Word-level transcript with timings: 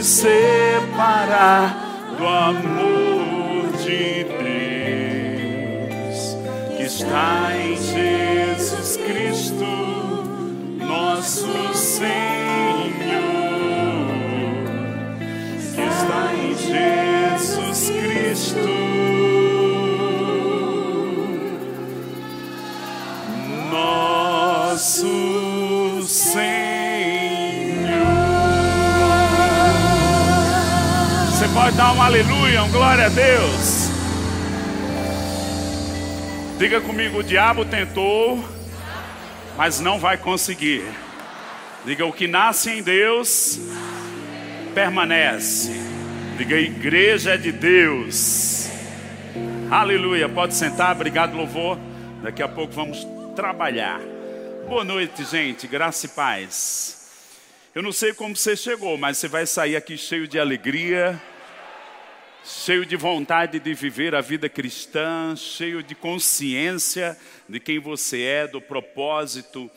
nos 0.00 0.08
separar 0.08 1.76
do 2.16 2.26
amor 2.26 3.70
de 3.84 4.24
Deus 4.24 5.58
que 6.74 6.84
está 6.84 7.54
em 7.54 7.76
Jesus 7.76 8.96
Cristo, 8.96 9.66
nosso 10.78 11.74
Senhor, 11.74 12.08
que 15.74 15.82
está 15.82 16.32
em 16.34 16.54
Jesus 16.56 17.90
Cristo. 17.90 18.70
Nosso 23.70 25.39
pode 31.70 31.76
dar 31.76 31.92
um 31.92 32.02
aleluia, 32.02 32.62
um 32.64 32.70
glória 32.70 33.06
a 33.06 33.08
Deus. 33.08 33.90
Diga 36.58 36.80
comigo: 36.80 37.18
o 37.18 37.22
diabo 37.22 37.64
tentou, 37.64 38.44
mas 39.56 39.78
não 39.78 39.98
vai 39.98 40.16
conseguir. 40.16 40.84
Diga: 41.84 42.04
o 42.06 42.12
que 42.12 42.26
nasce 42.26 42.70
em 42.70 42.82
Deus 42.82 43.60
permanece. 44.74 45.70
Diga: 46.36 46.56
a 46.56 46.60
igreja 46.60 47.34
é 47.34 47.36
de 47.36 47.52
Deus. 47.52 48.68
Aleluia. 49.70 50.28
Pode 50.28 50.54
sentar, 50.54 50.92
obrigado, 50.92 51.36
louvor. 51.36 51.78
Daqui 52.22 52.42
a 52.42 52.48
pouco 52.48 52.72
vamos 52.72 53.06
trabalhar. 53.36 54.00
Boa 54.68 54.84
noite, 54.84 55.24
gente. 55.24 55.66
Graça 55.66 56.06
e 56.06 56.08
paz. 56.08 56.96
Eu 57.72 57.82
não 57.82 57.92
sei 57.92 58.12
como 58.12 58.34
você 58.34 58.56
chegou, 58.56 58.98
mas 58.98 59.18
você 59.18 59.28
vai 59.28 59.46
sair 59.46 59.76
aqui 59.76 59.96
cheio 59.96 60.26
de 60.26 60.40
alegria, 60.40 61.20
cheio 62.44 62.86
de 62.86 62.96
vontade 62.96 63.58
de 63.58 63.74
viver 63.74 64.14
a 64.14 64.20
vida 64.20 64.48
cristã, 64.48 65.34
cheio 65.36 65.82
de 65.82 65.92
consciência 65.94 67.18
de 67.48 67.58
quem 67.60 67.78
você 67.78 68.22
é, 68.22 68.46
do 68.46 68.60
propósito 68.60 69.70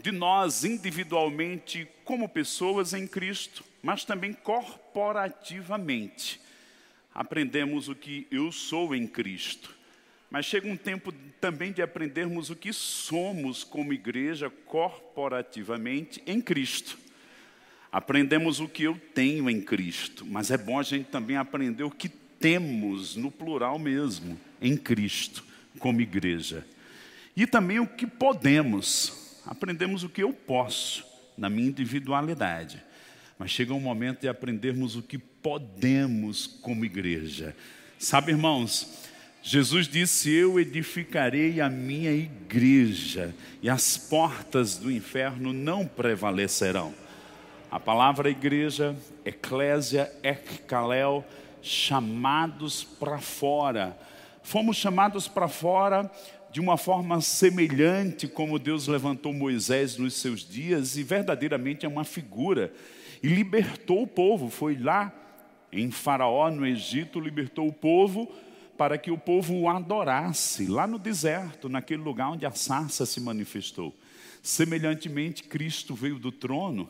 de 0.00 0.10
nós 0.12 0.64
individualmente 0.64 1.88
como 2.04 2.28
pessoas 2.28 2.92
em 2.92 3.06
Cristo, 3.06 3.64
mas 3.82 4.04
também 4.04 4.34
corporativamente. 4.34 6.38
Aprendemos 7.14 7.88
o 7.88 7.94
que 7.94 8.26
eu 8.30 8.52
sou 8.52 8.94
em 8.94 9.06
Cristo. 9.06 9.74
Mas 10.30 10.44
chega 10.44 10.68
um 10.68 10.76
tempo 10.76 11.10
também 11.40 11.72
de 11.72 11.80
aprendermos 11.80 12.50
o 12.50 12.56
que 12.56 12.70
somos 12.72 13.64
como 13.64 13.94
igreja 13.94 14.50
corporativamente 14.50 16.22
em 16.26 16.40
Cristo. 16.40 16.98
Aprendemos 17.94 18.58
o 18.58 18.66
que 18.66 18.82
eu 18.82 19.00
tenho 19.14 19.48
em 19.48 19.60
Cristo, 19.60 20.26
mas 20.26 20.50
é 20.50 20.58
bom 20.58 20.80
a 20.80 20.82
gente 20.82 21.04
também 21.04 21.36
aprender 21.36 21.84
o 21.84 21.90
que 21.92 22.08
temos, 22.08 23.14
no 23.14 23.30
plural 23.30 23.78
mesmo, 23.78 24.36
em 24.60 24.76
Cristo, 24.76 25.44
como 25.78 26.00
igreja. 26.00 26.66
E 27.36 27.46
também 27.46 27.78
o 27.78 27.86
que 27.86 28.04
podemos. 28.04 29.38
Aprendemos 29.46 30.02
o 30.02 30.08
que 30.08 30.24
eu 30.24 30.32
posso, 30.32 31.06
na 31.38 31.48
minha 31.48 31.68
individualidade. 31.68 32.82
Mas 33.38 33.52
chega 33.52 33.72
um 33.72 33.78
momento 33.78 34.22
de 34.22 34.28
aprendermos 34.28 34.96
o 34.96 35.02
que 35.02 35.16
podemos 35.16 36.48
como 36.48 36.84
igreja. 36.84 37.54
Sabe, 37.96 38.32
irmãos, 38.32 39.04
Jesus 39.40 39.86
disse: 39.86 40.32
Eu 40.32 40.58
edificarei 40.58 41.60
a 41.60 41.70
minha 41.70 42.10
igreja, 42.10 43.32
e 43.62 43.70
as 43.70 43.96
portas 43.96 44.76
do 44.76 44.90
inferno 44.90 45.52
não 45.52 45.86
prevalecerão. 45.86 47.03
A 47.74 47.80
palavra 47.80 48.30
igreja, 48.30 48.94
eclésia, 49.24 50.08
ekkalel, 50.22 51.24
chamados 51.60 52.84
para 52.84 53.18
fora. 53.18 53.98
Fomos 54.44 54.76
chamados 54.76 55.26
para 55.26 55.48
fora 55.48 56.08
de 56.52 56.60
uma 56.60 56.76
forma 56.76 57.20
semelhante 57.20 58.28
como 58.28 58.60
Deus 58.60 58.86
levantou 58.86 59.32
Moisés 59.32 59.96
nos 59.96 60.14
seus 60.14 60.48
dias, 60.48 60.96
e 60.96 61.02
verdadeiramente 61.02 61.84
é 61.84 61.88
uma 61.88 62.04
figura. 62.04 62.72
E 63.20 63.26
libertou 63.26 64.02
o 64.02 64.06
povo, 64.06 64.48
foi 64.48 64.78
lá 64.78 65.12
em 65.72 65.90
Faraó, 65.90 66.48
no 66.52 66.64
Egito, 66.64 67.18
libertou 67.18 67.66
o 67.66 67.72
povo 67.72 68.30
para 68.78 68.96
que 68.96 69.10
o 69.10 69.18
povo 69.18 69.52
o 69.52 69.68
adorasse 69.68 70.68
lá 70.68 70.86
no 70.86 70.96
deserto, 70.96 71.68
naquele 71.68 72.04
lugar 72.04 72.30
onde 72.30 72.46
a 72.46 72.52
sarça 72.52 73.04
se 73.04 73.20
manifestou. 73.20 73.92
Semelhantemente, 74.40 75.42
Cristo 75.42 75.92
veio 75.92 76.20
do 76.20 76.30
trono, 76.30 76.88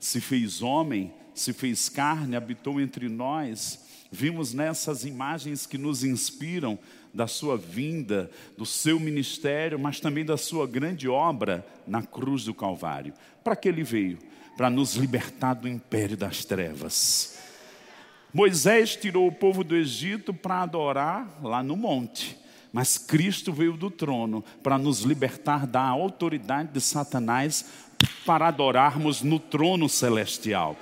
se 0.00 0.20
fez 0.20 0.62
homem, 0.62 1.12
se 1.34 1.52
fez 1.52 1.88
carne, 1.88 2.34
habitou 2.34 2.80
entre 2.80 3.08
nós. 3.08 3.78
Vimos 4.10 4.52
nessas 4.52 5.04
imagens 5.04 5.66
que 5.66 5.78
nos 5.78 6.02
inspiram 6.02 6.76
da 7.14 7.28
sua 7.28 7.56
vinda, 7.56 8.28
do 8.58 8.66
seu 8.66 8.98
ministério, 8.98 9.78
mas 9.78 10.00
também 10.00 10.24
da 10.24 10.36
sua 10.36 10.66
grande 10.66 11.08
obra 11.08 11.64
na 11.86 12.02
cruz 12.02 12.42
do 12.44 12.54
Calvário. 12.54 13.14
Para 13.44 13.54
que 13.54 13.68
ele 13.68 13.84
veio? 13.84 14.18
Para 14.56 14.68
nos 14.68 14.94
libertar 14.96 15.54
do 15.54 15.68
império 15.68 16.16
das 16.16 16.44
trevas 16.44 17.38
Moisés 18.32 18.94
tirou 18.94 19.26
o 19.26 19.32
povo 19.32 19.64
do 19.64 19.76
Egito 19.76 20.32
para 20.32 20.62
adorar 20.62 21.40
lá 21.42 21.62
no 21.62 21.76
monte. 21.76 22.38
Mas 22.72 22.96
Cristo 22.96 23.52
veio 23.52 23.76
do 23.76 23.90
trono 23.90 24.44
para 24.62 24.78
nos 24.78 25.00
libertar 25.00 25.66
da 25.66 25.82
autoridade 25.82 26.72
de 26.72 26.80
Satanás 26.80 27.64
para 28.24 28.48
adorarmos 28.48 29.22
no 29.22 29.38
trono 29.38 29.88
celestial. 29.88 30.76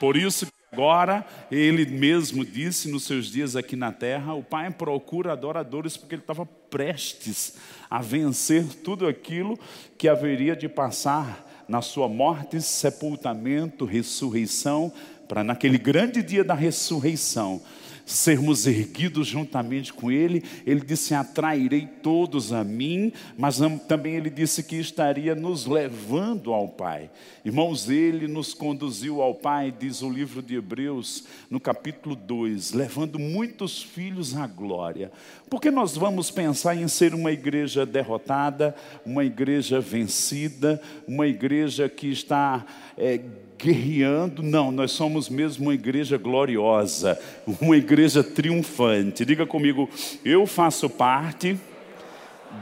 Por 0.00 0.16
isso 0.16 0.46
agora 0.72 1.24
ele 1.50 1.86
mesmo 1.86 2.44
disse 2.44 2.90
nos 2.90 3.04
seus 3.04 3.26
dias 3.30 3.54
aqui 3.54 3.76
na 3.76 3.92
terra, 3.92 4.34
o 4.34 4.42
Pai 4.42 4.70
procura 4.70 5.32
adoradores 5.32 5.96
porque 5.96 6.14
ele 6.16 6.22
estava 6.22 6.44
prestes 6.44 7.54
a 7.88 8.00
vencer 8.00 8.64
tudo 8.82 9.06
aquilo 9.06 9.58
que 9.96 10.08
haveria 10.08 10.56
de 10.56 10.68
passar 10.68 11.64
na 11.68 11.80
sua 11.80 12.08
morte, 12.08 12.60
sepultamento, 12.60 13.84
ressurreição, 13.84 14.92
para 15.28 15.42
naquele 15.42 15.78
grande 15.78 16.22
dia 16.22 16.44
da 16.44 16.54
ressurreição, 16.54 17.62
sermos 18.04 18.66
erguidos 18.66 19.28
juntamente 19.28 19.92
com 19.92 20.10
Ele. 20.10 20.42
Ele 20.66 20.80
disse: 20.80 21.14
Atrairei 21.14 21.86
todos 22.02 22.52
a 22.52 22.62
mim, 22.62 23.12
mas 23.36 23.58
também 23.88 24.14
Ele 24.16 24.30
disse 24.30 24.62
que 24.62 24.76
estaria 24.76 25.34
nos 25.34 25.66
levando 25.66 26.52
ao 26.52 26.68
Pai. 26.68 27.10
Irmãos, 27.44 27.88
Ele 27.88 28.26
nos 28.26 28.54
conduziu 28.54 29.22
ao 29.22 29.34
Pai, 29.34 29.74
diz 29.76 30.02
o 30.02 30.10
livro 30.10 30.42
de 30.42 30.56
Hebreus, 30.56 31.24
no 31.50 31.60
capítulo 31.60 32.14
2, 32.14 32.72
levando 32.72 33.18
muitos 33.18 33.82
filhos 33.82 34.36
à 34.36 34.46
glória. 34.46 35.10
Porque 35.48 35.70
nós 35.70 35.96
vamos 35.96 36.30
pensar 36.30 36.74
em 36.74 36.88
ser 36.88 37.14
uma 37.14 37.32
igreja 37.32 37.86
derrotada, 37.86 38.74
uma 39.04 39.24
igreja 39.24 39.80
vencida, 39.80 40.80
uma 41.06 41.26
igreja 41.26 41.88
que 41.88 42.10
está. 42.10 42.64
É, 42.96 43.20
guerreando, 43.58 44.42
não, 44.42 44.70
nós 44.70 44.90
somos 44.90 45.28
mesmo 45.28 45.66
uma 45.66 45.74
igreja 45.74 46.16
gloriosa, 46.16 47.18
uma 47.60 47.76
igreja 47.76 48.22
triunfante. 48.22 49.24
Diga 49.24 49.46
comigo, 49.46 49.88
eu 50.24 50.46
faço 50.46 50.88
parte 50.90 51.58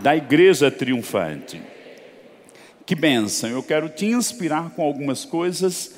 da 0.00 0.16
igreja 0.16 0.70
triunfante. 0.70 1.60
Que 2.86 2.94
benção, 2.94 3.50
eu 3.50 3.62
quero 3.62 3.88
te 3.88 4.06
inspirar 4.06 4.70
com 4.70 4.82
algumas 4.82 5.25
coisas, 5.25 5.94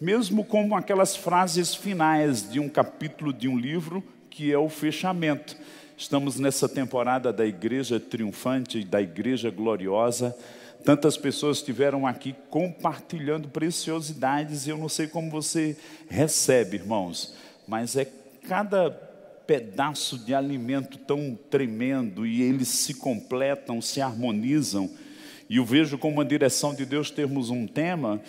mesmo 0.00 0.44
como 0.44 0.76
aquelas 0.76 1.14
frases 1.14 1.74
finais 1.74 2.50
de 2.50 2.58
um 2.58 2.68
capítulo 2.68 3.32
de 3.32 3.48
um 3.48 3.58
livro 3.58 4.02
que 4.30 4.50
é 4.50 4.58
o 4.58 4.68
fechamento. 4.68 5.56
Estamos 5.96 6.40
nessa 6.40 6.68
temporada 6.68 7.32
da 7.32 7.46
igreja 7.46 8.00
triunfante, 8.00 8.82
da 8.82 9.00
igreja 9.00 9.50
gloriosa. 9.50 10.34
Tantas 10.84 11.16
pessoas 11.16 11.58
estiveram 11.58 12.06
aqui 12.06 12.34
compartilhando 12.50 13.48
preciosidades 13.48 14.66
e 14.66 14.70
eu 14.70 14.76
não 14.76 14.88
sei 14.88 15.06
como 15.06 15.30
você 15.30 15.76
recebe, 16.08 16.76
irmãos, 16.76 17.34
mas 17.68 17.96
é 17.96 18.04
cada 18.48 18.90
pedaço 19.46 20.18
de 20.18 20.34
alimento 20.34 20.98
tão 20.98 21.38
tremendo 21.50 22.26
e 22.26 22.42
eles 22.42 22.68
se 22.68 22.94
completam, 22.94 23.80
se 23.80 24.00
harmonizam. 24.00 24.90
E 25.48 25.56
eu 25.56 25.64
vejo 25.64 25.98
como 25.98 26.14
uma 26.14 26.24
direção 26.24 26.74
de 26.74 26.84
Deus 26.84 27.10
termos 27.10 27.50
um 27.50 27.66
tema 27.66 28.20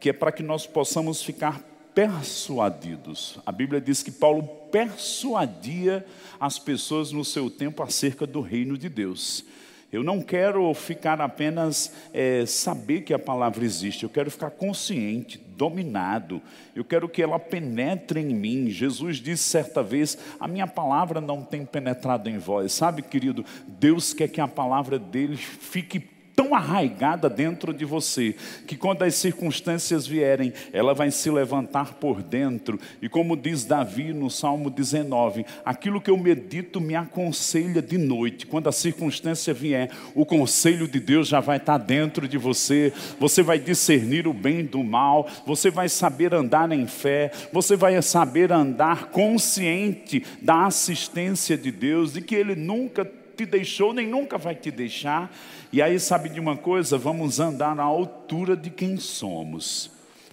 que 0.00 0.10
é 0.10 0.12
para 0.12 0.32
que 0.32 0.42
nós 0.42 0.66
possamos 0.66 1.22
ficar 1.22 1.60
persuadidos. 1.94 3.38
A 3.44 3.50
Bíblia 3.50 3.80
diz 3.80 4.02
que 4.02 4.10
Paulo 4.12 4.44
persuadia 4.70 6.06
as 6.38 6.58
pessoas 6.58 7.10
no 7.10 7.24
seu 7.24 7.50
tempo 7.50 7.82
acerca 7.82 8.26
do 8.26 8.40
reino 8.40 8.78
de 8.78 8.88
Deus. 8.88 9.44
Eu 9.90 10.04
não 10.04 10.20
quero 10.20 10.72
ficar 10.74 11.18
apenas 11.20 11.92
é, 12.12 12.44
saber 12.44 13.00
que 13.02 13.14
a 13.14 13.18
palavra 13.18 13.64
existe, 13.64 14.04
eu 14.04 14.10
quero 14.10 14.30
ficar 14.30 14.50
consciente, 14.50 15.38
dominado, 15.38 16.42
eu 16.76 16.84
quero 16.84 17.08
que 17.08 17.22
ela 17.22 17.38
penetre 17.38 18.20
em 18.20 18.34
mim. 18.34 18.68
Jesus 18.68 19.16
disse 19.16 19.44
certa 19.44 19.82
vez: 19.82 20.18
A 20.38 20.46
minha 20.46 20.66
palavra 20.66 21.22
não 21.22 21.42
tem 21.42 21.64
penetrado 21.64 22.28
em 22.28 22.36
vós. 22.36 22.72
Sabe, 22.72 23.00
querido, 23.00 23.44
Deus 23.66 24.12
quer 24.12 24.28
que 24.28 24.40
a 24.40 24.46
palavra 24.46 24.98
dele 24.98 25.36
fique 25.36 26.17
tão 26.38 26.54
arraigada 26.54 27.28
dentro 27.28 27.74
de 27.74 27.84
você, 27.84 28.32
que 28.64 28.76
quando 28.76 29.02
as 29.02 29.16
circunstâncias 29.16 30.06
vierem, 30.06 30.52
ela 30.72 30.94
vai 30.94 31.10
se 31.10 31.28
levantar 31.28 31.94
por 31.94 32.22
dentro. 32.22 32.78
E 33.02 33.08
como 33.08 33.36
diz 33.36 33.64
Davi 33.64 34.12
no 34.12 34.30
Salmo 34.30 34.70
19, 34.70 35.44
aquilo 35.64 36.00
que 36.00 36.08
eu 36.08 36.16
medito 36.16 36.80
me 36.80 36.94
aconselha 36.94 37.82
de 37.82 37.98
noite. 37.98 38.46
Quando 38.46 38.68
a 38.68 38.72
circunstância 38.72 39.52
vier, 39.52 39.90
o 40.14 40.24
conselho 40.24 40.86
de 40.86 41.00
Deus 41.00 41.26
já 41.26 41.40
vai 41.40 41.56
estar 41.56 41.76
dentro 41.76 42.28
de 42.28 42.38
você. 42.38 42.92
Você 43.18 43.42
vai 43.42 43.58
discernir 43.58 44.28
o 44.28 44.32
bem 44.32 44.64
do 44.64 44.84
mal, 44.84 45.28
você 45.44 45.72
vai 45.72 45.88
saber 45.88 46.32
andar 46.32 46.70
em 46.70 46.86
fé, 46.86 47.32
você 47.52 47.74
vai 47.74 48.00
saber 48.00 48.52
andar 48.52 49.06
consciente 49.06 50.24
da 50.40 50.66
assistência 50.66 51.58
de 51.58 51.72
Deus, 51.72 52.12
de 52.12 52.20
que 52.20 52.36
Ele 52.36 52.54
nunca 52.54 53.04
te 53.38 53.46
deixou 53.46 53.94
nem 53.94 54.06
nunca 54.06 54.36
vai 54.36 54.56
te 54.56 54.70
deixar. 54.70 55.32
E 55.72 55.80
aí, 55.80 55.98
sabe 56.00 56.28
de 56.28 56.40
uma 56.40 56.56
coisa? 56.56 56.98
Vamos 56.98 57.38
andar 57.38 57.78
à 57.78 57.84
altura 57.84 58.56
de 58.56 58.68
quem 58.68 58.96
somos. 58.96 59.90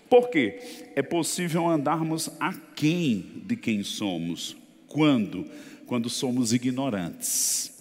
Por 0.10 0.30
quê? 0.30 0.60
É 0.96 1.04
possível 1.04 1.68
andarmos 1.68 2.30
aquém 2.40 3.44
de 3.46 3.56
quem 3.56 3.84
somos. 3.84 4.57
Quando? 4.88 5.46
Quando 5.86 6.10
somos 6.10 6.52
ignorantes. 6.52 7.72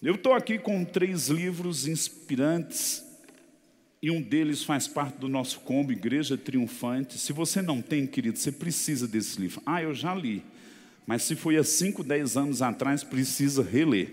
Eu 0.00 0.14
estou 0.14 0.34
aqui 0.34 0.58
com 0.58 0.84
três 0.84 1.28
livros 1.28 1.86
inspirantes 1.86 3.04
e 4.00 4.10
um 4.10 4.22
deles 4.22 4.62
faz 4.62 4.88
parte 4.88 5.18
do 5.18 5.28
nosso 5.28 5.60
combo, 5.60 5.92
Igreja 5.92 6.38
Triunfante. 6.38 7.18
Se 7.18 7.32
você 7.32 7.60
não 7.60 7.82
tem, 7.82 8.06
querido, 8.06 8.38
você 8.38 8.50
precisa 8.52 9.06
desse 9.06 9.38
livro. 9.40 9.60
Ah, 9.66 9.82
eu 9.82 9.92
já 9.92 10.14
li. 10.14 10.42
Mas 11.06 11.22
se 11.22 11.34
foi 11.34 11.56
há 11.56 11.64
5, 11.64 12.04
10 12.04 12.36
anos 12.36 12.62
atrás, 12.62 13.02
precisa 13.02 13.62
reler. 13.62 14.08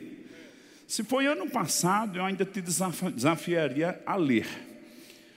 Se 0.87 1.03
foi 1.03 1.27
ano 1.27 1.49
passado, 1.49 2.17
eu 2.17 2.23
ainda 2.23 2.45
te 2.45 2.61
desafiaria 2.61 4.01
a 4.05 4.15
ler. 4.15 4.47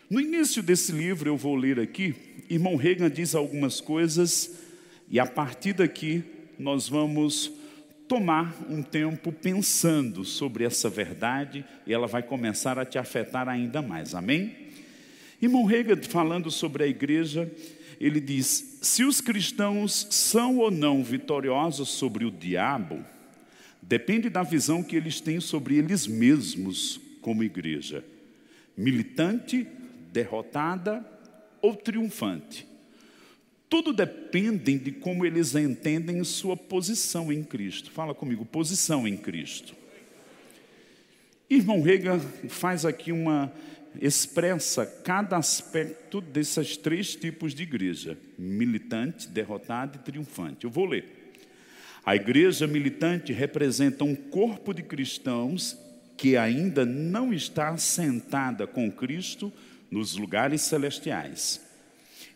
No 0.08 0.20
início 0.20 0.62
desse 0.62 0.92
livro, 0.92 1.28
eu 1.28 1.36
vou 1.36 1.54
ler 1.54 1.78
aqui, 1.78 2.14
irmão 2.48 2.76
Reagan 2.76 3.10
diz 3.10 3.34
algumas 3.34 3.80
coisas, 3.80 4.58
e 5.08 5.20
a 5.20 5.26
partir 5.26 5.72
daqui 5.72 6.24
nós 6.58 6.88
vamos 6.88 7.52
tomar 8.08 8.56
um 8.68 8.82
tempo 8.82 9.30
pensando 9.30 10.24
sobre 10.24 10.64
essa 10.64 10.88
verdade, 10.88 11.64
e 11.86 11.92
ela 11.92 12.08
vai 12.08 12.24
começar 12.24 12.76
a 12.76 12.84
te 12.84 12.98
afetar 12.98 13.48
ainda 13.48 13.80
mais, 13.80 14.14
amém? 14.14 14.52
Irmão 15.40 15.64
Reagan 15.64 16.02
falando 16.02 16.50
sobre 16.50 16.82
a 16.82 16.86
igreja, 16.88 17.50
ele 18.00 18.18
diz: 18.18 18.78
se 18.80 19.04
os 19.04 19.20
cristãos 19.20 20.06
são 20.10 20.56
ou 20.56 20.70
não 20.70 21.04
vitoriosos 21.04 21.90
sobre 21.90 22.24
o 22.24 22.30
diabo, 22.30 23.04
depende 23.82 24.30
da 24.30 24.42
visão 24.42 24.82
que 24.82 24.96
eles 24.96 25.20
têm 25.20 25.38
sobre 25.38 25.76
eles 25.76 26.06
mesmos 26.06 26.98
como 27.20 27.44
igreja, 27.44 28.02
militante, 28.74 29.66
derrotada 30.10 31.06
ou 31.60 31.74
triunfante. 31.74 32.66
Tudo 33.68 33.92
depende 33.92 34.78
de 34.78 34.90
como 34.90 35.24
eles 35.24 35.54
entendem 35.54 36.24
sua 36.24 36.56
posição 36.56 37.30
em 37.30 37.44
Cristo. 37.44 37.90
Fala 37.90 38.14
comigo, 38.14 38.44
posição 38.44 39.06
em 39.06 39.16
Cristo. 39.16 39.76
Irmão 41.48 41.82
Reagan 41.82 42.18
faz 42.48 42.84
aqui 42.84 43.12
uma 43.12 43.52
expressa 44.00 44.84
cada 44.86 45.36
aspecto 45.36 46.20
desses 46.20 46.76
três 46.76 47.14
tipos 47.14 47.54
de 47.54 47.62
igreja: 47.62 48.18
militante, 48.38 49.28
derrotada 49.28 49.96
e 49.96 50.04
triunfante. 50.04 50.64
Eu 50.64 50.70
vou 50.70 50.84
ler. 50.84 51.32
A 52.04 52.16
igreja 52.16 52.66
militante 52.66 53.32
representa 53.32 54.04
um 54.04 54.14
corpo 54.14 54.72
de 54.72 54.82
cristãos 54.82 55.78
que 56.16 56.36
ainda 56.36 56.84
não 56.84 57.32
está 57.32 57.76
sentada 57.76 58.66
com 58.66 58.90
Cristo 58.90 59.52
nos 59.90 60.16
lugares 60.16 60.62
celestiais 60.62 61.66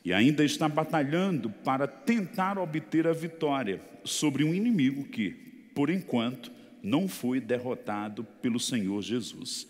e 0.05 0.13
ainda 0.13 0.45
está 0.45 0.69
batalhando 0.69 1.49
para 1.49 1.87
tentar 1.87 2.59
obter 2.59 3.07
a 3.07 3.13
vitória 3.13 3.81
sobre 4.05 4.45
um 4.45 4.55
inimigo 4.55 5.05
que, 5.05 5.31
por 5.75 5.89
enquanto, 5.89 6.53
não 6.83 7.09
foi 7.09 7.41
derrotado 7.41 8.23
pelo 8.43 8.61
Senhor 8.61 9.01
Jesus. 9.01 9.67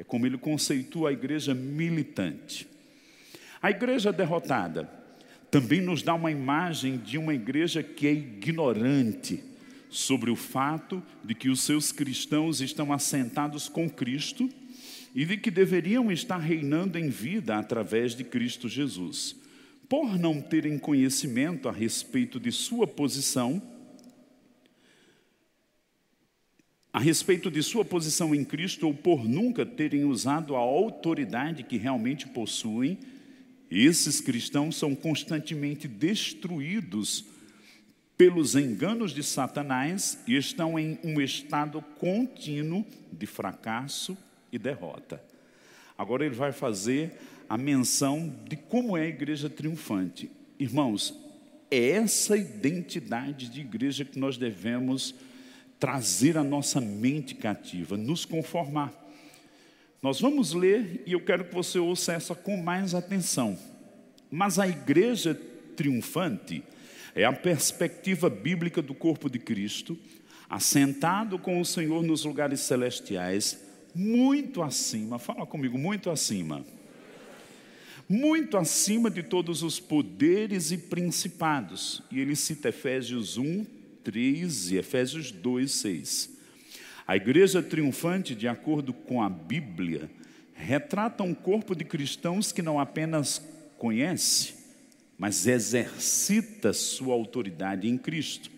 É 0.00 0.02
como 0.02 0.24
ele 0.24 0.38
conceitua 0.38 1.10
a 1.10 1.12
igreja 1.12 1.52
militante. 1.52 2.66
A 3.60 3.70
igreja 3.70 4.10
derrotada 4.10 4.90
também 5.50 5.82
nos 5.82 6.02
dá 6.02 6.14
uma 6.14 6.30
imagem 6.30 6.96
de 6.96 7.18
uma 7.18 7.34
igreja 7.34 7.82
que 7.82 8.06
é 8.06 8.12
ignorante 8.12 9.44
sobre 9.90 10.30
o 10.30 10.36
fato 10.36 11.02
de 11.22 11.34
que 11.34 11.50
os 11.50 11.60
seus 11.60 11.92
cristãos 11.92 12.62
estão 12.62 12.94
assentados 12.94 13.68
com 13.68 13.90
Cristo 13.90 14.48
e 15.14 15.26
de 15.26 15.36
que 15.36 15.50
deveriam 15.50 16.10
estar 16.10 16.38
reinando 16.38 16.98
em 16.98 17.10
vida 17.10 17.58
através 17.58 18.14
de 18.14 18.24
Cristo 18.24 18.70
Jesus. 18.70 19.36
Por 19.86 20.18
não 20.18 20.40
terem 20.40 20.78
conhecimento 20.78 21.68
a 21.68 21.72
respeito 21.72 22.40
de 22.40 22.50
sua 22.50 22.86
posição, 22.86 23.60
a 26.92 26.98
respeito 26.98 27.50
de 27.50 27.62
sua 27.62 27.84
posição 27.84 28.34
em 28.34 28.44
Cristo 28.44 28.86
ou 28.86 28.94
por 28.94 29.28
nunca 29.28 29.64
terem 29.64 30.04
usado 30.04 30.56
a 30.56 30.58
autoridade 30.58 31.62
que 31.62 31.76
realmente 31.76 32.26
possuem, 32.26 32.98
esses 33.70 34.20
cristãos 34.20 34.76
são 34.76 34.94
constantemente 34.96 35.86
destruídos 35.86 37.24
pelos 38.16 38.56
enganos 38.56 39.12
de 39.12 39.22
Satanás 39.22 40.18
e 40.26 40.36
estão 40.36 40.78
em 40.78 40.98
um 41.04 41.20
estado 41.20 41.80
contínuo 41.98 42.84
de 43.12 43.24
fracasso 43.24 44.18
e 44.52 44.58
derrota. 44.58 45.22
Agora 45.96 46.26
ele 46.26 46.34
vai 46.34 46.50
fazer 46.50 47.12
a 47.48 47.56
menção 47.56 48.34
de 48.48 48.56
como 48.56 48.96
é 48.96 49.02
a 49.02 49.08
igreja 49.08 49.48
triunfante. 49.48 50.28
Irmãos, 50.58 51.14
é 51.70 51.90
essa 51.90 52.36
identidade 52.36 53.48
de 53.48 53.60
igreja 53.60 54.04
que 54.04 54.18
nós 54.18 54.36
devemos 54.36 55.14
trazer 55.80 56.36
a 56.36 56.44
nossa 56.44 56.78
mente 56.78 57.34
cativa, 57.34 57.96
nos 57.96 58.26
conformar. 58.26 58.92
Nós 60.02 60.20
vamos 60.20 60.52
ler 60.52 61.02
e 61.06 61.12
eu 61.12 61.20
quero 61.24 61.46
que 61.46 61.54
você 61.54 61.78
ouça 61.78 62.12
essa 62.12 62.34
com 62.34 62.58
mais 62.58 62.94
atenção. 62.94 63.58
Mas 64.30 64.58
a 64.58 64.68
igreja 64.68 65.34
triunfante 65.74 66.62
é 67.14 67.24
a 67.24 67.32
perspectiva 67.32 68.28
bíblica 68.28 68.82
do 68.82 68.94
corpo 68.94 69.30
de 69.30 69.38
Cristo, 69.38 69.98
assentado 70.48 71.38
com 71.38 71.58
o 71.58 71.64
Senhor 71.64 72.02
nos 72.02 72.24
lugares 72.24 72.60
celestiais, 72.60 73.58
muito 73.94 74.62
acima, 74.62 75.18
fala 75.18 75.46
comigo, 75.46 75.78
muito 75.78 76.10
acima. 76.10 76.64
Muito 78.08 78.56
acima 78.56 79.10
de 79.10 79.22
todos 79.22 79.62
os 79.62 79.78
poderes 79.78 80.72
e 80.72 80.78
principados. 80.78 82.02
E 82.10 82.20
ele 82.20 82.34
cita 82.34 82.68
Efésios 82.68 83.36
1, 83.38 83.64
3 84.04 84.72
e 84.72 84.76
Efésios 84.76 85.30
2, 85.30 85.70
6. 85.70 86.40
A 87.06 87.16
igreja 87.16 87.62
triunfante, 87.62 88.34
de 88.34 88.46
acordo 88.46 88.92
com 88.92 89.22
a 89.22 89.28
Bíblia, 89.28 90.10
retrata 90.54 91.22
um 91.22 91.34
corpo 91.34 91.74
de 91.74 91.84
cristãos 91.84 92.52
que 92.52 92.62
não 92.62 92.78
apenas 92.78 93.42
conhece, 93.78 94.54
mas 95.18 95.46
exercita 95.46 96.72
sua 96.72 97.14
autoridade 97.14 97.88
em 97.88 97.98
Cristo. 97.98 98.50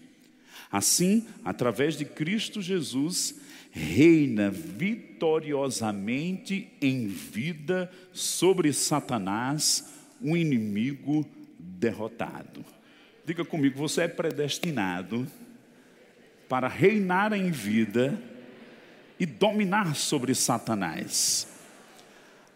Assim, 0.70 1.26
através 1.44 1.96
de 1.96 2.04
Cristo 2.04 2.60
Jesus, 2.60 3.40
reina 3.70 4.50
vitoriosamente 4.50 6.68
em 6.80 7.06
vida 7.06 7.90
sobre 8.12 8.72
Satanás, 8.72 9.92
um 10.20 10.36
inimigo 10.36 11.24
derrotado. 11.58 12.64
Diga 13.24 13.44
comigo, 13.44 13.78
você 13.78 14.02
é 14.02 14.08
predestinado 14.08 15.28
para 16.48 16.66
reinar 16.66 17.32
em 17.32 17.52
vida 17.52 18.20
e 19.18 19.24
dominar 19.24 19.94
sobre 19.94 20.34
Satanás. 20.34 21.46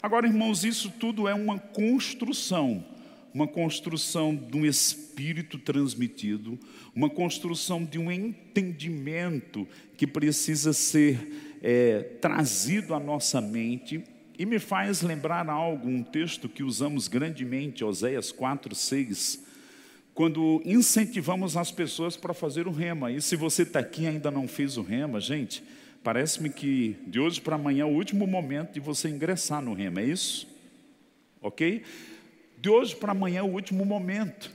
Agora, 0.03 0.27
irmãos, 0.27 0.65
isso 0.65 0.91
tudo 0.91 1.29
é 1.29 1.35
uma 1.35 1.57
construção, 1.57 2.85
uma 3.33 3.47
construção 3.47 4.35
de 4.35 4.57
um 4.57 4.67
espírito 4.67 5.57
transmitido, 5.57 6.59
uma 6.93 7.09
construção 7.09 7.85
de 7.85 7.97
um 7.97 8.11
entendimento 8.11 9.69
que 9.97 10.05
precisa 10.05 10.73
ser 10.73 11.59
é, 11.63 12.01
trazido 12.21 12.93
à 12.93 12.99
nossa 12.99 13.41
mente 13.41 14.03
e 14.37 14.45
me 14.45 14.59
faz 14.59 15.01
lembrar 15.01 15.49
algo, 15.49 15.89
um 15.89 16.03
texto 16.03 16.49
que 16.49 16.65
usamos 16.65 17.07
grandemente, 17.07 17.85
Oséias 17.85 18.33
4, 18.33 18.75
6 18.75 19.46
quando 20.17 20.63
incentivamos 20.65 21.59
as 21.59 21.71
pessoas 21.71 22.17
para 22.17 22.33
fazer 22.33 22.67
o 22.67 22.73
rema. 22.73 23.13
E 23.13 23.21
se 23.21 23.37
você 23.37 23.65
está 23.65 23.81
aqui 23.81 24.05
e 24.05 24.07
ainda 24.07 24.31
não 24.31 24.49
fez 24.49 24.79
o 24.79 24.83
rema, 24.83 25.21
gente, 25.21 25.63
parece-me 26.03 26.49
que 26.49 26.97
de 27.07 27.21
hoje 27.21 27.39
para 27.39 27.57
amanhã 27.57 27.83
é 27.83 27.85
o 27.85 27.91
último 27.91 28.27
momento 28.27 28.73
de 28.73 28.81
você 28.81 29.11
ingressar 29.11 29.61
no 29.61 29.75
rema, 29.75 30.01
é 30.01 30.07
isso? 30.07 30.49
Ok? 31.39 31.83
De 32.57 32.71
hoje 32.71 32.97
para 32.97 33.13
amanhã 33.13 33.41
é 33.41 33.43
o 33.43 33.53
último 33.53 33.85
momento. 33.85 34.51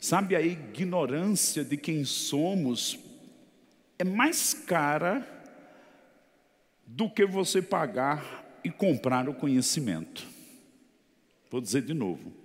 Sabe, 0.00 0.34
a 0.34 0.42
ignorância 0.42 1.64
de 1.64 1.76
quem 1.76 2.04
somos 2.04 2.98
é 3.96 4.02
mais 4.02 4.52
cara 4.52 5.24
do 6.84 7.08
que 7.08 7.24
você 7.24 7.62
pagar 7.62 8.58
e 8.64 8.70
comprar 8.70 9.28
o 9.28 9.34
conhecimento. 9.34 10.26
Vou 11.48 11.60
dizer 11.60 11.82
de 11.82 11.94
novo. 11.94 12.39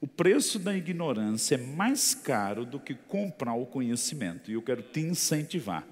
O 0.00 0.06
preço 0.06 0.58
da 0.58 0.76
ignorância 0.76 1.56
é 1.56 1.58
mais 1.58 2.14
caro 2.14 2.64
do 2.64 2.78
que 2.78 2.94
comprar 2.94 3.54
o 3.54 3.66
conhecimento. 3.66 4.50
E 4.50 4.54
eu 4.54 4.62
quero 4.62 4.82
te 4.82 5.00
incentivar. 5.00 5.84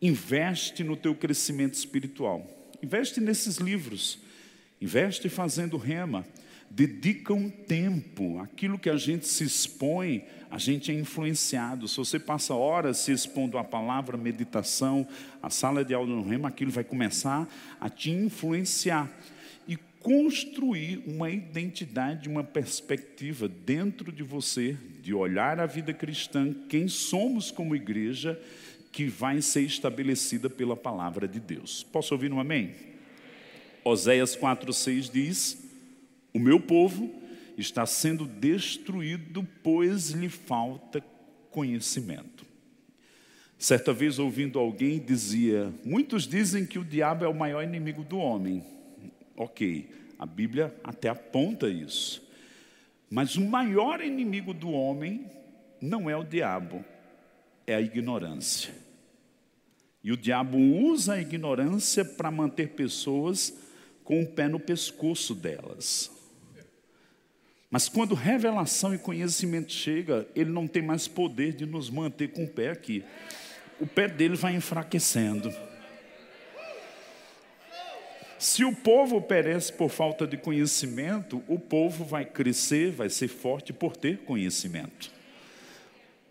Investe 0.00 0.84
no 0.84 0.96
teu 0.96 1.14
crescimento 1.14 1.74
espiritual. 1.74 2.46
Investe 2.82 3.20
nesses 3.20 3.56
livros. 3.56 4.18
Investe 4.80 5.28
fazendo 5.28 5.76
rema. 5.76 6.24
Dedica 6.70 7.32
um 7.34 7.50
tempo. 7.50 8.38
Aquilo 8.38 8.78
que 8.78 8.90
a 8.90 8.96
gente 8.96 9.26
se 9.26 9.42
expõe, 9.42 10.24
a 10.48 10.58
gente 10.58 10.92
é 10.92 10.94
influenciado. 10.94 11.88
Se 11.88 11.96
você 11.96 12.18
passa 12.18 12.54
horas 12.54 12.98
se 12.98 13.10
expondo 13.10 13.58
à 13.58 13.64
palavra, 13.64 14.16
meditação, 14.16 15.06
a 15.42 15.50
sala 15.50 15.84
de 15.84 15.94
aula 15.94 16.14
no 16.14 16.22
rema, 16.22 16.48
aquilo 16.48 16.70
vai 16.70 16.84
começar 16.84 17.48
a 17.80 17.88
te 17.88 18.10
influenciar 18.10 19.10
construir 20.04 21.02
uma 21.06 21.30
identidade, 21.30 22.28
uma 22.28 22.44
perspectiva 22.44 23.48
dentro 23.48 24.12
de 24.12 24.22
você, 24.22 24.76
de 25.00 25.14
olhar 25.14 25.58
a 25.58 25.64
vida 25.64 25.94
cristã, 25.94 26.54
quem 26.68 26.88
somos 26.88 27.50
como 27.50 27.74
igreja, 27.74 28.38
que 28.92 29.06
vai 29.06 29.40
ser 29.40 29.62
estabelecida 29.62 30.50
pela 30.50 30.76
palavra 30.76 31.26
de 31.26 31.40
Deus. 31.40 31.82
Posso 31.84 32.12
ouvir 32.12 32.30
um 32.30 32.38
amém? 32.38 32.74
Oséias 33.82 34.36
4,6 34.36 35.10
diz: 35.10 35.64
O 36.34 36.38
meu 36.38 36.60
povo 36.60 37.10
está 37.56 37.86
sendo 37.86 38.26
destruído, 38.26 39.48
pois 39.62 40.10
lhe 40.10 40.28
falta 40.28 41.02
conhecimento. 41.50 42.44
Certa 43.58 43.90
vez, 43.90 44.18
ouvindo 44.18 44.58
alguém, 44.58 44.98
dizia: 44.98 45.72
Muitos 45.82 46.28
dizem 46.28 46.66
que 46.66 46.78
o 46.78 46.84
diabo 46.84 47.24
é 47.24 47.28
o 47.28 47.34
maior 47.34 47.64
inimigo 47.64 48.04
do 48.04 48.18
homem. 48.18 48.73
Ok, 49.36 49.90
a 50.18 50.26
Bíblia 50.26 50.74
até 50.82 51.08
aponta 51.08 51.68
isso. 51.68 52.22
Mas 53.10 53.36
o 53.36 53.44
maior 53.44 54.00
inimigo 54.00 54.54
do 54.54 54.70
homem 54.70 55.26
não 55.80 56.08
é 56.08 56.16
o 56.16 56.24
diabo, 56.24 56.84
é 57.66 57.74
a 57.74 57.80
ignorância. 57.80 58.74
E 60.02 60.12
o 60.12 60.16
diabo 60.16 60.58
usa 60.58 61.14
a 61.14 61.20
ignorância 61.20 62.04
para 62.04 62.30
manter 62.30 62.70
pessoas 62.70 63.54
com 64.04 64.22
o 64.22 64.26
pé 64.26 64.48
no 64.48 64.60
pescoço 64.60 65.34
delas. 65.34 66.10
Mas 67.70 67.88
quando 67.88 68.14
revelação 68.14 68.94
e 68.94 68.98
conhecimento 68.98 69.72
chega, 69.72 70.28
ele 70.36 70.50
não 70.50 70.68
tem 70.68 70.82
mais 70.82 71.08
poder 71.08 71.54
de 71.54 71.66
nos 71.66 71.90
manter 71.90 72.28
com 72.28 72.44
o 72.44 72.48
pé 72.48 72.70
aqui. 72.70 73.02
O 73.80 73.86
pé 73.86 74.06
dele 74.06 74.36
vai 74.36 74.54
enfraquecendo. 74.54 75.52
Se 78.38 78.64
o 78.64 78.74
povo 78.74 79.22
perece 79.22 79.72
por 79.72 79.90
falta 79.90 80.26
de 80.26 80.36
conhecimento, 80.36 81.42
o 81.48 81.58
povo 81.58 82.04
vai 82.04 82.24
crescer, 82.24 82.90
vai 82.90 83.08
ser 83.08 83.28
forte 83.28 83.72
por 83.72 83.96
ter 83.96 84.18
conhecimento. 84.18 85.10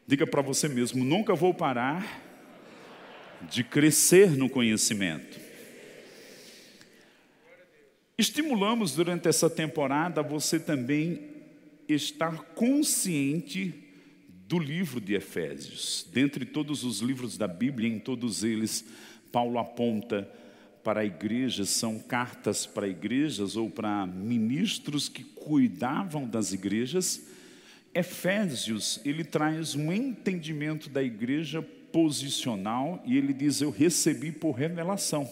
Diga 0.06 0.28
para 0.28 0.42
você 0.42 0.68
mesmo: 0.68 1.04
nunca 1.04 1.34
vou 1.34 1.54
parar 1.54 2.22
de 3.50 3.64
crescer 3.64 4.32
no 4.32 4.50
conhecimento. 4.50 5.40
Estimulamos 8.18 8.94
durante 8.94 9.28
essa 9.28 9.50
temporada 9.50 10.22
você 10.22 10.60
também 10.60 11.32
estar 11.88 12.44
consciente 12.56 13.74
do 14.48 14.60
livro 14.60 15.02
de 15.02 15.16
Efésios. 15.16 16.08
Dentre 16.14 16.46
todos 16.46 16.84
os 16.84 17.00
livros 17.00 17.38
da 17.38 17.48
Bíblia, 17.48 17.90
em 17.90 18.00
todos 18.00 18.44
eles, 18.44 18.86
Paulo 19.32 19.58
aponta 19.58 20.30
para 20.84 21.02
a 21.02 21.06
igreja, 21.06 21.66
são 21.66 21.98
cartas 21.98 22.66
para 22.66 22.88
igrejas 22.88 23.56
ou 23.56 23.70
para 23.70 24.06
ministros 24.06 25.08
que 25.08 25.24
cuidavam 25.24 26.28
das 26.28 26.52
igrejas. 26.52 27.25
Efésios, 27.94 29.00
ele 29.06 29.24
traz 29.24 29.75
um 29.75 29.94
entendimento 29.94 30.90
da 30.90 31.02
igreja 31.02 31.62
posicional 31.92 33.02
e 33.06 33.18
ele 33.18 33.34
diz: 33.34 33.62
Eu 33.62 33.72
recebi 33.72 34.32
por 34.32 34.52
revelação. 34.52 35.30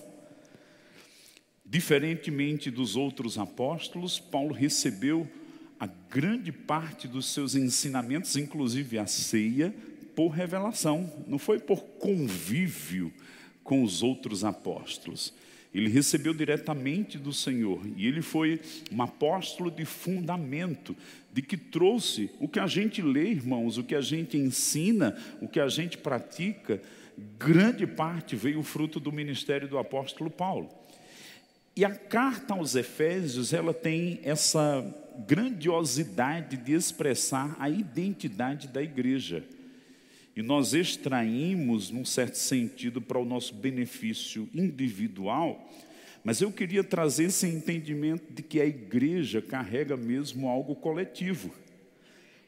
Diferentemente 1.65 2.69
dos 2.69 2.95
outros 2.95 3.37
apóstolos, 3.37 4.19
Paulo 4.19 4.53
recebeu 4.53 5.29
a 5.79 5.87
grande 5.87 6.51
parte 6.51 7.07
dos 7.07 7.33
seus 7.33 7.55
ensinamentos, 7.55 8.35
inclusive 8.35 8.99
a 8.99 9.07
ceia, 9.07 9.73
por 10.15 10.29
revelação, 10.29 11.11
não 11.27 11.39
foi 11.39 11.59
por 11.59 11.81
convívio 11.81 13.11
com 13.63 13.83
os 13.83 14.03
outros 14.03 14.43
apóstolos. 14.43 15.33
Ele 15.73 15.89
recebeu 15.89 16.33
diretamente 16.33 17.17
do 17.17 17.31
Senhor 17.31 17.81
e 17.95 18.05
ele 18.05 18.21
foi 18.21 18.59
um 18.91 19.01
apóstolo 19.01 19.71
de 19.71 19.85
fundamento, 19.85 20.95
de 21.31 21.41
que 21.41 21.55
trouxe 21.55 22.29
o 22.39 22.47
que 22.47 22.59
a 22.59 22.67
gente 22.67 23.01
lê, 23.01 23.29
irmãos, 23.29 23.77
o 23.77 23.83
que 23.83 23.95
a 23.95 24.01
gente 24.01 24.37
ensina, 24.37 25.15
o 25.41 25.47
que 25.47 25.61
a 25.61 25.69
gente 25.69 25.97
pratica, 25.97 26.81
grande 27.37 27.87
parte 27.87 28.35
veio 28.35 28.61
fruto 28.63 28.99
do 28.99 29.11
ministério 29.11 29.67
do 29.67 29.77
apóstolo 29.77 30.29
Paulo. 30.29 30.69
E 31.75 31.85
a 31.85 31.95
carta 31.95 32.53
aos 32.53 32.75
Efésios, 32.75 33.53
ela 33.53 33.73
tem 33.73 34.19
essa 34.23 34.83
grandiosidade 35.25 36.57
de 36.57 36.73
expressar 36.73 37.55
a 37.57 37.69
identidade 37.69 38.67
da 38.67 38.83
igreja. 38.83 39.43
E 40.35 40.41
nós 40.41 40.73
extraímos, 40.73 41.89
num 41.89 42.05
certo 42.05 42.35
sentido, 42.35 43.01
para 43.01 43.19
o 43.19 43.25
nosso 43.25 43.53
benefício 43.53 44.49
individual, 44.53 45.69
mas 46.23 46.39
eu 46.41 46.51
queria 46.51 46.83
trazer 46.83 47.25
esse 47.25 47.47
entendimento 47.47 48.31
de 48.31 48.43
que 48.43 48.61
a 48.61 48.65
igreja 48.65 49.41
carrega 49.41 49.97
mesmo 49.97 50.47
algo 50.47 50.75
coletivo 50.75 51.51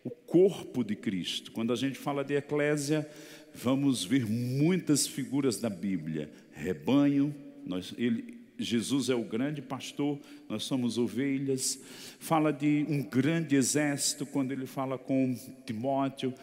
o 0.03 0.09
corpo 0.09 0.83
de 0.83 0.95
Cristo. 0.95 1.51
Quando 1.51 1.71
a 1.71 1.75
gente 1.75 1.97
fala 1.97 2.23
de 2.23 2.35
eclésia, 2.35 3.09
vamos 3.53 4.03
ver 4.03 4.25
muitas 4.25 5.07
figuras 5.07 5.57
da 5.57 5.69
Bíblia: 5.69 6.29
rebanho, 6.51 7.33
nós, 7.65 7.93
ele, 7.97 8.37
Jesus 8.59 9.09
é 9.09 9.15
o 9.15 9.23
grande 9.23 9.61
pastor, 9.61 10.19
nós 10.49 10.63
somos 10.63 10.97
ovelhas. 10.97 11.79
Fala 12.19 12.51
de 12.51 12.85
um 12.89 13.01
grande 13.01 13.55
exército, 13.55 14.25
quando 14.25 14.51
ele 14.51 14.65
fala 14.65 14.97
com 14.97 15.35
Timóteo 15.65 16.33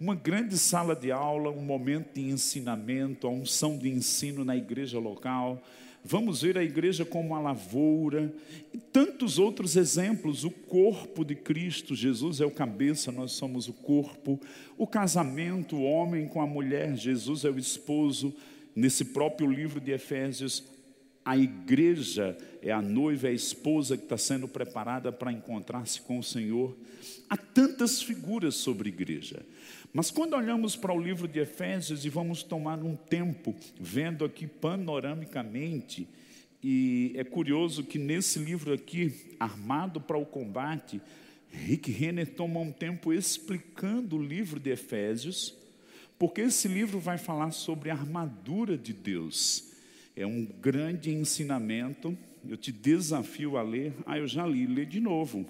uma 0.00 0.14
grande 0.14 0.56
sala 0.56 0.96
de 0.96 1.12
aula, 1.12 1.50
um 1.50 1.60
momento 1.60 2.14
de 2.14 2.22
ensinamento, 2.22 3.26
a 3.26 3.30
unção 3.30 3.76
de 3.76 3.90
ensino 3.90 4.46
na 4.46 4.56
igreja 4.56 4.98
local. 4.98 5.62
Vamos 6.02 6.40
ver 6.40 6.56
a 6.56 6.64
igreja 6.64 7.04
como 7.04 7.28
uma 7.28 7.40
lavoura 7.40 8.32
e 8.72 8.78
tantos 8.78 9.38
outros 9.38 9.76
exemplos. 9.76 10.42
O 10.42 10.50
corpo 10.50 11.22
de 11.22 11.34
Cristo, 11.34 11.94
Jesus 11.94 12.40
é 12.40 12.46
o 12.46 12.50
cabeça, 12.50 13.12
nós 13.12 13.32
somos 13.32 13.68
o 13.68 13.74
corpo. 13.74 14.40
O 14.78 14.86
casamento, 14.86 15.76
o 15.76 15.84
homem 15.84 16.26
com 16.26 16.40
a 16.40 16.46
mulher, 16.46 16.96
Jesus 16.96 17.44
é 17.44 17.50
o 17.50 17.58
esposo. 17.58 18.34
Nesse 18.74 19.04
próprio 19.04 19.50
livro 19.50 19.78
de 19.78 19.90
Efésios, 19.90 20.64
a 21.22 21.36
igreja 21.36 22.38
é 22.62 22.72
a 22.72 22.80
noiva, 22.80 23.26
é 23.26 23.30
a 23.30 23.34
esposa 23.34 23.98
que 23.98 24.04
está 24.04 24.16
sendo 24.16 24.48
preparada 24.48 25.12
para 25.12 25.30
encontrar-se 25.30 26.00
com 26.00 26.18
o 26.18 26.24
Senhor. 26.24 26.74
Há 27.28 27.36
tantas 27.36 28.00
figuras 28.00 28.54
sobre 28.54 28.88
igreja. 28.88 29.44
Mas 29.92 30.10
quando 30.10 30.34
olhamos 30.34 30.76
para 30.76 30.92
o 30.92 31.00
livro 31.00 31.26
de 31.26 31.40
Efésios 31.40 32.04
e 32.04 32.08
vamos 32.08 32.44
tomar 32.44 32.78
um 32.78 32.94
tempo 32.94 33.54
vendo 33.78 34.24
aqui 34.24 34.46
panoramicamente, 34.46 36.06
e 36.62 37.12
é 37.16 37.24
curioso 37.24 37.82
que 37.82 37.98
nesse 37.98 38.38
livro 38.38 38.72
aqui, 38.72 39.34
Armado 39.40 40.00
para 40.00 40.16
o 40.16 40.26
Combate, 40.26 41.00
Rick 41.50 41.90
Renner 41.90 42.34
toma 42.34 42.60
um 42.60 42.70
tempo 42.70 43.12
explicando 43.12 44.16
o 44.16 44.22
livro 44.22 44.60
de 44.60 44.70
Efésios, 44.70 45.54
porque 46.18 46.42
esse 46.42 46.68
livro 46.68 47.00
vai 47.00 47.18
falar 47.18 47.50
sobre 47.50 47.90
a 47.90 47.94
armadura 47.94 48.76
de 48.76 48.92
Deus. 48.92 49.72
É 50.14 50.26
um 50.26 50.44
grande 50.44 51.10
ensinamento. 51.10 52.16
Eu 52.46 52.56
te 52.56 52.70
desafio 52.70 53.56
a 53.56 53.62
ler. 53.62 53.94
Ah, 54.04 54.18
eu 54.18 54.28
já 54.28 54.46
li, 54.46 54.66
lê 54.66 54.84
de 54.84 55.00
novo. 55.00 55.46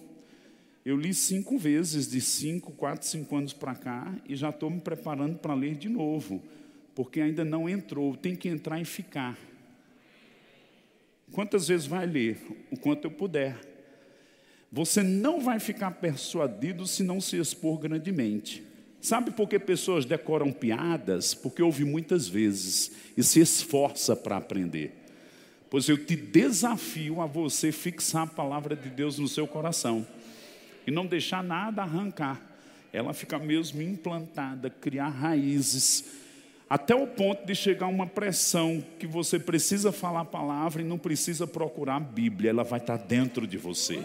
Eu 0.85 0.97
li 0.97 1.13
cinco 1.13 1.59
vezes, 1.59 2.09
de 2.11 2.21
cinco, 2.21 2.73
quatro, 2.73 3.07
cinco 3.07 3.37
anos 3.37 3.53
para 3.53 3.75
cá, 3.75 4.15
e 4.27 4.35
já 4.35 4.49
estou 4.49 4.71
me 4.71 4.81
preparando 4.81 5.39
para 5.39 5.53
ler 5.53 5.75
de 5.75 5.89
novo, 5.89 6.43
porque 6.95 7.21
ainda 7.21 7.45
não 7.45 7.69
entrou, 7.69 8.17
tem 8.17 8.35
que 8.35 8.49
entrar 8.49 8.81
e 8.81 8.85
ficar. 8.85 9.39
Quantas 11.33 11.69
vezes 11.69 11.87
vai 11.87 12.07
ler? 12.07 12.39
O 12.71 12.79
quanto 12.79 13.05
eu 13.05 13.11
puder. 13.11 13.59
Você 14.73 15.03
não 15.03 15.41
vai 15.41 15.61
ficar 15.61 15.91
persuadido 15.93 16.87
se 16.87 17.03
não 17.03 17.21
se 17.21 17.37
expor 17.37 17.79
grandemente. 17.79 18.63
Sabe 19.01 19.31
por 19.31 19.49
que 19.49 19.59
pessoas 19.59 20.05
decoram 20.05 20.53
piadas? 20.53 21.35
Porque 21.35 21.63
ouve 21.63 21.85
muitas 21.85 22.27
vezes 22.27 22.91
e 23.17 23.23
se 23.23 23.41
esforça 23.41 24.17
para 24.17 24.37
aprender. 24.37 24.93
Pois 25.69 25.89
eu 25.89 26.05
te 26.05 26.17
desafio 26.17 27.21
a 27.21 27.27
você 27.27 27.71
fixar 27.71 28.25
a 28.25 28.27
palavra 28.27 28.75
de 28.75 28.89
Deus 28.89 29.19
no 29.19 29.29
seu 29.29 29.47
coração 29.47 30.07
e 30.87 30.91
não 30.91 31.07
deixar 31.07 31.43
nada 31.43 31.83
arrancar. 31.83 32.41
Ela 32.93 33.13
fica 33.13 33.39
mesmo 33.39 33.81
implantada, 33.83 34.69
criar 34.69 35.09
raízes. 35.09 36.19
até 36.69 36.95
o 36.95 37.07
ponto 37.07 37.45
de 37.45 37.55
chegar 37.55 37.89
uma 37.89 38.07
pressão 38.07 38.85
que 38.99 39.07
você 39.07 39.41
precisa 39.41 39.91
falar 39.91 40.21
a 40.21 40.25
palavra 40.25 40.81
e 40.81 40.85
não 40.85 40.99
precisa 40.99 41.47
procurar 41.47 41.97
a 41.97 42.01
Bíblia, 42.01 42.51
ela 42.51 42.63
vai 42.63 42.79
estar 42.79 42.97
dentro 42.97 43.45
de 43.47 43.59
você. 43.59 44.05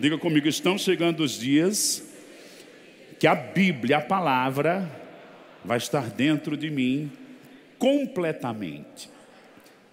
Diga 0.00 0.16
comigo, 0.16 0.48
estão 0.48 0.78
chegando 0.78 1.22
os 1.22 1.32
dias 1.32 2.02
que 3.18 3.26
a 3.26 3.34
Bíblia, 3.34 3.98
a 3.98 4.00
palavra, 4.00 4.90
vai 5.64 5.78
estar 5.78 6.08
dentro 6.10 6.56
de 6.56 6.70
mim 6.70 7.12
completamente. 7.78 9.08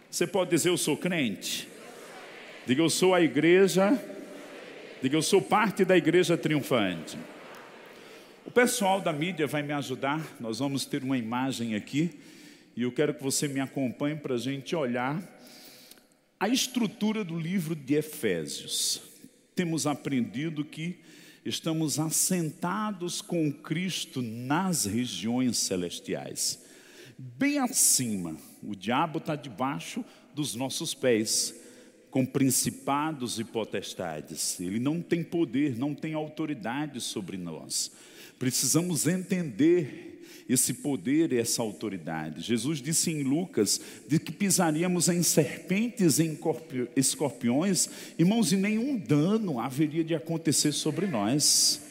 Você 0.10 0.26
pode 0.26 0.50
dizer, 0.50 0.70
eu 0.70 0.78
sou 0.78 0.98
crente? 0.98 1.68
Diga, 2.66 2.82
eu 2.82 2.90
sou 2.90 3.14
a 3.14 3.22
igreja. 3.22 4.00
Diga, 5.02 5.16
eu 5.16 5.22
sou 5.22 5.42
parte 5.42 5.86
da 5.86 5.96
igreja 5.96 6.38
triunfante. 6.38 7.18
O 8.46 8.52
pessoal 8.52 9.00
da 9.00 9.14
mídia 9.14 9.48
vai 9.48 9.64
me 9.64 9.72
ajudar. 9.72 10.22
Nós 10.42 10.60
vamos 10.60 10.84
ter 10.84 11.04
uma 11.04 11.18
imagem 11.18 11.74
aqui. 11.74 12.20
E 12.76 12.82
eu 12.82 12.92
quero 12.92 13.14
que 13.14 13.24
você 13.24 13.48
me 13.48 13.62
acompanhe 13.62 14.18
para 14.18 14.36
a 14.36 14.38
gente 14.38 14.76
olhar 14.76 15.24
a 16.38 16.50
estrutura 16.50 17.24
do 17.24 17.40
livro 17.40 17.76
de 17.76 17.94
Efésios. 17.94 19.02
Temos 19.56 19.88
aprendido 19.88 20.66
que 20.66 21.00
estamos 21.46 21.98
assentados 21.98 23.22
com 23.22 23.54
Cristo 23.54 24.22
nas 24.22 24.84
regiões 24.84 25.60
celestiais. 25.60 26.62
Bem 27.18 27.58
acima, 27.58 28.36
o 28.62 28.76
diabo 28.76 29.20
está 29.20 29.38
debaixo 29.38 30.04
dos 30.36 30.56
nossos 30.56 30.94
pés, 30.94 31.56
com 32.12 32.26
principados 32.26 33.40
e 33.40 33.44
potestades. 33.44 34.60
Ele 34.60 34.80
não 34.80 35.02
tem 35.02 35.24
poder, 35.24 35.78
não 35.78 35.94
tem 35.94 36.14
autoridade 36.14 37.00
sobre 37.02 37.38
nós. 37.38 37.92
Precisamos 38.38 39.08
entender 39.08 40.10
esse 40.50 40.74
poder 40.74 41.32
e 41.32 41.38
essa 41.38 41.62
autoridade. 41.62 42.42
Jesus 42.42 42.82
disse 42.82 43.12
em 43.12 43.22
Lucas 43.22 43.80
de 44.08 44.18
que 44.18 44.32
pisaríamos 44.32 45.08
em 45.08 45.22
serpentes 45.22 46.18
e 46.18 46.24
em 46.24 46.40
escorpiões, 46.96 47.88
irmãos, 48.18 48.52
e 48.52 48.58
nenhum 48.58 48.98
dano 48.98 49.60
haveria 49.60 50.04
de 50.04 50.16
acontecer 50.16 50.72
sobre 50.72 51.06
nós. 51.06 51.86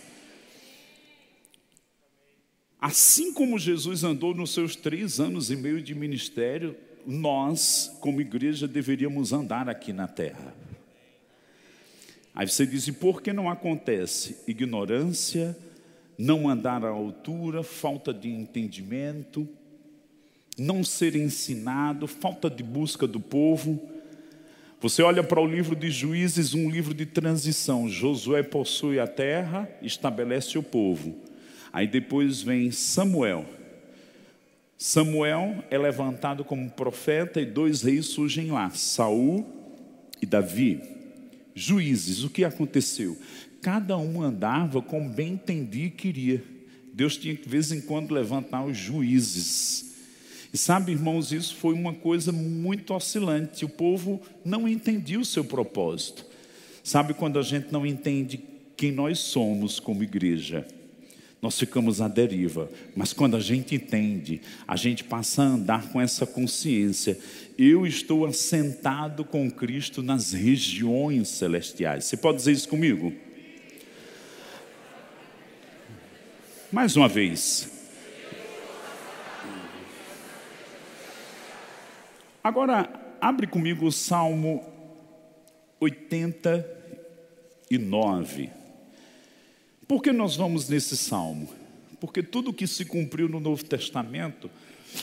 Assim 2.81 3.33
como 3.33 3.59
Jesus 3.59 4.03
andou 4.03 4.35
nos 4.35 4.53
seus 4.53 4.75
três 4.75 5.21
anos 5.21 5.51
e 5.51 5.57
meio 5.57 5.81
de 5.81 5.95
ministério, 5.95 6.77
nós, 7.07 7.97
como 8.01 8.21
igreja, 8.21 8.69
deveríamos 8.69 9.33
andar 9.33 9.69
aqui 9.69 9.93
na 9.93 10.07
terra. 10.07 10.55
Aí 12.35 12.47
você 12.47 12.65
diz: 12.65 12.87
e 12.87 12.93
por 12.93 13.21
que 13.21 13.33
não 13.33 13.51
acontece? 13.51 14.37
Ignorância, 14.47 15.57
não 16.17 16.49
andar 16.49 16.85
à 16.85 16.89
altura, 16.89 17.63
falta 17.63 18.13
de 18.13 18.29
entendimento, 18.29 19.49
não 20.57 20.85
ser 20.85 21.17
ensinado, 21.17 22.07
falta 22.07 22.49
de 22.49 22.63
busca 22.63 23.07
do 23.07 23.21
povo. 23.21 23.81
Você 24.81 25.03
olha 25.03 25.25
para 25.25 25.41
o 25.41 25.47
livro 25.47 25.75
de 25.75 25.91
Juízes, 25.91 26.55
um 26.55 26.71
livro 26.71 26.95
de 26.95 27.05
transição. 27.05 27.89
Josué 27.89 28.45
possui 28.45 29.01
a 29.01 29.07
terra, 29.09 29.69
estabelece 29.83 30.57
o 30.57 30.63
povo. 30.63 31.17
Aí 31.73 31.87
depois 31.87 32.41
vem 32.41 32.71
Samuel. 32.71 33.58
Samuel 34.79 35.65
é 35.71 35.77
levantado 35.77 36.45
como 36.45 36.71
profeta 36.71 37.41
e 37.41 37.45
dois 37.45 37.83
reis 37.83 38.07
surgem 38.07 38.53
lá, 38.53 38.71
Saul 38.71 39.45
e 40.23 40.25
Davi. 40.25 40.81
Juízes, 41.55 42.23
o 42.23 42.31
que 42.31 42.45
aconteceu? 42.45 43.19
cada 43.61 43.97
um 43.97 44.23
andava 44.23 44.81
como 44.81 45.09
bem 45.09 45.33
entendia 45.33 45.87
e 45.87 45.91
queria. 45.91 46.43
Deus 46.93 47.17
tinha 47.17 47.35
que, 47.35 47.43
de 47.43 47.49
vez 47.49 47.71
em 47.71 47.81
quando, 47.81 48.13
levantar 48.13 48.65
os 48.65 48.77
juízes. 48.77 49.95
E 50.53 50.59
sabe, 50.59 50.93
irmãos, 50.93 51.33
isso 51.33 51.55
foi 51.57 51.75
uma 51.75 51.93
coisa 51.93 52.33
muito 52.33 52.95
oscilante. 52.95 53.65
O 53.65 53.69
povo 53.69 54.21
não 54.45 54.67
entendia 54.67 55.21
o 55.21 55.25
seu 55.25 55.45
propósito. 55.45 56.25
Sabe 56.83 57.15
quando 57.15 57.39
a 57.39 57.43
gente 57.43 57.71
não 57.71 57.85
entende 57.85 58.41
quem 58.77 58.91
nós 58.91 59.19
somos 59.19 59.79
como 59.79 60.03
igreja? 60.03 60.67
Nós 61.41 61.57
ficamos 61.57 62.01
à 62.01 62.09
deriva, 62.09 62.69
mas 62.97 63.13
quando 63.13 63.37
a 63.37 63.41
gente 63.41 63.77
entende, 63.77 64.41
a 64.67 64.75
gente 64.75 65.05
passa 65.05 65.43
a 65.43 65.47
andar 65.47 65.93
com 65.93 66.01
essa 66.01 66.27
consciência. 66.27 67.17
Eu 67.57 67.87
estou 67.87 68.27
assentado 68.27 69.25
com 69.25 69.49
Cristo 69.49 70.03
nas 70.03 70.33
regiões 70.33 71.29
celestiais. 71.29 72.07
Você 72.07 72.17
pode 72.17 72.39
dizer 72.39 72.51
isso 72.53 72.69
comigo? 72.69 73.13
Mais 76.73 76.97
uma 76.97 77.09
vez. 77.09 77.71
Agora, 82.43 82.91
abre 83.21 83.47
comigo 83.47 83.87
o 83.87 83.93
Salmo 83.93 84.67
89. 85.79 88.58
Por 89.89 90.03
que 90.03 90.13
nós 90.13 90.37
vamos 90.37 90.69
nesse 90.69 90.99
salmo? 90.99 91.49
Porque 91.99 92.23
tudo 92.23 92.53
que 92.53 92.67
se 92.67 92.85
cumpriu 92.85 93.27
no 93.27 93.41
Novo 93.41 93.65
Testamento 93.65 94.51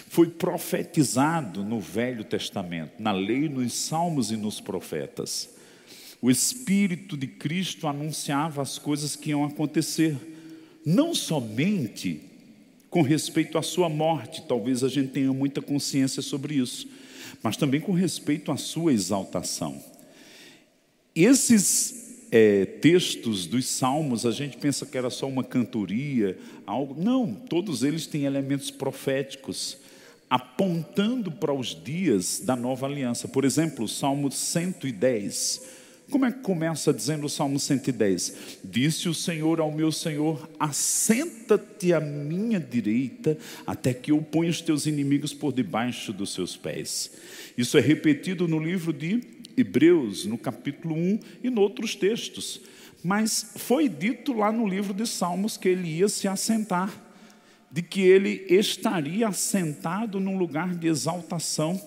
foi 0.09 0.29
profetizado 0.29 1.63
no 1.63 1.79
Velho 1.79 2.23
Testamento, 2.23 2.93
na 2.99 3.11
lei, 3.11 3.49
nos 3.49 3.73
salmos 3.73 4.29
e 4.29 4.37
nos 4.37 4.61
profetas. 4.61 5.49
O 6.21 6.29
Espírito 6.29 7.17
de 7.17 7.25
Cristo 7.25 7.87
anunciava 7.87 8.61
as 8.61 8.77
coisas 8.77 9.15
que 9.15 9.31
iam 9.31 9.43
acontecer 9.43 10.15
não 10.85 11.15
somente 11.15 12.21
com 12.91 13.01
respeito 13.01 13.57
à 13.57 13.63
sua 13.63 13.89
morte, 13.89 14.43
talvez 14.47 14.83
a 14.83 14.87
gente 14.87 15.09
tenha 15.09 15.33
muita 15.33 15.61
consciência 15.61 16.21
sobre 16.21 16.55
isso, 16.55 16.87
mas 17.41 17.57
também 17.57 17.81
com 17.81 17.91
respeito 17.91 18.51
à 18.51 18.57
sua 18.57 18.93
exaltação. 18.93 19.83
Esses 21.13 22.14
é, 22.31 22.65
textos 22.65 23.45
dos 23.45 23.65
salmos, 23.67 24.25
a 24.25 24.31
gente 24.31 24.57
pensa 24.57 24.85
que 24.85 24.97
era 24.97 25.09
só 25.09 25.27
uma 25.27 25.43
cantoria, 25.43 26.37
algo. 26.65 27.01
Não, 27.01 27.33
todos 27.33 27.83
eles 27.83 28.07
têm 28.07 28.25
elementos 28.25 28.71
proféticos, 28.71 29.77
apontando 30.29 31.31
para 31.31 31.53
os 31.53 31.75
dias 31.83 32.41
da 32.43 32.55
nova 32.55 32.85
aliança. 32.85 33.27
Por 33.27 33.45
exemplo, 33.45 33.85
o 33.85 33.87
Salmo 33.87 34.31
110 34.31 35.75
como 36.09 36.25
é 36.25 36.31
que 36.31 36.39
começa 36.39 36.93
dizendo 36.93 37.25
o 37.25 37.29
Salmo 37.29 37.59
110? 37.59 38.59
Disse 38.63 39.09
o 39.09 39.13
Senhor 39.13 39.59
ao 39.59 39.71
meu 39.71 39.91
Senhor: 39.91 40.47
Assenta-te 40.59 41.93
à 41.93 41.99
minha 41.99 42.59
direita, 42.59 43.37
até 43.65 43.93
que 43.93 44.11
eu 44.11 44.21
ponha 44.21 44.51
os 44.51 44.61
teus 44.61 44.85
inimigos 44.85 45.33
por 45.33 45.51
debaixo 45.51 46.13
dos 46.13 46.31
seus 46.31 46.55
pés. 46.55 47.11
Isso 47.57 47.77
é 47.77 47.81
repetido 47.81 48.47
no 48.47 48.59
livro 48.59 48.93
de 48.93 49.34
Hebreus, 49.57 50.25
no 50.25 50.37
capítulo 50.37 50.95
1 50.95 51.19
e 51.43 51.47
em 51.47 51.59
outros 51.59 51.95
textos. 51.95 52.61
Mas 53.03 53.53
foi 53.57 53.87
dito 53.87 54.33
lá 54.33 54.51
no 54.51 54.67
livro 54.67 54.93
de 54.93 55.05
Salmos 55.05 55.57
que 55.57 55.69
ele 55.69 55.87
ia 55.87 56.09
se 56.09 56.27
assentar, 56.27 56.93
de 57.71 57.81
que 57.81 58.01
ele 58.01 58.45
estaria 58.49 59.27
assentado 59.27 60.19
num 60.19 60.37
lugar 60.37 60.75
de 60.75 60.87
exaltação. 60.87 61.79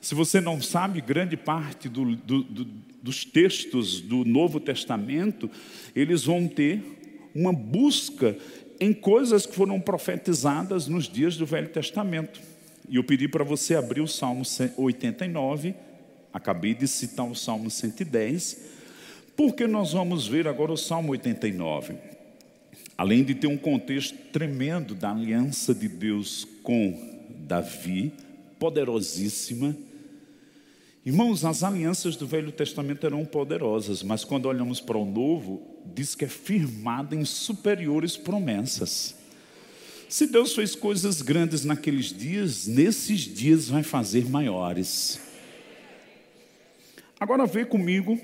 Se 0.00 0.14
você 0.14 0.40
não 0.40 0.60
sabe, 0.60 1.00
grande 1.00 1.36
parte 1.36 1.88
do, 1.88 2.16
do, 2.16 2.42
do 2.42 2.66
dos 3.02 3.24
textos 3.24 4.00
do 4.00 4.24
Novo 4.24 4.60
Testamento, 4.60 5.50
eles 5.94 6.24
vão 6.24 6.46
ter 6.46 6.80
uma 7.34 7.52
busca 7.52 8.36
em 8.78 8.92
coisas 8.92 9.44
que 9.44 9.54
foram 9.54 9.80
profetizadas 9.80 10.86
nos 10.86 11.08
dias 11.08 11.36
do 11.36 11.44
Velho 11.44 11.68
Testamento. 11.68 12.40
E 12.88 12.96
eu 12.96 13.04
pedi 13.04 13.26
para 13.26 13.42
você 13.42 13.74
abrir 13.74 14.00
o 14.00 14.06
Salmo 14.06 14.42
89, 14.76 15.74
acabei 16.32 16.74
de 16.74 16.86
citar 16.88 17.26
o 17.26 17.34
Salmo 17.34 17.70
110, 17.70 18.58
porque 19.36 19.66
nós 19.66 19.92
vamos 19.92 20.26
ver 20.26 20.46
agora 20.48 20.72
o 20.72 20.76
Salmo 20.76 21.12
89. 21.12 21.94
Além 22.96 23.24
de 23.24 23.34
ter 23.34 23.46
um 23.46 23.56
contexto 23.56 24.16
tremendo 24.32 24.94
da 24.94 25.10
aliança 25.10 25.74
de 25.74 25.88
Deus 25.88 26.46
com 26.62 26.96
Davi, 27.46 28.12
poderosíssima, 28.58 29.76
Irmãos, 31.04 31.44
as 31.44 31.64
alianças 31.64 32.14
do 32.14 32.28
Velho 32.28 32.52
Testamento 32.52 33.04
eram 33.04 33.24
poderosas, 33.24 34.04
mas 34.04 34.22
quando 34.22 34.46
olhamos 34.46 34.80
para 34.80 34.96
o 34.96 35.04
Novo, 35.04 35.60
diz 35.92 36.14
que 36.14 36.24
é 36.24 36.28
firmada 36.28 37.16
em 37.16 37.24
superiores 37.24 38.16
promessas. 38.16 39.16
Se 40.08 40.28
Deus 40.28 40.54
fez 40.54 40.76
coisas 40.76 41.20
grandes 41.20 41.64
naqueles 41.64 42.12
dias, 42.12 42.68
nesses 42.68 43.22
dias 43.22 43.68
vai 43.68 43.82
fazer 43.82 44.30
maiores. 44.30 45.18
Agora 47.22 47.46
vê 47.46 47.64
comigo, 47.64 48.20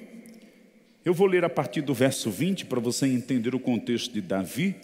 eu 1.04 1.14
vou 1.14 1.28
ler 1.28 1.44
a 1.44 1.48
partir 1.48 1.82
do 1.82 1.94
verso 1.94 2.32
20 2.32 2.66
para 2.66 2.80
você 2.80 3.06
entender 3.06 3.54
o 3.54 3.60
contexto 3.60 4.12
de 4.12 4.20
Davi, 4.20 4.74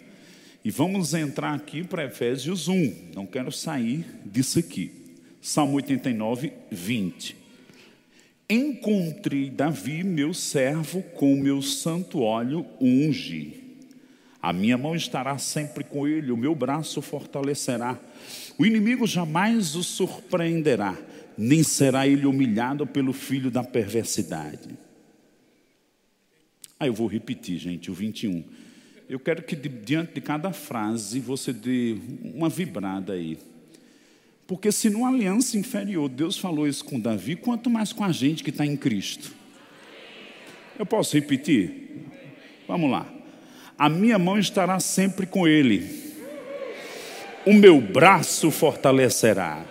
e 0.63 0.71
vamos 0.71 1.13
entrar 1.13 1.53
aqui 1.53 1.83
para 1.83 2.05
Efésios 2.05 2.69
1. 2.69 3.09
Não 3.13 3.25
quero 3.25 3.51
sair 3.51 4.05
disso 4.25 4.57
aqui. 4.57 4.89
Salmo 5.41 5.75
89, 5.75 6.53
20. 6.71 7.35
Encontrei 8.49 9.49
Davi, 9.49 10.01
meu 10.01 10.33
servo, 10.33 11.03
com 11.03 11.33
o 11.33 11.37
meu 11.37 11.61
santo 11.61 12.21
óleo 12.21 12.65
unge. 12.79 13.65
A 14.41 14.53
minha 14.53 14.77
mão 14.77 14.95
estará 14.95 15.37
sempre 15.37 15.83
com 15.83 16.07
ele, 16.07 16.31
o 16.31 16.37
meu 16.37 16.55
braço 16.55 17.01
fortalecerá. 17.01 17.99
O 18.57 18.65
inimigo 18.65 19.05
jamais 19.05 19.75
o 19.75 19.83
surpreenderá, 19.83 20.97
nem 21.37 21.63
será 21.63 22.07
ele 22.07 22.25
humilhado 22.25 22.85
pelo 22.87 23.13
filho 23.13 23.51
da 23.51 23.63
perversidade. 23.63 24.69
Ah, 26.79 26.87
eu 26.87 26.93
vou 26.93 27.07
repetir, 27.07 27.57
gente, 27.57 27.89
o 27.89 27.93
21. 27.93 28.43
Eu 29.07 29.19
quero 29.19 29.43
que 29.43 29.55
diante 29.55 30.13
de 30.13 30.21
cada 30.21 30.51
frase 30.51 31.19
você 31.19 31.53
dê 31.53 31.95
uma 32.33 32.49
vibrada 32.49 33.13
aí. 33.13 33.37
Porque 34.47 34.71
se 34.71 34.89
numa 34.89 35.09
aliança 35.09 35.57
inferior 35.57 36.09
Deus 36.09 36.37
falou 36.37 36.67
isso 36.67 36.83
com 36.85 36.99
Davi, 36.99 37.35
quanto 37.35 37.69
mais 37.69 37.93
com 37.93 38.03
a 38.03 38.11
gente 38.11 38.43
que 38.43 38.49
está 38.49 38.65
em 38.65 38.75
Cristo. 38.75 39.31
Eu 40.77 40.85
posso 40.85 41.15
repetir? 41.15 42.05
Vamos 42.67 42.91
lá. 42.91 43.11
A 43.77 43.89
minha 43.89 44.19
mão 44.19 44.37
estará 44.37 44.79
sempre 44.79 45.25
com 45.25 45.47
ele. 45.47 46.03
O 47.45 47.53
meu 47.53 47.79
braço 47.79 48.49
fortalecerá. 48.49 49.65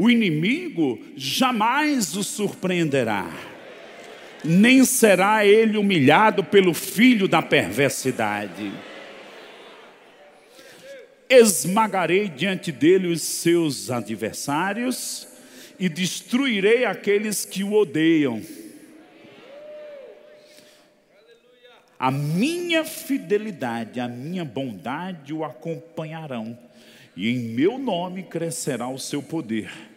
O 0.00 0.08
inimigo 0.08 0.98
jamais 1.14 2.16
o 2.16 2.24
surpreenderá 2.24 3.30
nem 4.42 4.82
será 4.82 5.44
ele 5.44 5.76
humilhado 5.76 6.42
pelo 6.42 6.72
filho 6.72 7.28
da 7.28 7.42
perversidade. 7.42 8.72
Esmagarei 11.28 12.30
diante 12.30 12.72
dele 12.72 13.08
os 13.08 13.20
seus 13.20 13.90
adversários 13.90 15.28
e 15.78 15.86
destruirei 15.86 16.86
aqueles 16.86 17.44
que 17.44 17.62
o 17.62 17.74
odeiam. 17.74 18.40
A 21.98 22.10
minha 22.10 22.86
fidelidade, 22.86 24.00
a 24.00 24.08
minha 24.08 24.46
bondade 24.46 25.34
o 25.34 25.44
acompanharão, 25.44 26.58
e 27.14 27.28
em 27.28 27.38
meu 27.38 27.76
nome 27.76 28.22
crescerá 28.22 28.88
o 28.88 28.98
seu 28.98 29.22
poder. 29.22 29.89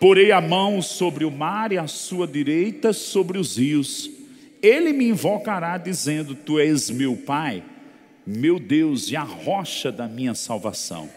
Porei 0.00 0.32
a 0.32 0.40
mão 0.40 0.80
sobre 0.80 1.26
o 1.26 1.30
mar 1.30 1.72
e 1.72 1.78
a 1.78 1.86
sua 1.86 2.26
direita 2.26 2.90
sobre 2.90 3.36
os 3.36 3.58
rios. 3.58 4.10
Ele 4.62 4.94
me 4.94 5.08
invocará, 5.08 5.76
dizendo: 5.76 6.34
Tu 6.34 6.58
és 6.58 6.88
meu 6.88 7.18
Pai, 7.18 7.62
meu 8.26 8.58
Deus 8.58 9.10
e 9.10 9.16
a 9.16 9.22
rocha 9.22 9.92
da 9.92 10.08
minha 10.08 10.34
salvação. 10.34 11.10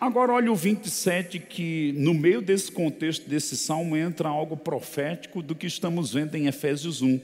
Agora, 0.00 0.32
olha 0.32 0.50
o 0.50 0.56
27, 0.56 1.38
que 1.38 1.94
no 1.98 2.14
meio 2.14 2.40
desse 2.40 2.72
contexto 2.72 3.28
desse 3.28 3.54
salmo 3.54 3.96
entra 3.96 4.30
algo 4.30 4.56
profético 4.56 5.42
do 5.42 5.54
que 5.54 5.66
estamos 5.66 6.14
vendo 6.14 6.34
em 6.36 6.46
Efésios 6.46 7.02
1. 7.02 7.20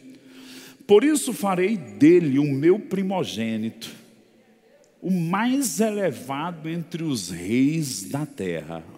Por 0.87 1.05
isso 1.05 1.33
farei 1.33 1.77
dele 1.77 2.38
o 2.38 2.44
meu 2.44 2.79
primogênito, 2.79 3.90
o 5.01 5.11
mais 5.11 5.81
elevado 5.81 6.68
entre 6.68 7.03
os 7.03 7.31
reis 7.31 8.05
da 8.05 8.27
terra. 8.27 8.91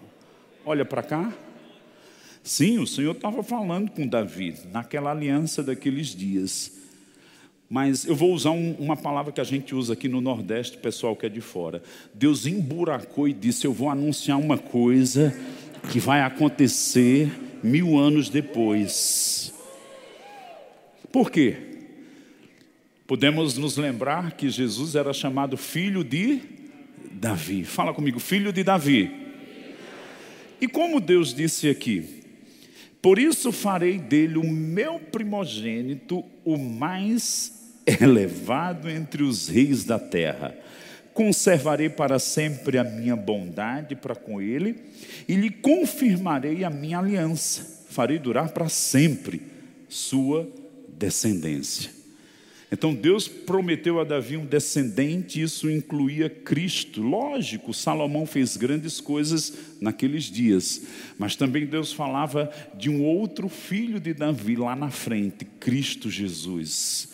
Olha 0.65 0.83
para 0.83 1.03
cá. 1.03 1.31
Sim, 2.43 2.79
o 2.79 2.87
Senhor 2.87 3.11
estava 3.11 3.43
falando 3.43 3.91
com 3.91 4.07
Davi 4.07 4.55
naquela 4.71 5.11
aliança 5.11 5.61
daqueles 5.61 6.07
dias. 6.07 6.71
Mas 7.69 8.05
eu 8.05 8.15
vou 8.15 8.33
usar 8.33 8.49
um, 8.49 8.71
uma 8.79 8.97
palavra 8.97 9.31
que 9.31 9.39
a 9.39 9.43
gente 9.43 9.75
usa 9.75 9.93
aqui 9.93 10.09
no 10.09 10.21
Nordeste, 10.21 10.77
pessoal 10.77 11.15
que 11.15 11.27
é 11.27 11.29
de 11.29 11.41
fora. 11.41 11.83
Deus 12.13 12.47
emburacou 12.47 13.27
e 13.27 13.33
disse: 13.33 13.65
Eu 13.65 13.73
vou 13.73 13.89
anunciar 13.89 14.39
uma 14.39 14.57
coisa 14.57 15.35
que 15.91 15.99
vai 15.99 16.21
acontecer 16.21 17.31
mil 17.63 17.97
anos 17.97 18.29
depois. 18.29 19.53
Por 21.11 21.29
quê? 21.29 21.57
Podemos 23.05 23.55
nos 23.55 23.77
lembrar 23.77 24.31
que 24.31 24.49
Jesus 24.49 24.95
era 24.95 25.13
chamado 25.13 25.57
filho 25.57 26.03
de 26.03 26.41
Davi. 27.11 27.63
Fala 27.63 27.93
comigo, 27.93 28.19
filho 28.19 28.51
de 28.51 28.63
Davi. 28.63 29.24
E 30.59 30.67
como 30.67 30.99
Deus 30.99 31.33
disse 31.33 31.69
aqui, 31.69 32.23
por 33.01 33.19
isso 33.19 33.51
farei 33.51 33.99
dele 33.99 34.37
o 34.37 34.43
meu 34.43 34.99
primogênito, 34.99 36.23
o 36.43 36.57
mais 36.57 37.75
elevado 37.85 38.89
entre 38.89 39.23
os 39.23 39.47
reis 39.47 39.83
da 39.83 39.99
terra. 39.99 40.55
Conservarei 41.13 41.87
para 41.87 42.19
sempre 42.19 42.77
a 42.77 42.83
minha 42.83 43.15
bondade 43.15 43.95
para 43.95 44.15
com 44.15 44.41
ele 44.41 44.75
e 45.27 45.35
lhe 45.35 45.49
confirmarei 45.49 46.63
a 46.63 46.69
minha 46.69 46.99
aliança. 46.99 47.85
Farei 47.89 48.19
durar 48.19 48.49
para 48.49 48.67
sempre 48.67 49.41
sua 49.87 50.49
descendência. 50.89 51.94
Então 52.71 52.93
Deus 52.93 53.27
prometeu 53.27 53.99
a 53.99 54.03
Davi 54.03 54.37
um 54.37 54.45
descendente, 54.45 55.41
isso 55.41 55.69
incluía 55.69 56.29
Cristo. 56.29 57.01
Lógico, 57.01 57.73
Salomão 57.73 58.25
fez 58.25 58.57
grandes 58.57 58.99
coisas 58.99 59.53
naqueles 59.79 60.23
dias, 60.23 60.81
mas 61.17 61.35
também 61.35 61.65
Deus 61.65 61.93
falava 61.93 62.51
de 62.75 62.89
um 62.89 63.03
outro 63.03 63.47
filho 63.47 63.99
de 63.99 64.13
Davi 64.13 64.55
lá 64.55 64.75
na 64.75 64.89
frente, 64.89 65.45
Cristo 65.59 66.09
Jesus. 66.09 67.09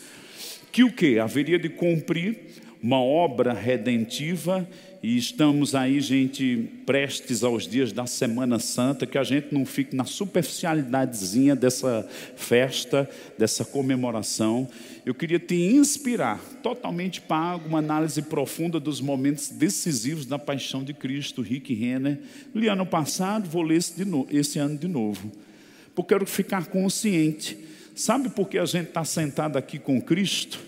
Que 0.72 0.84
o 0.84 0.92
que? 0.92 1.20
Haveria 1.20 1.60
de 1.60 1.68
cumprir 1.68 2.38
uma 2.82 3.02
obra 3.02 3.54
redentiva 3.54 4.68
e 5.04 5.18
estamos 5.18 5.74
aí, 5.74 6.00
gente, 6.00 6.70
prestes 6.86 7.44
aos 7.44 7.68
dias 7.68 7.92
da 7.92 8.06
Semana 8.06 8.60
Santa, 8.60 9.08
que 9.08 9.18
a 9.18 9.24
gente 9.24 9.48
não 9.52 9.66
fique 9.66 9.96
na 9.96 10.06
superficialidadezinha 10.06 11.56
dessa 11.56 12.08
festa, 12.36 13.10
dessa 13.36 13.66
comemoração. 13.66 14.70
Eu 15.04 15.16
queria 15.16 15.40
te 15.40 15.56
inspirar, 15.56 16.40
totalmente 16.62 17.20
pago, 17.20 17.68
uma 17.68 17.80
análise 17.80 18.22
profunda 18.22 18.80
dos 18.80 19.02
momentos 19.02 19.50
decisivos 19.50 20.28
da 20.28 20.38
paixão 20.38 20.84
de 20.84 20.94
Cristo, 20.94 21.42
Rick 21.42 21.74
Renner. 21.74 22.20
Li 22.54 22.68
ano 22.68 22.86
passado, 22.86 23.50
vou 23.50 23.64
ler 23.64 23.78
esse, 23.78 23.96
esse 24.30 24.60
ano 24.60 24.78
de 24.78 24.88
novo, 24.88 25.32
porque 25.96 26.14
quero 26.14 26.28
ficar 26.28 26.68
consciente. 26.68 27.58
Sabe 27.96 28.30
por 28.30 28.48
que 28.48 28.60
a 28.60 28.66
gente 28.66 28.90
está 28.90 29.04
sentado 29.04 29.58
aqui 29.58 29.80
com 29.80 30.00
Cristo? 30.00 30.60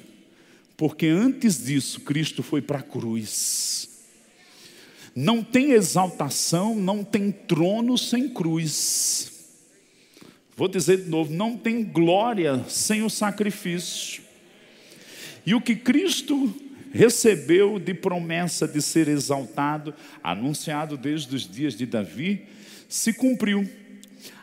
Porque 0.76 1.06
antes 1.06 1.64
disso, 1.64 2.02
Cristo 2.02 2.42
foi 2.42 2.64
para 2.64 2.80
a 2.80 2.84
cruz. 2.84 3.93
Não 5.16 5.44
tem 5.44 5.72
exaltação, 5.72 6.76
não 6.76 7.04
tem 7.04 7.32
trono 7.32 7.98
sem 7.98 8.28
cruz. 8.28 9.32
Vou 10.56 10.68
dizer 10.68 11.04
de 11.04 11.10
novo: 11.10 11.32
não 11.34 11.56
tem 11.58 11.84
glória 11.84 12.64
sem 12.68 13.04
o 13.04 13.10
sacrifício. 13.10 14.24
E 15.46 15.54
o 15.54 15.62
que 15.62 15.76
Cristo 15.76 16.54
recebeu 16.92 17.80
de 17.80 17.94
promessa 17.94 18.68
de 18.68 18.82
ser 18.82 19.08
exaltado, 19.08 19.94
anunciado 20.24 20.96
desde 20.96 21.36
os 21.36 21.50
dias 21.50 21.76
de 21.76 21.86
Davi, 21.86 22.44
se 22.88 23.14
cumpriu. 23.14 23.68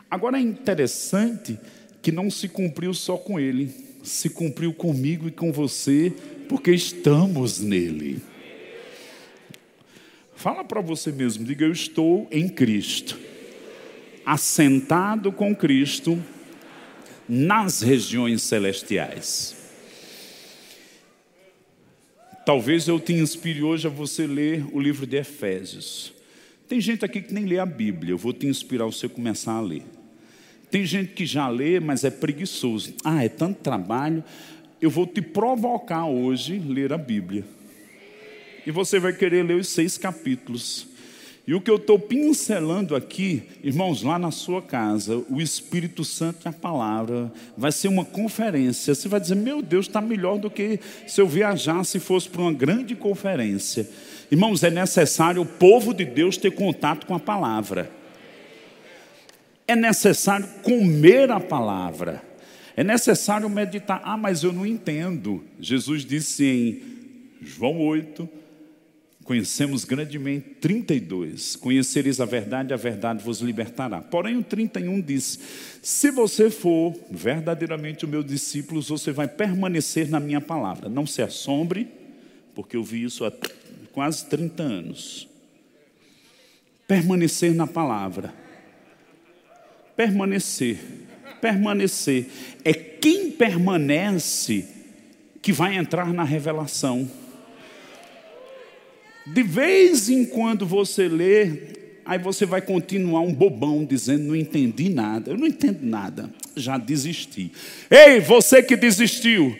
Agora 0.09 0.37
é 0.37 0.41
interessante 0.41 1.57
que 2.01 2.11
não 2.11 2.29
se 2.29 2.49
cumpriu 2.49 2.93
só 2.93 3.17
com 3.17 3.39
ele, 3.39 3.73
se 4.03 4.29
cumpriu 4.29 4.73
comigo 4.73 5.27
e 5.27 5.31
com 5.31 5.51
você, 5.51 6.13
porque 6.49 6.71
estamos 6.71 7.59
nele. 7.59 8.21
Fala 10.41 10.63
para 10.63 10.81
você 10.81 11.11
mesmo, 11.11 11.45
diga: 11.45 11.65
Eu 11.65 11.71
estou 11.71 12.27
em 12.31 12.49
Cristo, 12.49 13.15
assentado 14.25 15.31
com 15.31 15.55
Cristo 15.55 16.19
nas 17.29 17.83
regiões 17.83 18.41
celestiais. 18.41 19.55
Talvez 22.43 22.87
eu 22.87 22.99
te 22.99 23.13
inspire 23.13 23.61
hoje 23.61 23.85
a 23.85 23.91
você 23.91 24.25
ler 24.25 24.65
o 24.73 24.79
livro 24.79 25.05
de 25.05 25.15
Efésios. 25.15 26.11
Tem 26.67 26.81
gente 26.81 27.05
aqui 27.05 27.21
que 27.21 27.31
nem 27.31 27.45
lê 27.45 27.59
a 27.59 27.65
Bíblia, 27.65 28.13
eu 28.13 28.17
vou 28.17 28.33
te 28.33 28.47
inspirar 28.47 28.85
você 28.85 29.05
a 29.05 29.09
começar 29.09 29.53
a 29.53 29.61
ler. 29.61 29.83
Tem 30.71 30.83
gente 30.87 31.13
que 31.13 31.23
já 31.23 31.47
lê, 31.49 31.79
mas 31.79 32.03
é 32.03 32.09
preguiçoso. 32.09 32.95
Ah, 33.03 33.23
é 33.23 33.29
tanto 33.29 33.59
trabalho. 33.59 34.23
Eu 34.81 34.89
vou 34.89 35.05
te 35.05 35.21
provocar 35.21 36.07
hoje 36.07 36.57
ler 36.57 36.91
a 36.91 36.97
Bíblia 36.97 37.45
e 38.65 38.71
você 38.71 38.99
vai 38.99 39.13
querer 39.13 39.43
ler 39.43 39.55
os 39.55 39.69
seis 39.69 39.97
capítulos. 39.97 40.91
E 41.47 41.55
o 41.55 41.59
que 41.59 41.71
eu 41.71 41.77
estou 41.77 41.97
pincelando 41.97 42.95
aqui, 42.95 43.43
irmãos, 43.63 44.03
lá 44.03 44.19
na 44.19 44.29
sua 44.29 44.61
casa, 44.61 45.23
o 45.27 45.41
Espírito 45.41 46.05
Santo 46.05 46.45
e 46.45 46.49
a 46.49 46.53
palavra, 46.53 47.31
vai 47.57 47.71
ser 47.71 47.87
uma 47.87 48.05
conferência. 48.05 48.93
Você 48.93 49.09
vai 49.09 49.19
dizer, 49.19 49.35
meu 49.35 49.61
Deus, 49.61 49.87
está 49.87 49.99
melhor 49.99 50.37
do 50.37 50.51
que 50.51 50.79
se 51.07 51.19
eu 51.19 51.27
viajasse 51.27 51.97
e 51.97 51.99
fosse 51.99 52.29
para 52.29 52.41
uma 52.41 52.53
grande 52.53 52.95
conferência. 52.95 53.89
Irmãos, 54.31 54.63
é 54.63 54.69
necessário 54.69 55.41
o 55.41 55.45
povo 55.45 55.93
de 55.93 56.05
Deus 56.05 56.37
ter 56.37 56.51
contato 56.51 57.07
com 57.07 57.15
a 57.15 57.19
palavra. 57.19 57.91
É 59.67 59.75
necessário 59.75 60.47
comer 60.61 61.31
a 61.31 61.39
palavra. 61.39 62.21
É 62.77 62.83
necessário 62.83 63.49
meditar. 63.49 63.99
Ah, 64.05 64.15
mas 64.15 64.43
eu 64.43 64.53
não 64.53 64.65
entendo. 64.65 65.43
Jesus 65.59 66.05
disse 66.05 66.45
em 66.45 67.45
João 67.45 67.79
8, 67.79 68.29
Conhecemos 69.31 69.85
grandemente 69.85 70.49
32. 70.59 71.55
Conhecereis 71.55 72.19
a 72.19 72.25
verdade, 72.25 72.73
a 72.73 72.75
verdade 72.75 73.23
vos 73.23 73.39
libertará. 73.39 74.01
Porém, 74.01 74.35
o 74.35 74.43
31 74.43 74.99
diz: 74.99 75.39
Se 75.81 76.11
você 76.11 76.49
for 76.49 76.93
verdadeiramente 77.09 78.03
o 78.03 78.09
meu 78.09 78.23
discípulo, 78.23 78.81
você 78.81 79.13
vai 79.13 79.29
permanecer 79.29 80.09
na 80.09 80.19
minha 80.19 80.41
palavra. 80.41 80.89
Não 80.89 81.05
se 81.05 81.21
assombre, 81.21 81.87
porque 82.53 82.75
eu 82.75 82.83
vi 82.83 83.05
isso 83.05 83.23
há 83.23 83.31
quase 83.93 84.25
30 84.25 84.63
anos. 84.63 85.29
Permanecer 86.85 87.55
na 87.55 87.65
palavra. 87.65 88.33
Permanecer. 89.95 90.77
Permanecer. 91.39 92.27
É 92.65 92.73
quem 92.73 93.31
permanece 93.31 94.67
que 95.41 95.53
vai 95.53 95.77
entrar 95.77 96.11
na 96.11 96.25
revelação. 96.25 97.09
De 99.25 99.43
vez 99.43 100.09
em 100.09 100.25
quando 100.25 100.65
você 100.65 101.07
lê, 101.07 101.51
aí 102.05 102.17
você 102.17 102.45
vai 102.45 102.61
continuar 102.61 103.21
um 103.21 103.33
bobão 103.33 103.85
dizendo: 103.85 104.23
Não 104.23 104.35
entendi 104.35 104.89
nada. 104.89 105.31
Eu 105.31 105.37
não 105.37 105.47
entendo 105.47 105.83
nada, 105.83 106.29
já 106.55 106.77
desisti. 106.77 107.51
Ei, 107.89 108.19
você 108.19 108.63
que 108.63 108.75
desistiu, 108.75 109.55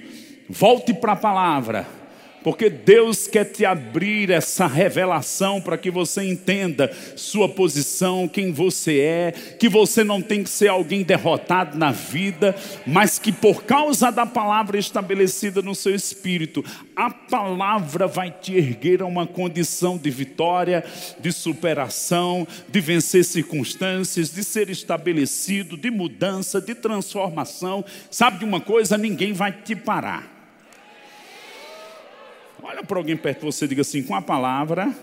volte 0.49 0.93
para 0.93 1.13
a 1.13 1.17
palavra 1.17 2.00
porque 2.43 2.69
Deus 2.69 3.27
quer 3.27 3.45
te 3.45 3.65
abrir 3.65 4.29
essa 4.31 4.65
revelação 4.65 5.61
para 5.61 5.77
que 5.77 5.91
você 5.91 6.23
entenda 6.23 6.91
sua 7.15 7.47
posição, 7.47 8.27
quem 8.27 8.51
você 8.51 8.99
é, 8.99 9.31
que 9.31 9.69
você 9.69 10.03
não 10.03 10.21
tem 10.21 10.43
que 10.43 10.49
ser 10.49 10.67
alguém 10.67 11.03
derrotado 11.03 11.77
na 11.77 11.91
vida, 11.91 12.55
mas 12.85 13.19
que 13.19 13.31
por 13.31 13.63
causa 13.63 14.11
da 14.11 14.25
palavra 14.25 14.77
estabelecida 14.77 15.61
no 15.61 15.75
seu 15.75 15.93
espírito, 15.93 16.63
a 16.95 17.09
palavra 17.09 18.07
vai 18.07 18.31
te 18.31 18.55
erguer 18.55 19.01
a 19.01 19.05
uma 19.05 19.27
condição 19.27 19.97
de 19.97 20.09
vitória, 20.09 20.83
de 21.19 21.31
superação, 21.31 22.47
de 22.67 22.79
vencer 22.79 23.23
circunstâncias, 23.23 24.31
de 24.31 24.43
ser 24.43 24.69
estabelecido, 24.69 25.77
de 25.77 25.91
mudança, 25.91 26.59
de 26.59 26.73
transformação. 26.73 27.85
Sabe 28.09 28.39
de 28.39 28.45
uma 28.45 28.59
coisa? 28.59 28.97
Ninguém 28.97 29.33
vai 29.33 29.51
te 29.51 29.75
parar. 29.75 30.40
Olha 32.63 32.83
para 32.83 32.97
alguém 32.97 33.17
perto 33.17 33.39
de 33.39 33.45
você 33.45 33.65
e 33.65 33.67
diga 33.67 33.81
assim: 33.81 34.03
com 34.03 34.13
a 34.13 34.21
palavra, 34.21 34.93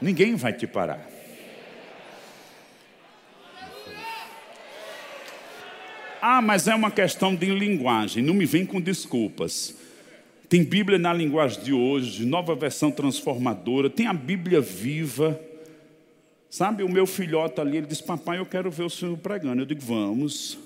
ninguém 0.00 0.34
vai 0.34 0.52
te 0.52 0.66
parar. 0.66 1.06
Ah, 6.20 6.42
mas 6.42 6.66
é 6.66 6.74
uma 6.74 6.90
questão 6.90 7.34
de 7.34 7.46
linguagem, 7.46 8.22
não 8.22 8.34
me 8.34 8.44
vem 8.44 8.66
com 8.66 8.80
desculpas. 8.80 9.76
Tem 10.48 10.62
Bíblia 10.62 10.98
na 10.98 11.12
linguagem 11.12 11.62
de 11.62 11.72
hoje, 11.72 12.24
nova 12.24 12.54
versão 12.54 12.90
transformadora, 12.90 13.88
tem 13.88 14.06
a 14.06 14.12
Bíblia 14.12 14.60
viva. 14.60 15.40
Sabe, 16.48 16.82
o 16.82 16.88
meu 16.88 17.06
filhote 17.06 17.60
ali, 17.60 17.78
ele 17.78 17.86
diz: 17.86 18.00
Papai, 18.00 18.38
eu 18.38 18.46
quero 18.46 18.70
ver 18.70 18.84
o 18.84 18.90
senhor 18.90 19.16
pregando. 19.16 19.62
Eu 19.62 19.66
digo: 19.66 19.80
Vamos. 19.80 20.58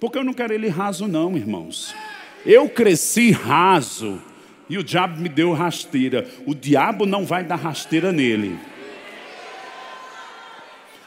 Porque 0.00 0.16
eu 0.16 0.24
não 0.24 0.32
quero 0.32 0.52
ele 0.52 0.68
raso, 0.68 1.06
não, 1.06 1.36
irmãos. 1.36 1.94
Eu 2.46 2.68
cresci 2.68 3.30
raso 3.30 4.20
e 4.68 4.76
o 4.76 4.84
diabo 4.84 5.20
me 5.20 5.28
deu 5.28 5.52
rasteira. 5.52 6.28
O 6.46 6.54
diabo 6.54 7.06
não 7.06 7.24
vai 7.24 7.42
dar 7.42 7.56
rasteira 7.56 8.12
nele. 8.12 8.58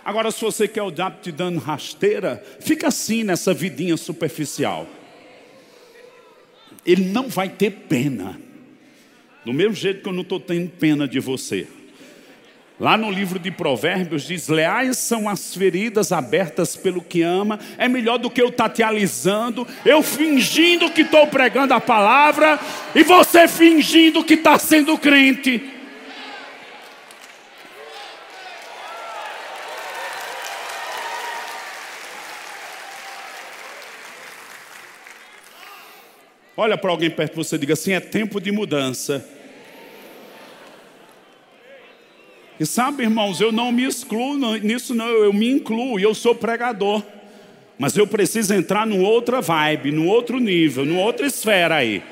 Agora, 0.03 0.31
se 0.31 0.41
você 0.41 0.67
quer 0.67 0.81
o 0.81 0.91
diabo 0.91 1.19
te 1.21 1.31
dando 1.31 1.59
rasteira, 1.59 2.43
fica 2.59 2.87
assim 2.87 3.23
nessa 3.23 3.53
vidinha 3.53 3.95
superficial. 3.95 4.87
Ele 6.85 7.05
não 7.05 7.29
vai 7.29 7.49
ter 7.49 7.71
pena. 7.71 8.39
Do 9.45 9.53
mesmo 9.53 9.75
jeito 9.75 10.01
que 10.01 10.09
eu 10.09 10.13
não 10.13 10.23
estou 10.23 10.39
tendo 10.39 10.69
pena 10.69 11.07
de 11.07 11.19
você. 11.19 11.67
Lá 12.81 12.97
no 12.97 13.11
livro 13.11 13.37
de 13.37 13.51
Provérbios 13.51 14.23
diz: 14.23 14.47
leais 14.47 14.97
são 14.97 15.29
as 15.29 15.53
feridas 15.53 16.11
abertas 16.11 16.75
pelo 16.75 16.99
que 16.99 17.21
ama. 17.21 17.59
É 17.77 17.87
melhor 17.87 18.17
do 18.17 18.27
que 18.27 18.41
eu 18.41 18.47
estar 18.47 18.69
te 18.69 18.81
alisando, 18.81 19.67
eu 19.85 20.01
fingindo 20.01 20.89
que 20.89 21.01
estou 21.01 21.27
pregando 21.27 21.75
a 21.75 21.79
palavra 21.79 22.59
e 22.95 23.03
você 23.03 23.47
fingindo 23.47 24.23
que 24.23 24.33
está 24.33 24.57
sendo 24.57 24.97
crente. 24.97 25.63
Olha 36.57 36.75
para 36.79 36.89
alguém 36.89 37.11
perto 37.11 37.33
de 37.33 37.37
você 37.37 37.57
e 37.57 37.59
diga 37.59 37.73
assim: 37.73 37.93
é 37.93 37.99
tempo 37.99 38.41
de 38.41 38.51
mudança. 38.51 39.23
E 42.61 42.65
sabe, 42.67 43.01
irmãos, 43.01 43.41
eu 43.41 43.51
não 43.51 43.71
me 43.71 43.83
excluo 43.83 44.37
nisso, 44.59 44.93
não, 44.93 45.07
eu 45.07 45.33
me 45.33 45.49
incluo, 45.49 45.99
eu 45.99 46.13
sou 46.13 46.35
pregador. 46.35 47.03
Mas 47.75 47.97
eu 47.97 48.05
preciso 48.05 48.53
entrar 48.53 48.85
numa 48.85 49.09
outra 49.09 49.41
vibe, 49.41 49.91
num 49.91 50.07
outro 50.07 50.39
nível, 50.39 50.85
numa 50.85 51.01
outra 51.01 51.25
esfera 51.25 51.77
aí. 51.77 52.03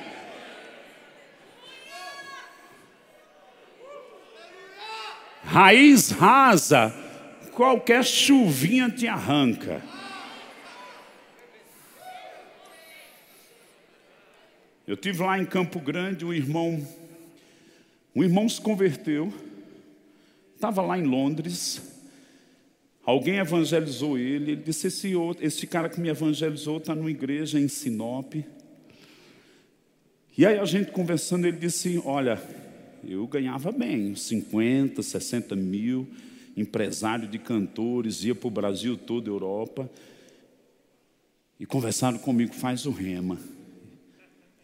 Raiz 5.44 6.10
rasa, 6.10 6.96
qualquer 7.52 8.04
chuvinha 8.04 8.90
te 8.90 9.08
arranca. 9.08 9.84
Eu 14.88 14.98
tive 14.98 15.22
lá 15.22 15.38
em 15.38 15.46
Campo 15.46 15.80
Grande, 15.80 16.26
um 16.26 16.34
irmão, 16.34 16.84
um 18.16 18.24
irmão 18.24 18.50
se 18.50 18.60
converteu. 18.60 19.32
Estava 20.60 20.82
lá 20.82 21.00
em 21.00 21.06
Londres, 21.06 21.82
alguém 23.06 23.38
evangelizou 23.38 24.18
ele, 24.18 24.52
ele 24.52 24.62
disse, 24.62 24.88
esse, 24.88 25.16
outro, 25.16 25.46
esse 25.46 25.66
cara 25.66 25.88
que 25.88 26.02
me 26.02 26.10
evangelizou 26.10 26.80
está 26.80 26.94
numa 26.94 27.10
igreja 27.10 27.58
em 27.58 27.70
Sinop. 27.70 28.34
E 30.38 30.46
aí 30.46 30.60
a 30.60 30.66
gente 30.66 30.92
conversando, 30.92 31.48
ele 31.48 31.56
disse, 31.56 32.02
olha, 32.04 32.44
eu 33.08 33.26
ganhava 33.26 33.72
bem, 33.72 34.14
50, 34.14 35.02
60 35.02 35.56
mil, 35.56 36.06
empresário 36.58 37.26
de 37.26 37.40
cantores, 37.40 38.26
ia 38.26 38.36
para 38.36 38.48
o 38.50 38.52
Brasil 38.52 38.98
todo, 38.98 39.32
Europa. 39.32 39.90
E 41.58 41.66
conversaram 41.66 42.18
comigo, 42.18 42.54
faz 42.54 42.86
o 42.86 42.92
rema. 42.92 43.40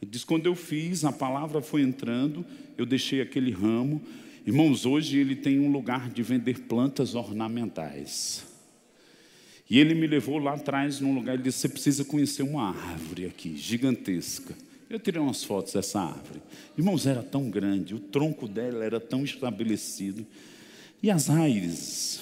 Ele 0.02 0.12
disse, 0.12 0.26
quando 0.26 0.46
eu 0.46 0.56
fiz, 0.56 1.06
a 1.06 1.12
palavra 1.14 1.62
foi 1.62 1.84
entrando, 1.84 2.46
eu 2.78 2.86
deixei 2.86 3.22
aquele 3.22 3.52
ramo, 3.52 4.02
Irmãos, 4.46 4.86
hoje 4.86 5.18
ele 5.18 5.36
tem 5.36 5.60
um 5.60 5.72
lugar 5.72 6.08
de 6.08 6.22
vender 6.22 6.60
plantas 6.62 7.16
ornamentais. 7.16 8.46
E 9.68 9.80
ele 9.80 9.96
me 9.96 10.06
levou 10.06 10.38
lá 10.38 10.54
atrás 10.54 11.00
num 11.00 11.16
lugar, 11.16 11.34
ele 11.34 11.42
disse: 11.42 11.62
Você 11.62 11.70
precisa 11.70 12.06
conhecer 12.06 12.44
uma 12.44 12.70
árvore 12.70 13.26
aqui, 13.26 13.58
gigantesca. 13.58 14.56
Eu 14.88 15.00
tirei 15.00 15.20
umas 15.20 15.44
fotos 15.44 15.74
dessa 15.74 16.00
árvore. 16.00 16.44
Irmãos, 16.78 17.08
era 17.08 17.24
tão 17.24 17.50
grande, 17.50 17.96
o 17.96 18.00
tronco 18.00 18.48
dela 18.48 18.86
era 18.86 19.00
tão 19.00 19.24
estabelecido. 19.24 20.24
E 21.02 21.10
as 21.10 21.26
raízes. 21.26 22.22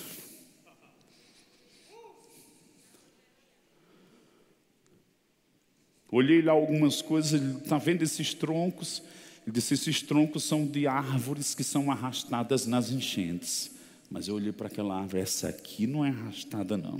Olhei 6.10 6.42
lá 6.42 6.54
algumas 6.54 7.02
coisas, 7.02 7.42
está 7.62 7.78
vendo 7.78 8.02
esses 8.02 8.34
troncos? 8.34 9.04
Ele 9.46 9.54
disse: 9.54 9.74
esses 9.74 10.02
troncos 10.02 10.44
são 10.44 10.66
de 10.66 10.88
árvores 10.88 11.54
que 11.54 11.64
são 11.64 11.92
arrastadas 11.92 12.66
nas 12.66 12.92
enchentes. 12.92 13.72
Mas 14.10 14.28
eu 14.28 14.36
olhei 14.36 14.52
para 14.52 14.68
aquela 14.68 15.00
árvore, 15.00 15.22
essa 15.22 15.50
aqui 15.50 15.88
não 15.88 16.06
é 16.06 16.10
arrastada, 16.10 16.78
não. 16.78 17.00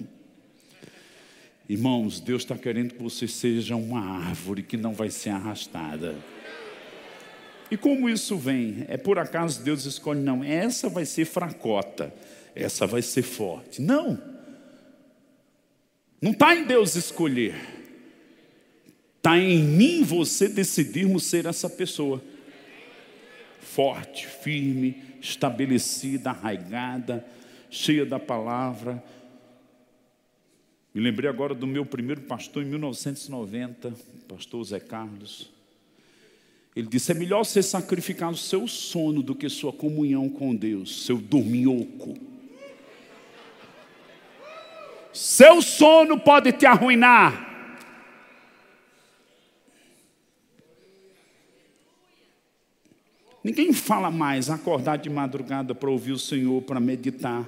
Irmãos, 1.70 2.20
Deus 2.20 2.42
está 2.42 2.58
querendo 2.58 2.96
que 2.96 3.02
você 3.02 3.28
seja 3.28 3.76
uma 3.76 4.02
árvore 4.02 4.64
que 4.64 4.76
não 4.76 4.94
vai 4.94 5.10
ser 5.10 5.30
arrastada. 5.30 6.16
E 7.72 7.78
como 7.78 8.10
isso 8.10 8.36
vem? 8.38 8.86
É 8.88 8.98
por 8.98 9.18
acaso 9.18 9.64
Deus 9.64 9.86
escolhe, 9.86 10.20
não, 10.20 10.44
essa 10.44 10.90
vai 10.90 11.06
ser 11.06 11.26
fracota, 11.26 12.14
essa 12.54 12.86
vai 12.86 13.02
ser 13.02 13.22
forte. 13.22 13.82
Não. 13.82 14.22
Não 16.22 16.32
está 16.32 16.56
em 16.56 16.66
Deus 16.66 16.96
escolher. 16.96 17.56
Está 19.18 19.38
em 19.38 19.64
mim 19.64 20.04
você 20.04 20.50
decidirmos 20.50 21.24
ser 21.24 21.46
essa 21.46 21.70
pessoa 21.70 22.22
forte, 23.74 24.28
firme, 24.28 25.02
estabelecida, 25.20 26.30
arraigada, 26.30 27.26
cheia 27.70 28.06
da 28.06 28.20
palavra. 28.20 29.04
Me 30.94 31.02
lembrei 31.02 31.28
agora 31.28 31.56
do 31.56 31.66
meu 31.66 31.84
primeiro 31.84 32.22
pastor 32.22 32.62
em 32.62 32.68
1990, 32.68 33.94
pastor 34.28 34.64
Zé 34.64 34.80
Carlos. 34.80 35.52
Ele 36.76 36.88
disse: 36.88 37.12
é 37.12 37.16
melhor 37.16 37.44
você 37.44 37.64
sacrificar 37.64 38.30
o 38.30 38.38
seu 38.38 38.68
sono 38.68 39.24
do 39.24 39.34
que 39.34 39.50
sua 39.50 39.74
comunhão 39.74 40.30
com 40.30 40.56
Deus, 40.56 41.06
seu 41.06 41.18
dorminhoco. 41.18 42.16
Seu 45.12 45.62
sono 45.62 46.20
pode 46.20 46.52
te 46.52 46.66
arruinar. 46.66 47.53
Ninguém 53.44 53.74
fala 53.74 54.10
mais 54.10 54.50
acordar 54.50 54.98
de 54.98 55.10
madrugada 55.10 55.76
para 55.76 55.90
ouvir 55.90 56.14
o 56.14 56.20
Senhor, 56.20 56.62
para 56.62 56.80
meditar, 56.80 57.48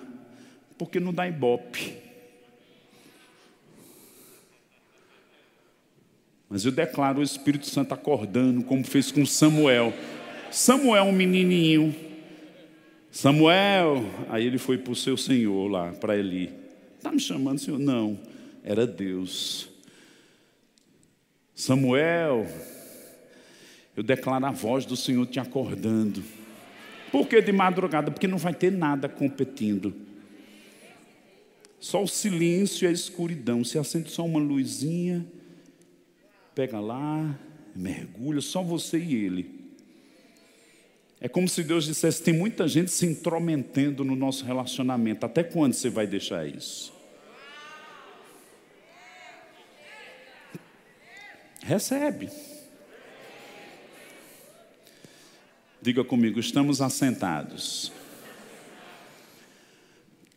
porque 0.77 0.99
não 0.99 1.13
dá 1.13 1.27
ibope. 1.27 1.95
Mas 6.49 6.65
eu 6.65 6.71
declaro 6.71 7.19
o 7.19 7.23
Espírito 7.23 7.65
Santo 7.67 7.93
acordando, 7.93 8.63
como 8.63 8.83
fez 8.83 9.11
com 9.11 9.25
Samuel. 9.25 9.93
Samuel, 10.51 11.05
um 11.05 11.11
menininho, 11.11 11.95
Samuel, 13.15 14.03
aí 14.27 14.45
ele 14.45 14.57
foi 14.57 14.77
para 14.77 14.91
o 14.91 14.95
seu 14.95 15.15
senhor 15.15 15.71
lá, 15.71 15.93
para 15.93 16.17
Eli. 16.17 16.53
Está 16.97 17.13
me 17.13 17.19
chamando, 17.19 17.59
senhor? 17.59 17.79
Não, 17.79 18.19
era 18.61 18.85
Deus. 18.85 19.69
Samuel, 21.55 22.45
eu 23.95 24.03
declaro 24.03 24.45
a 24.45 24.51
voz 24.51 24.85
do 24.85 24.95
Senhor 24.95 25.25
te 25.25 25.39
acordando. 25.39 26.23
Por 27.11 27.27
que 27.27 27.41
de 27.41 27.51
madrugada? 27.51 28.11
Porque 28.11 28.27
não 28.27 28.37
vai 28.37 28.53
ter 28.53 28.71
nada 28.71 29.07
competindo. 29.07 29.95
Só 31.79 32.03
o 32.03 32.07
silêncio 32.07 32.85
e 32.85 32.87
a 32.87 32.91
escuridão. 32.91 33.63
Se 33.63 33.77
acende 33.77 34.09
só 34.11 34.25
uma 34.25 34.39
luzinha, 34.39 35.25
pega 36.53 36.79
lá, 36.79 37.39
mergulha, 37.75 38.41
só 38.41 38.61
você 38.61 38.97
e 38.97 39.15
ele. 39.15 39.65
É 41.21 41.29
como 41.29 41.47
se 41.47 41.63
Deus 41.63 41.85
dissesse: 41.85 42.21
tem 42.21 42.33
muita 42.33 42.67
gente 42.67 42.91
se 42.91 43.05
intrometendo 43.05 44.03
no 44.03 44.15
nosso 44.15 44.43
relacionamento. 44.43 45.25
Até 45.25 45.43
quando 45.43 45.73
você 45.73 45.89
vai 45.89 46.05
deixar 46.05 46.45
isso? 46.47 46.93
Recebe. 51.63 52.29
Diga 55.85 56.03
comigo, 56.03 56.39
estamos 56.39 56.81
assentados. 56.81 57.91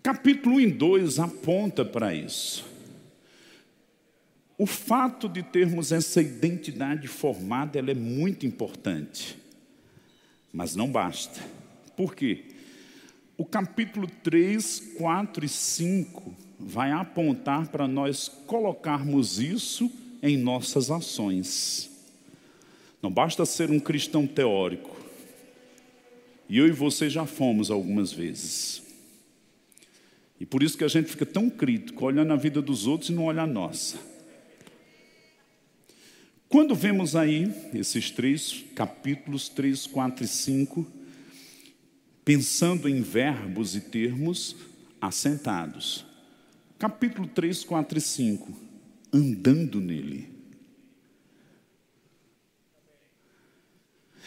Capítulo 0.03 0.57
1 0.57 0.61
e 0.61 0.71
2 0.71 1.19
aponta 1.21 1.87
para 1.87 2.15
isso. 2.15 2.67
O 4.59 4.67
fato 4.67 5.27
de 5.27 5.43
termos 5.43 5.91
essa 5.91 6.21
identidade 6.21 7.09
formada, 7.09 7.79
ela 7.79 7.91
é 7.91 7.95
muito 7.95 8.45
importante. 8.45 9.39
Mas 10.53 10.77
não 10.77 10.93
basta. 10.93 11.41
Por 11.97 12.15
quê? 12.15 12.45
O 13.35 13.47
capítulo 13.47 14.07
3, 14.23 14.97
4 14.99 15.47
e 15.47 15.49
5 15.49 16.37
vai 16.61 16.93
apontar 16.93 17.69
para 17.69 17.89
nós 17.89 18.29
colocarmos 18.29 19.39
isso 19.39 19.91
em 20.23 20.37
nossas 20.37 20.91
ações. 20.91 21.91
Não 23.01 23.11
basta 23.11 23.47
ser 23.47 23.71
um 23.71 23.81
cristão 23.81 24.27
teórico. 24.27 24.98
E 26.49 26.59
eu 26.59 26.67
e 26.67 26.73
você 26.73 27.11
já 27.11 27.27
fomos 27.27 27.71
algumas 27.71 28.13
vezes. 28.13 28.83
E 30.41 30.47
por 30.47 30.63
isso 30.63 30.79
que 30.79 30.85
a 30.85 30.89
gente 30.89 31.11
fica 31.11 31.27
tão 31.27 31.51
crítico, 31.51 32.05
olhando 32.05 32.33
a 32.33 32.37
vida 32.37 32.63
dos 32.63 32.87
outros 32.87 33.11
e 33.11 33.13
não 33.13 33.25
olha 33.25 33.43
a 33.43 33.47
nossa. 33.47 33.99
Quando 36.49 36.75
vemos 36.75 37.15
aí 37.15 37.53
esses 37.75 38.11
três 38.11 38.65
capítulos, 38.75 39.51
3, 39.51 39.87
4 39.87 40.25
e 40.25 40.29
5, 40.29 40.87
pensando 42.25 42.89
em 42.89 43.03
verbos 43.03 43.77
e 43.77 43.83
termos 43.83 44.57
assentados. 45.01 46.07
Capítulo 46.79 47.27
3, 47.27 47.65
4 47.65 47.99
e 47.99 48.01
5, 48.01 48.53
andando 49.13 49.81
nele. 49.81 50.38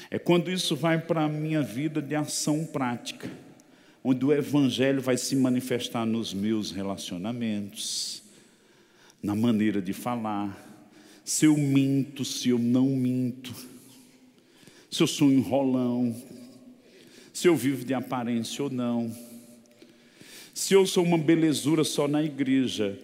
É 0.10 0.18
quando 0.18 0.52
isso 0.52 0.76
vai 0.76 1.00
para 1.00 1.24
a 1.24 1.30
minha 1.30 1.62
vida 1.62 2.02
de 2.02 2.16
ação 2.16 2.66
prática, 2.66 3.30
onde 4.04 4.26
o 4.26 4.34
Evangelho 4.34 5.02
vai 5.02 5.18
se 5.18 5.36
manifestar 5.36 6.06
nos 6.06 6.34
meus 6.34 6.72
relacionamentos, 6.72 8.24
na 9.22 9.36
maneira 9.36 9.82
de 9.82 9.94
falar, 9.94 10.70
se 11.24 11.46
eu 11.46 11.56
minto, 11.56 12.26
se 12.26 12.50
eu 12.50 12.58
não 12.58 12.88
minto, 12.88 13.54
se 14.90 15.04
eu 15.04 15.08
sou 15.08 15.28
um 15.28 15.32
enrolão, 15.32 16.16
se 17.32 17.48
eu 17.48 17.56
vivo 17.56 17.86
de 17.86 17.94
aparência 17.94 18.64
ou 18.64 18.70
não, 18.70 19.16
se 20.54 20.74
eu 20.74 20.86
sou 20.86 21.04
uma 21.04 21.18
belezura 21.18 21.84
só 21.84 22.08
na 22.08 22.24
igreja 22.24 23.00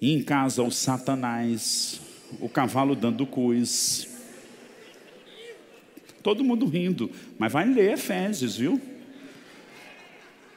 e 0.00 0.12
em 0.12 0.22
casa 0.22 0.62
o 0.62 0.70
Satanás, 0.70 2.00
o 2.40 2.48
cavalo 2.48 2.94
dando 2.94 3.26
cois. 3.26 4.08
Todo 6.22 6.44
mundo 6.44 6.66
rindo, 6.66 7.10
mas 7.38 7.52
vai 7.52 7.66
ler 7.66 7.92
Efésios, 7.92 8.56
viu? 8.56 8.80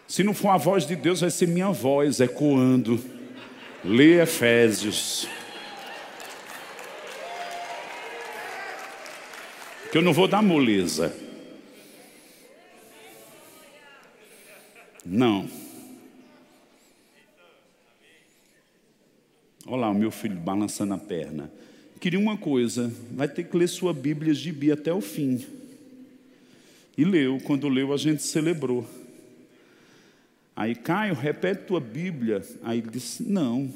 Se 0.07 0.23
não 0.23 0.33
for 0.33 0.49
a 0.49 0.57
voz 0.57 0.85
de 0.85 0.95
Deus, 0.95 1.21
vai 1.21 1.29
ser 1.29 1.47
minha 1.47 1.71
voz 1.71 2.19
ecoando. 2.19 3.01
Lê 3.83 4.21
Efésios. 4.21 5.27
Que 9.91 9.97
eu 9.97 10.01
não 10.01 10.13
vou 10.13 10.27
dar 10.27 10.41
moleza. 10.41 11.15
Não. 15.05 15.49
Olha 19.65 19.81
lá 19.81 19.89
o 19.89 19.93
meu 19.93 20.11
filho 20.11 20.35
balançando 20.35 20.93
a 20.93 20.97
perna. 20.97 21.51
Queria 22.01 22.17
uma 22.17 22.35
coisa, 22.35 22.91
vai 23.11 23.27
ter 23.27 23.43
que 23.43 23.55
ler 23.55 23.67
sua 23.67 23.93
Bíblia 23.93 24.33
Bia 24.51 24.73
até 24.73 24.91
o 24.91 25.01
fim. 25.01 25.45
E 26.97 27.05
leu, 27.05 27.39
quando 27.43 27.69
leu 27.69 27.93
a 27.93 27.97
gente 27.97 28.23
celebrou. 28.23 28.89
Aí, 30.55 30.73
Caio, 30.73 31.13
repete 31.13 31.65
tua 31.65 31.79
Bíblia. 31.79 32.41
Aí 32.63 32.79
ele 32.79 32.89
disse: 32.89 33.21
Não, 33.21 33.71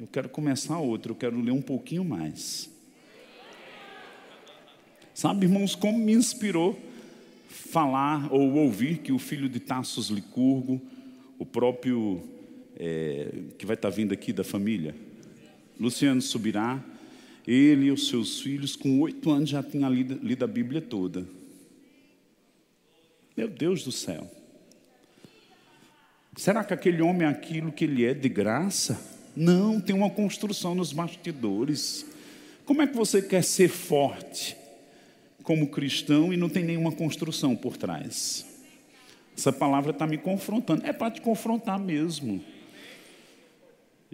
eu 0.00 0.06
quero 0.06 0.26
começar 0.26 0.78
outra, 0.78 1.12
eu 1.12 1.16
quero 1.16 1.38
ler 1.38 1.50
um 1.50 1.60
pouquinho 1.60 2.02
mais. 2.02 2.70
Sabe, 5.12 5.44
irmãos, 5.44 5.74
como 5.74 5.98
me 5.98 6.14
inspirou 6.14 6.80
falar 7.46 8.32
ou 8.32 8.54
ouvir 8.54 9.00
que 9.00 9.12
o 9.12 9.18
filho 9.18 9.50
de 9.50 9.60
Tassos 9.60 10.08
Licurgo, 10.08 10.80
o 11.38 11.44
próprio 11.44 12.22
é, 12.78 13.34
que 13.58 13.66
vai 13.66 13.74
estar 13.74 13.90
vindo 13.90 14.14
aqui 14.14 14.32
da 14.32 14.42
família, 14.42 14.94
Luciano 15.78 16.22
Subirá, 16.22 16.82
ele 17.46 17.86
e 17.86 17.90
os 17.90 18.08
seus 18.08 18.40
filhos, 18.40 18.74
com 18.74 19.00
oito 19.00 19.30
anos, 19.30 19.50
já 19.50 19.62
tinham 19.62 19.92
lido, 19.92 20.18
lido 20.22 20.44
a 20.44 20.48
Bíblia 20.48 20.80
toda. 20.80 21.26
Meu 23.36 23.48
Deus 23.48 23.84
do 23.84 23.92
céu. 23.92 24.30
Será 26.36 26.64
que 26.64 26.74
aquele 26.74 27.00
homem 27.00 27.26
é 27.26 27.30
aquilo 27.30 27.70
que 27.70 27.84
ele 27.84 28.04
é 28.04 28.12
de 28.12 28.28
graça? 28.28 29.00
Não, 29.34 29.80
tem 29.80 29.94
uma 29.94 30.10
construção 30.10 30.74
nos 30.74 30.92
bastidores. 30.92 32.04
Como 32.64 32.82
é 32.82 32.86
que 32.86 32.96
você 32.96 33.22
quer 33.22 33.44
ser 33.44 33.68
forte 33.68 34.56
como 35.42 35.68
cristão 35.68 36.32
e 36.32 36.36
não 36.36 36.48
tem 36.48 36.64
nenhuma 36.64 36.90
construção 36.90 37.54
por 37.54 37.76
trás? 37.76 38.44
Essa 39.36 39.52
palavra 39.52 39.92
está 39.92 40.06
me 40.06 40.18
confrontando. 40.18 40.84
É 40.84 40.92
para 40.92 41.10
te 41.10 41.20
confrontar 41.20 41.78
mesmo. 41.78 42.42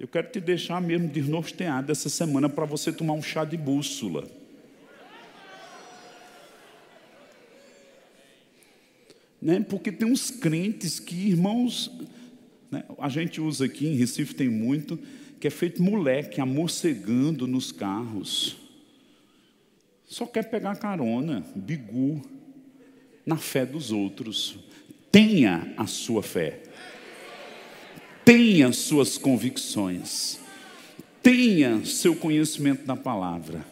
Eu 0.02 0.08
quero 0.08 0.28
te 0.32 0.40
deixar 0.40 0.82
mesmo 0.82 1.06
desnorteado 1.06 1.92
essa 1.92 2.08
semana 2.08 2.48
para 2.48 2.64
você 2.64 2.92
tomar 2.92 3.12
um 3.12 3.22
chá 3.22 3.44
de 3.44 3.56
bússola. 3.56 4.28
Né? 9.40 9.60
Porque 9.60 9.92
tem 9.92 10.08
uns 10.08 10.28
crentes 10.28 10.98
que, 10.98 11.14
irmãos, 11.28 11.88
né? 12.68 12.82
a 12.98 13.08
gente 13.08 13.40
usa 13.40 13.66
aqui 13.66 13.86
em 13.86 13.94
Recife 13.94 14.34
tem 14.34 14.48
muito, 14.48 14.98
que 15.38 15.46
é 15.46 15.50
feito 15.50 15.80
moleque, 15.80 16.40
amorcegando 16.40 17.46
nos 17.46 17.70
carros. 17.70 18.56
Só 20.04 20.26
quer 20.26 20.50
pegar 20.50 20.74
carona, 20.78 21.46
bigu, 21.54 22.20
na 23.24 23.36
fé 23.36 23.64
dos 23.64 23.92
outros. 23.92 24.58
Tenha 25.12 25.72
a 25.76 25.86
sua 25.86 26.24
fé 26.24 26.60
tenha 28.24 28.72
suas 28.72 29.18
convicções, 29.18 30.38
tenha 31.22 31.84
seu 31.84 32.14
conhecimento 32.14 32.84
da 32.84 32.96
palavra, 32.96 33.64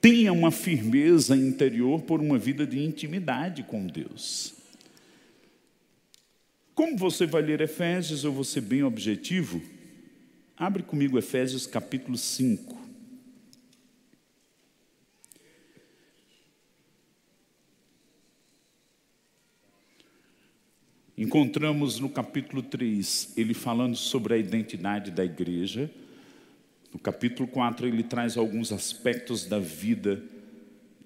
tenha 0.00 0.32
uma 0.32 0.50
firmeza 0.50 1.36
interior 1.36 2.02
por 2.02 2.20
uma 2.20 2.38
vida 2.38 2.66
de 2.66 2.78
intimidade 2.82 3.62
com 3.62 3.86
Deus. 3.86 4.54
Como 6.74 6.96
você 6.96 7.24
vai 7.24 7.40
ler 7.40 7.60
Efésios, 7.60 8.24
eu 8.24 8.32
vou 8.32 8.44
ser 8.44 8.60
bem 8.60 8.82
objetivo. 8.82 9.62
Abre 10.56 10.82
comigo 10.82 11.16
Efésios 11.16 11.66
capítulo 11.66 12.18
5. 12.18 12.73
Encontramos 21.16 22.00
no 22.00 22.08
capítulo 22.08 22.60
3 22.60 23.34
ele 23.36 23.54
falando 23.54 23.94
sobre 23.94 24.34
a 24.34 24.36
identidade 24.36 25.12
da 25.12 25.24
igreja. 25.24 25.88
No 26.92 26.98
capítulo 26.98 27.46
4 27.46 27.86
ele 27.86 28.02
traz 28.02 28.36
alguns 28.36 28.72
aspectos 28.72 29.46
da 29.46 29.60
vida 29.60 30.20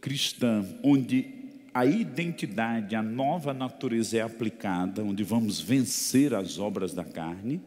cristã, 0.01 0.65
onde 0.83 1.27
a 1.75 1.85
identidade, 1.85 2.97
a 2.97 3.03
nova 3.03 3.53
natureza 3.53 4.17
é 4.17 4.23
aplicada, 4.23 5.05
onde 5.05 5.23
vamos 5.23 5.61
vencer 5.61 6.33
as 6.35 6.59
obras 6.59 6.95
da 6.95 7.05
carne. 7.05 7.61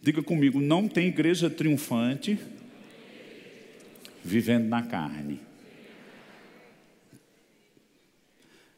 Diga 0.00 0.22
comigo, 0.22 0.58
não 0.58 0.88
tem 0.88 1.08
igreja 1.08 1.50
triunfante 1.50 2.38
vivendo 4.24 4.66
na 4.68 4.82
carne. 4.82 5.40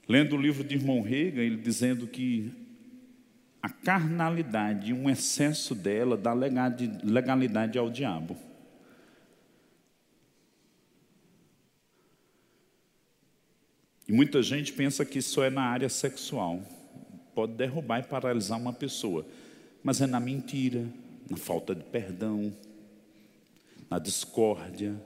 Lendo 0.09 0.37
o 0.37 0.41
livro 0.41 0.65
de 0.65 0.75
irmão 0.75 1.01
Rega, 1.01 1.41
ele 1.41 1.57
dizendo 1.57 2.07
que 2.07 2.53
a 3.63 3.69
carnalidade, 3.69 4.93
um 4.93 5.09
excesso 5.09 5.75
dela, 5.75 6.17
dá 6.17 6.33
legalidade 6.33 7.79
ao 7.79 7.89
diabo. 7.89 8.37
E 14.09 14.13
muita 14.13 14.43
gente 14.43 14.73
pensa 14.73 15.05
que 15.05 15.21
isso 15.21 15.43
é 15.43 15.49
na 15.49 15.63
área 15.63 15.89
sexual. 15.89 16.61
Pode 17.35 17.55
derrubar 17.55 18.01
e 18.01 18.03
paralisar 18.03 18.59
uma 18.59 18.73
pessoa. 18.73 19.25
Mas 19.83 20.01
é 20.01 20.07
na 20.07 20.19
mentira, 20.19 20.85
na 21.31 21.37
falta 21.37 21.75
de 21.75 21.85
perdão, 21.85 22.53
na 23.89 23.99
discórdia. 23.99 25.01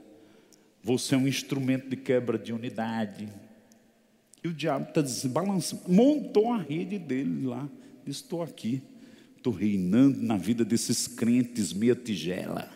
Você 0.83 1.13
é 1.13 1.17
um 1.17 1.27
instrumento 1.27 1.87
de 1.87 1.95
quebra 1.95 2.37
de 2.39 2.51
unidade. 2.51 3.29
E 4.43 4.47
o 4.47 4.53
diabo 4.53 4.89
está 4.89 5.01
desbalançando. 5.01 5.83
Montou 5.87 6.53
a 6.53 6.57
rede 6.57 6.99
dele 6.99 7.45
lá. 7.45 7.67
Estou 8.05 8.41
aqui. 8.41 8.81
Estou 9.35 9.53
reinando 9.53 10.21
na 10.21 10.37
vida 10.37 10.65
desses 10.65 11.07
crentes 11.07 11.73
meia 11.73 11.95
tigela. 11.95 12.69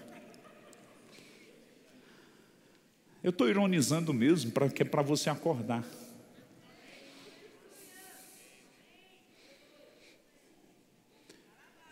Eu 3.23 3.29
estou 3.29 3.47
ironizando 3.47 4.13
mesmo, 4.13 4.51
para 4.51 4.69
que 4.69 4.81
é 4.81 4.85
para 4.85 5.01
você 5.01 5.29
acordar. 5.29 5.85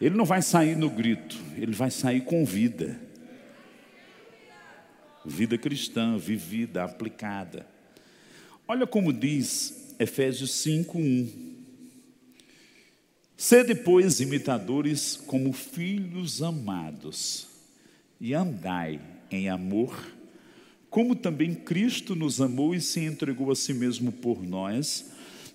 Ele 0.01 0.15
não 0.15 0.26
vai 0.26 0.41
sair 0.41 0.78
no 0.78 0.89
grito, 0.89 1.38
ele 1.57 1.74
vai 1.74 1.91
sair 1.91 2.22
com 2.22 2.45
vida. 2.45 2.99
Vida 5.26 5.57
cristã, 5.57 6.17
vivida, 6.17 6.84
aplicada. 6.84 7.67
Olha 8.72 8.86
como 8.86 9.11
diz 9.11 9.95
Efésios 9.97 10.51
5:1. 10.63 11.28
Sede, 13.36 13.74
depois 13.74 14.20
imitadores 14.20 15.17
como 15.26 15.51
filhos 15.51 16.43
amados, 16.43 17.47
e 18.22 18.36
andai 18.36 19.01
em 19.32 19.49
amor, 19.49 19.97
como 20.88 21.15
também 21.15 21.55
Cristo 21.55 22.15
nos 22.15 22.39
amou 22.39 22.76
e 22.76 22.80
se 22.80 22.99
entregou 22.99 23.49
a 23.49 23.55
si 23.55 23.74
mesmo 23.74 24.11
por 24.11 24.43
nós, 24.43 25.13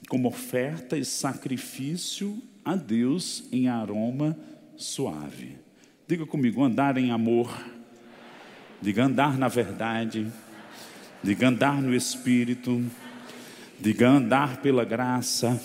como 0.08 0.26
oferta 0.26 0.98
e 0.98 1.04
sacrifício 1.04 2.42
a 2.64 2.74
Deus 2.74 3.44
em 3.52 3.68
aroma 3.68 4.36
suave. 4.76 5.56
Diga 6.08 6.26
comigo, 6.26 6.64
andar 6.64 6.98
em 6.98 7.12
amor. 7.12 7.64
Diga 8.82 9.04
andar 9.04 9.38
na 9.38 9.46
verdade. 9.46 10.26
Diga 11.22 11.46
andar 11.46 11.80
no 11.80 11.94
Espírito. 11.94 12.84
Diga 13.80 14.08
andar 14.08 14.62
pela 14.62 14.84
graça. 14.84 15.60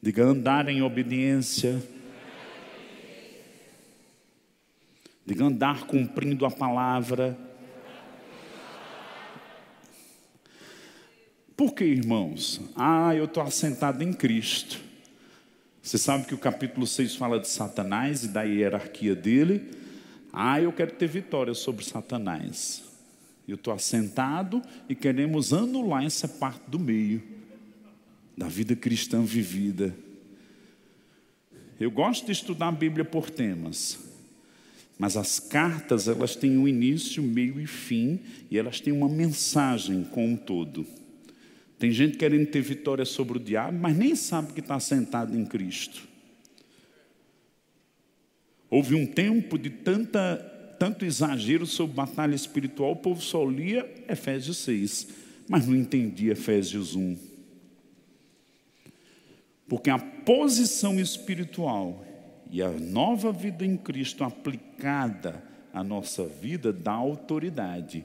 Diga 0.00 0.24
andar 0.24 0.68
em 0.68 0.82
obediência. 0.82 1.82
Diga 5.26 5.44
andar 5.44 5.86
cumprindo 5.86 6.46
a 6.46 6.50
palavra. 6.50 7.36
Por 11.56 11.74
que, 11.74 11.84
irmãos? 11.84 12.60
Ah, 12.76 13.14
eu 13.14 13.24
estou 13.24 13.42
assentado 13.42 14.04
em 14.04 14.12
Cristo. 14.12 14.78
Você 15.82 15.98
sabe 15.98 16.26
que 16.26 16.34
o 16.34 16.38
capítulo 16.38 16.86
6 16.86 17.16
fala 17.16 17.40
de 17.40 17.48
Satanás 17.48 18.22
e 18.22 18.28
da 18.28 18.42
hierarquia 18.42 19.14
dele. 19.14 19.85
Ah, 20.38 20.60
eu 20.60 20.70
quero 20.70 20.92
ter 20.92 21.08
vitória 21.08 21.54
sobre 21.54 21.82
Satanás. 21.82 22.84
Eu 23.48 23.54
estou 23.54 23.72
assentado 23.72 24.60
e 24.86 24.94
queremos 24.94 25.54
anular 25.54 26.04
essa 26.04 26.28
parte 26.28 26.68
do 26.68 26.78
meio 26.78 27.22
da 28.36 28.46
vida 28.46 28.76
cristã 28.76 29.22
vivida. 29.22 29.96
Eu 31.80 31.90
gosto 31.90 32.26
de 32.26 32.32
estudar 32.32 32.68
a 32.68 32.72
Bíblia 32.72 33.02
por 33.02 33.30
temas, 33.30 33.98
mas 34.98 35.16
as 35.16 35.40
cartas 35.40 36.06
elas 36.06 36.36
têm 36.36 36.58
um 36.58 36.68
início, 36.68 37.22
meio 37.22 37.58
e 37.58 37.66
fim, 37.66 38.20
e 38.50 38.58
elas 38.58 38.78
têm 38.78 38.92
uma 38.92 39.08
mensagem 39.08 40.04
com 40.04 40.26
um 40.26 40.36
todo. 40.36 40.86
Tem 41.78 41.90
gente 41.90 42.18
querendo 42.18 42.46
ter 42.48 42.60
vitória 42.60 43.06
sobre 43.06 43.38
o 43.38 43.40
diabo, 43.40 43.78
mas 43.78 43.96
nem 43.96 44.14
sabe 44.14 44.52
que 44.52 44.60
está 44.60 44.78
sentado 44.78 45.34
em 45.34 45.46
Cristo. 45.46 46.06
Houve 48.76 48.94
um 48.94 49.06
tempo 49.06 49.56
de 49.58 49.70
tanta, 49.70 50.36
tanto 50.78 51.06
exagero 51.06 51.64
sobre 51.64 51.96
batalha 51.96 52.34
espiritual, 52.34 52.92
o 52.92 52.96
povo 52.96 53.22
só 53.22 53.42
lia 53.42 53.90
Efésios 54.06 54.58
6, 54.58 55.08
mas 55.48 55.66
não 55.66 55.74
entendia 55.74 56.32
Efésios 56.32 56.94
1. 56.94 57.16
Porque 59.66 59.88
a 59.88 59.98
posição 59.98 61.00
espiritual 61.00 62.04
e 62.50 62.60
a 62.60 62.68
nova 62.68 63.32
vida 63.32 63.64
em 63.64 63.78
Cristo 63.78 64.22
aplicada 64.22 65.42
à 65.72 65.82
nossa 65.82 66.26
vida 66.26 66.70
dá 66.70 66.92
autoridade 66.92 68.04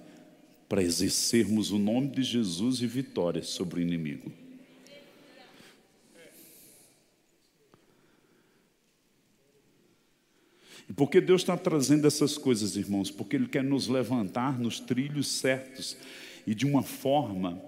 para 0.69 0.81
exercermos 0.81 1.71
o 1.71 1.77
nome 1.77 2.07
de 2.07 2.23
Jesus 2.23 2.81
e 2.81 2.87
vitória 2.87 3.43
sobre 3.43 3.81
o 3.81 3.83
inimigo. 3.83 4.31
E 10.91 10.93
por 10.93 11.09
que 11.09 11.21
Deus 11.21 11.39
está 11.39 11.55
trazendo 11.55 12.05
essas 12.05 12.37
coisas, 12.37 12.75
irmãos? 12.75 13.09
Porque 13.09 13.37
Ele 13.37 13.47
quer 13.47 13.63
nos 13.63 13.87
levantar 13.87 14.59
nos 14.59 14.77
trilhos 14.77 15.25
certos 15.25 15.95
e 16.45 16.53
de 16.53 16.65
uma 16.65 16.83
forma 16.83 17.61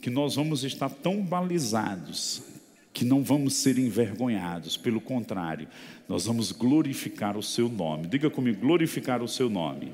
que 0.00 0.08
nós 0.08 0.36
vamos 0.36 0.62
estar 0.62 0.88
tão 0.88 1.24
balizados 1.24 2.44
que 2.92 3.04
não 3.04 3.24
vamos 3.24 3.54
ser 3.54 3.80
envergonhados, 3.80 4.76
pelo 4.76 5.00
contrário, 5.00 5.66
nós 6.08 6.26
vamos 6.26 6.52
glorificar 6.52 7.36
o 7.36 7.42
Seu 7.42 7.68
nome. 7.68 8.06
Diga 8.06 8.30
comigo, 8.30 8.60
glorificar 8.60 9.24
o 9.24 9.28
Seu 9.28 9.50
nome. 9.50 9.92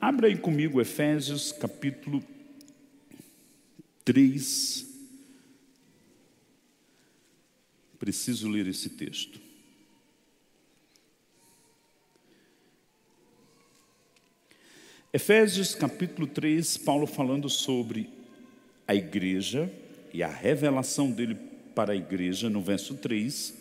Abra 0.00 0.28
aí 0.28 0.36
comigo 0.36 0.80
Efésios 0.80 1.50
capítulo 1.50 2.22
3. 4.04 4.86
Preciso 7.98 8.48
ler 8.48 8.68
esse 8.68 8.90
texto. 8.90 9.45
Efésios 15.16 15.74
capítulo 15.74 16.26
3, 16.26 16.76
Paulo 16.76 17.06
falando 17.06 17.48
sobre 17.48 18.10
a 18.86 18.94
igreja 18.94 19.72
e 20.12 20.22
a 20.22 20.28
revelação 20.28 21.10
dele 21.10 21.38
para 21.74 21.94
a 21.94 21.96
igreja, 21.96 22.50
no 22.50 22.60
verso 22.60 22.92
3. 22.96 23.54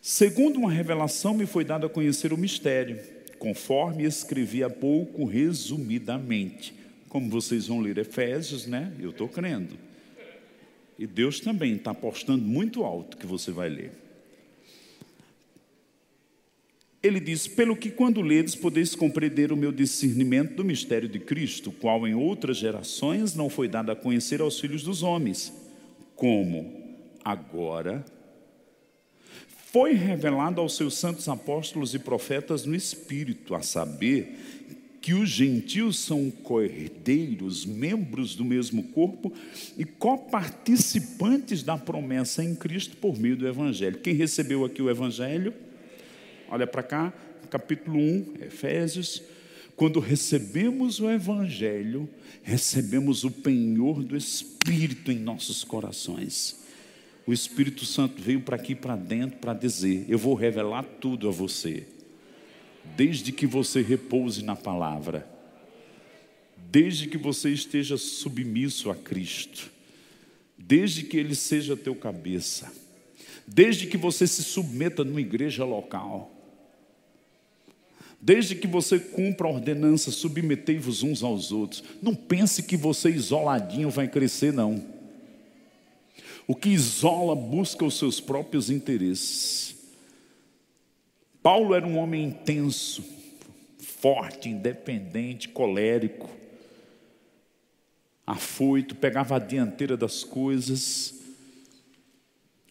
Segundo 0.00 0.56
uma 0.56 0.70
revelação, 0.70 1.34
me 1.34 1.46
foi 1.46 1.64
dado 1.64 1.84
a 1.84 1.90
conhecer 1.90 2.32
o 2.32 2.38
mistério 2.38 2.96
conforme 3.40 4.04
escrevi 4.04 4.62
há 4.62 4.70
pouco, 4.70 5.24
resumidamente. 5.24 6.72
Como 7.08 7.28
vocês 7.28 7.66
vão 7.66 7.80
ler 7.80 7.98
Efésios, 7.98 8.64
né? 8.64 8.92
Eu 9.00 9.10
estou 9.10 9.28
crendo. 9.28 9.76
E 10.96 11.08
Deus 11.08 11.40
também 11.40 11.74
está 11.74 11.90
apostando 11.90 12.44
muito 12.44 12.84
alto 12.84 13.16
que 13.16 13.26
você 13.26 13.50
vai 13.50 13.68
ler. 13.68 13.90
Ele 17.02 17.20
diz: 17.20 17.46
Pelo 17.46 17.76
que, 17.76 17.90
quando 17.90 18.20
ledes, 18.20 18.54
podeis 18.54 18.94
compreender 18.94 19.52
o 19.52 19.56
meu 19.56 19.70
discernimento 19.70 20.54
do 20.54 20.64
mistério 20.64 21.08
de 21.08 21.18
Cristo, 21.20 21.70
qual 21.70 22.06
em 22.06 22.14
outras 22.14 22.56
gerações 22.56 23.34
não 23.34 23.48
foi 23.48 23.68
dado 23.68 23.90
a 23.92 23.96
conhecer 23.96 24.40
aos 24.40 24.58
filhos 24.58 24.82
dos 24.82 25.02
homens, 25.02 25.52
como 26.16 26.72
agora 27.24 28.04
foi 29.70 29.92
revelado 29.92 30.60
aos 30.60 30.76
seus 30.76 30.94
santos 30.94 31.28
apóstolos 31.28 31.94
e 31.94 31.98
profetas 31.98 32.64
no 32.64 32.74
Espírito, 32.74 33.54
a 33.54 33.60
saber 33.60 34.34
que 35.00 35.14
os 35.14 35.28
gentios 35.28 35.98
são 35.98 36.30
cordeiros, 36.30 37.64
membros 37.64 38.34
do 38.34 38.44
mesmo 38.44 38.82
corpo 38.82 39.32
e 39.76 39.84
coparticipantes 39.84 41.62
da 41.62 41.78
promessa 41.78 42.42
em 42.42 42.54
Cristo 42.54 42.96
por 42.96 43.18
meio 43.18 43.36
do 43.36 43.46
Evangelho. 43.46 43.98
Quem 43.98 44.14
recebeu 44.14 44.64
aqui 44.64 44.82
o 44.82 44.90
Evangelho? 44.90 45.54
Olha 46.48 46.66
para 46.66 46.82
cá, 46.82 47.12
capítulo 47.50 47.98
1, 47.98 48.34
Efésios. 48.42 49.22
Quando 49.76 50.00
recebemos 50.00 50.98
o 50.98 51.08
Evangelho, 51.08 52.08
recebemos 52.42 53.24
o 53.24 53.30
penhor 53.30 54.02
do 54.02 54.16
Espírito 54.16 55.12
em 55.12 55.18
nossos 55.18 55.62
corações 55.62 56.66
o 57.28 57.32
Espírito 57.34 57.84
Santo 57.84 58.22
veio 58.22 58.40
para 58.40 58.56
aqui 58.56 58.74
para 58.74 58.96
dentro 58.96 59.36
para 59.36 59.52
dizer: 59.52 60.06
Eu 60.08 60.16
vou 60.16 60.32
revelar 60.32 60.82
tudo 60.82 61.28
a 61.28 61.30
você, 61.30 61.86
desde 62.96 63.32
que 63.32 63.46
você 63.46 63.82
repouse 63.82 64.42
na 64.42 64.56
palavra, 64.56 65.28
desde 66.56 67.06
que 67.06 67.18
você 67.18 67.50
esteja 67.50 67.98
submisso 67.98 68.90
a 68.90 68.94
Cristo, 68.94 69.70
desde 70.56 71.02
que 71.02 71.18
Ele 71.18 71.34
seja 71.34 71.76
teu 71.76 71.94
cabeça, 71.94 72.72
desde 73.46 73.86
que 73.86 73.98
você 73.98 74.26
se 74.26 74.42
submeta 74.42 75.04
numa 75.04 75.20
igreja 75.20 75.66
local. 75.66 76.34
Desde 78.20 78.56
que 78.56 78.66
você 78.66 78.98
cumpra 78.98 79.46
a 79.46 79.50
ordenança, 79.52 80.10
submetei-vos 80.10 81.02
uns 81.02 81.22
aos 81.22 81.52
outros. 81.52 81.84
Não 82.02 82.14
pense 82.14 82.62
que 82.64 82.76
você 82.76 83.10
isoladinho 83.10 83.90
vai 83.90 84.08
crescer, 84.08 84.52
não. 84.52 84.84
O 86.46 86.54
que 86.54 86.70
isola 86.70 87.36
busca 87.36 87.84
os 87.84 87.96
seus 87.96 88.20
próprios 88.20 88.70
interesses. 88.70 89.76
Paulo 91.42 91.74
era 91.74 91.86
um 91.86 91.96
homem 91.98 92.24
intenso, 92.24 93.04
forte, 93.78 94.48
independente, 94.48 95.48
colérico, 95.48 96.28
afoito, 98.26 98.94
pegava 98.94 99.36
a 99.36 99.38
dianteira 99.38 99.96
das 99.96 100.24
coisas, 100.24 101.14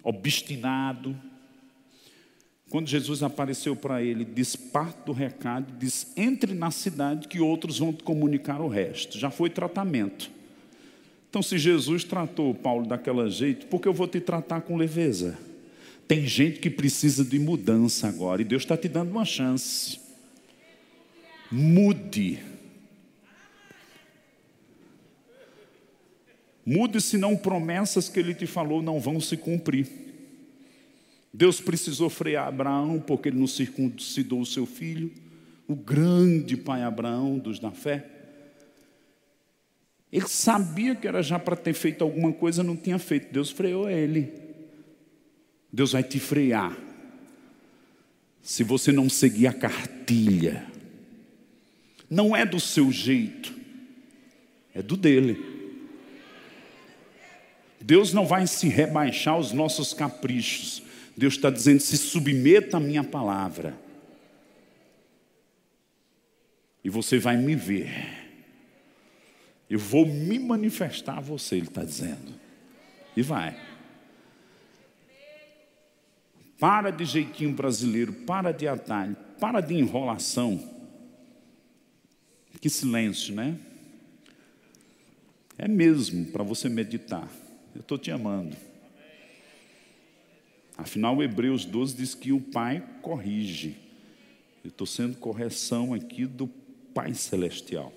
obstinado. 0.04 1.16
Quando 2.70 2.88
Jesus 2.88 3.24
apareceu 3.24 3.76
para 3.76 4.01
ele, 4.01 4.26
diz 4.26 4.55
parte 4.55 5.05
do 5.05 5.13
recado, 5.13 5.74
diz 5.80 6.11
entre 6.18 6.53
na 6.53 6.70
cidade 6.70 7.28
que 7.28 7.39
outros 7.39 7.80
vão 7.80 7.93
te 7.93 8.03
comunicar 8.03 8.59
o 8.59 8.68
resto. 8.68 9.18
Já 9.18 9.32
foi 9.32 9.49
tratamento. 9.49 10.30
Então, 11.30 11.41
se 11.41 11.57
Jesus 11.57 12.03
tratou 12.03 12.53
Paulo 12.53 12.86
daquela 12.86 13.30
jeito, 13.30 13.68
por 13.68 13.80
que 13.80 13.88
eu 13.88 13.93
vou 13.93 14.07
te 14.07 14.20
tratar 14.20 14.61
com 14.61 14.76
leveza? 14.76 15.38
Tem 16.07 16.26
gente 16.26 16.59
que 16.59 16.70
precisa 16.70 17.24
de 17.24 17.38
mudança 17.38 18.07
agora 18.07 18.41
e 18.41 18.45
Deus 18.45 18.63
está 18.63 18.78
te 18.78 18.88
dando 18.88 19.11
uma 19.11 19.26
chance. 19.26 19.99
Mude. 21.51 22.39
Mude, 26.65 26.99
senão 26.99 27.36
promessas 27.36 28.09
que 28.09 28.20
ele 28.20 28.34
te 28.34 28.45
falou 28.45 28.82
não 28.82 28.99
vão 28.99 29.22
se 29.22 29.38
cumprir. 29.38 30.07
Deus 31.38 31.61
precisou 31.61 32.09
frear 32.09 32.47
Abraão 32.47 32.99
porque 32.99 33.29
ele 33.29 33.38
não 33.38 33.45
circuncidou 33.45 34.41
o 34.41 34.45
seu 34.45 34.65
filho, 34.65 35.13
o 35.67 35.75
grande 35.75 36.57
pai 36.57 36.81
Abraão 36.81 37.38
dos 37.38 37.59
da 37.59 37.69
fé. 37.69 38.09
Ele 40.11 40.27
sabia 40.27 40.95
que 40.95 41.07
era 41.07 41.21
já 41.21 41.38
para 41.38 41.55
ter 41.55 41.75
feito 41.75 42.03
alguma 42.03 42.33
coisa, 42.33 42.63
não 42.63 42.75
tinha 42.75 42.97
feito. 42.97 43.31
Deus 43.31 43.51
freou 43.51 43.88
ele. 43.88 44.33
Deus 45.71 45.91
vai 45.91 46.01
te 46.01 46.19
frear. 46.19 46.75
Se 48.41 48.63
você 48.63 48.91
não 48.91 49.07
seguir 49.07 49.45
a 49.45 49.53
cartilha, 49.53 50.65
não 52.09 52.35
é 52.35 52.47
do 52.47 52.59
seu 52.59 52.91
jeito, 52.91 53.53
é 54.73 54.81
do 54.81 54.97
dele. 54.97 55.38
Deus 57.79 58.11
não 58.11 58.25
vai 58.25 58.47
se 58.47 58.67
rebaixar 58.67 59.35
aos 59.35 59.51
nossos 59.51 59.93
caprichos. 59.93 60.86
Deus 61.18 61.34
está 61.34 61.49
dizendo: 61.49 61.80
se 61.80 61.97
submeta 61.97 62.78
à 62.78 62.80
minha 62.80 63.03
palavra. 63.03 63.76
E 66.84 66.89
você 66.89 67.18
vai 67.18 67.36
me 67.36 67.55
ver. 67.55 67.89
Eu 69.70 69.80
vou 69.80 70.05
me 70.05 70.39
manifestar 70.39 71.18
a 71.18 71.22
você, 71.22 71.55
Ele 71.55 71.68
está 71.68 71.84
dizendo. 71.84 72.34
E 73.15 73.22
vai. 73.22 73.59
Para 76.59 76.91
de 76.91 77.03
jeitinho 77.03 77.53
brasileiro, 77.53 78.13
para 78.13 78.51
de 78.51 78.68
atalho, 78.68 79.18
para 79.39 79.59
de 79.59 79.74
enrolação. 79.74 80.76
Que 82.61 82.70
silêncio, 82.70 83.36
né? 83.36 83.57
É 85.57 85.68
mesmo 85.68 86.26
para 86.28 86.43
você 86.43 86.70
meditar. 86.70 87.28
Eu 87.76 87.82
estou 87.82 87.97
te 87.97 88.11
amando. 88.11 88.55
Afinal, 90.78 91.23
Hebreus 91.23 91.65
12 91.65 91.95
diz 91.95 92.13
que 92.13 92.32
o 92.32 92.39
Pai 92.39 92.88
corrige. 93.01 93.75
Eu 94.63 94.69
estou 94.69 94.86
sendo 94.86 95.17
correção 95.17 95.93
aqui 95.93 96.25
do 96.25 96.47
Pai 96.93 97.15
Celestial. 97.15 97.91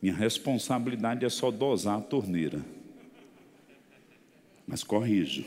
Minha 0.00 0.14
responsabilidade 0.14 1.24
é 1.24 1.28
só 1.28 1.50
dosar 1.50 1.98
a 1.98 2.02
torneira. 2.02 2.64
Mas 4.66 4.84
corrijo. 4.84 5.44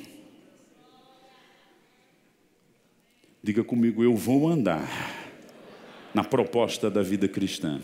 Diga 3.43 3.63
comigo, 3.63 4.03
eu 4.03 4.15
vou 4.15 4.49
andar 4.49 4.88
na 6.13 6.23
proposta 6.23 6.89
da 6.89 7.01
vida 7.01 7.27
cristã. 7.27 7.82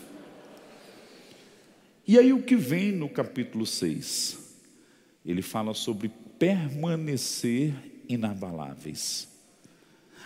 E 2.07 2.17
aí 2.17 2.33
o 2.33 2.41
que 2.41 2.55
vem 2.55 2.91
no 2.91 3.09
capítulo 3.09 3.65
6? 3.65 4.46
Ele 5.27 5.41
fala 5.41 5.73
sobre 5.73 6.09
permanecer 6.39 7.73
inabaláveis. 8.07 9.27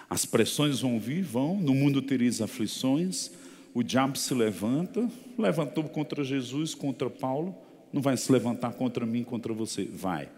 As 0.08 0.26
pressões 0.26 0.80
vão 0.80 1.00
vir, 1.00 1.24
vão, 1.24 1.60
no 1.60 1.74
mundo 1.74 2.02
tereis 2.02 2.40
aflições, 2.40 3.32
o 3.74 3.82
diabo 3.82 4.18
se 4.18 4.34
levanta, 4.34 5.10
levantou 5.38 5.86
contra 5.86 6.24
Jesus, 6.24 6.76
contra 6.76 7.10
Paulo, 7.10 7.56
não 7.92 8.02
vai 8.02 8.16
se 8.16 8.32
levantar 8.32 8.74
contra 8.74 9.06
mim, 9.06 9.24
contra 9.24 9.54
você, 9.54 9.86
vai. 9.86 10.30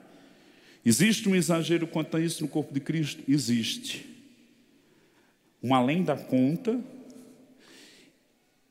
Existe 0.86 1.28
um 1.28 1.36
exagero 1.36 1.88
quanto 1.88 2.16
a 2.16 2.22
isso 2.22 2.44
no 2.44 2.48
corpo 2.48 2.74
de 2.74 2.80
Cristo? 2.80 3.24
Existe. 3.28 4.06
Um 5.62 5.74
além 5.74 6.04
da 6.04 6.16
conta 6.16 6.80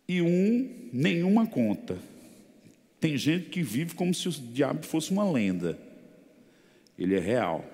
e 0.06 0.22
um 0.22 0.88
nenhuma 0.92 1.46
conta. 1.46 1.98
Tem 3.02 3.18
gente 3.18 3.50
que 3.50 3.64
vive 3.64 3.96
como 3.96 4.14
se 4.14 4.28
o 4.28 4.30
diabo 4.30 4.86
fosse 4.86 5.10
uma 5.10 5.28
lenda. 5.28 5.76
Ele 6.96 7.16
é 7.16 7.18
real. 7.18 7.64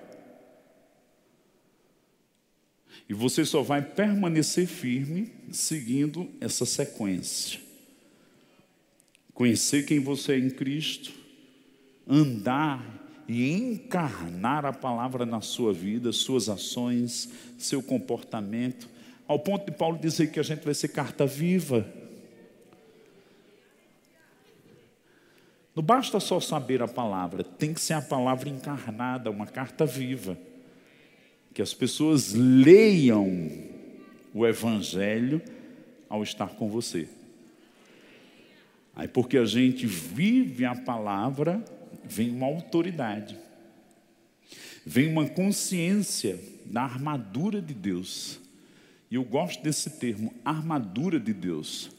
E 3.07 3.13
você 3.13 3.45
só 3.45 3.61
vai 3.61 3.79
permanecer 3.79 4.65
firme 4.65 5.31
seguindo 5.51 6.27
essa 6.41 6.65
sequência. 6.65 7.59
Conhecer 9.31 9.85
quem 9.85 9.99
você 9.99 10.33
é 10.33 10.39
em 10.39 10.49
Cristo, 10.49 11.13
andar 12.07 13.23
e 13.27 13.51
encarnar 13.51 14.65
a 14.65 14.73
palavra 14.73 15.27
na 15.27 15.41
sua 15.41 15.71
vida, 15.71 16.11
suas 16.11 16.49
ações, 16.49 17.29
seu 17.55 17.83
comportamento, 17.83 18.89
ao 19.27 19.37
ponto 19.37 19.69
de 19.69 19.77
Paulo 19.77 19.99
dizer 19.99 20.31
que 20.31 20.39
a 20.39 20.43
gente 20.43 20.65
vai 20.65 20.73
ser 20.73 20.87
carta 20.87 21.27
viva. 21.27 21.87
Não 25.79 25.85
basta 25.85 26.19
só 26.19 26.41
saber 26.41 26.81
a 26.81 26.89
palavra, 26.89 27.41
tem 27.41 27.73
que 27.73 27.79
ser 27.79 27.93
a 27.93 28.01
palavra 28.01 28.49
encarnada, 28.49 29.31
uma 29.31 29.47
carta 29.47 29.85
viva 29.85 30.37
que 31.53 31.61
as 31.61 31.73
pessoas 31.73 32.33
leiam 32.33 33.49
o 34.33 34.45
Evangelho 34.45 35.41
ao 36.09 36.21
estar 36.21 36.49
com 36.49 36.69
você. 36.69 37.07
Aí, 38.93 39.07
porque 39.07 39.37
a 39.37 39.45
gente 39.45 39.87
vive 39.87 40.65
a 40.65 40.75
palavra, 40.75 41.63
vem 42.03 42.29
uma 42.29 42.47
autoridade, 42.47 43.39
vem 44.85 45.07
uma 45.07 45.29
consciência 45.29 46.37
da 46.65 46.81
armadura 46.81 47.61
de 47.61 47.73
Deus. 47.73 48.37
E 49.09 49.15
eu 49.15 49.23
gosto 49.23 49.63
desse 49.63 49.91
termo, 49.91 50.33
armadura 50.43 51.17
de 51.17 51.31
Deus. 51.31 51.89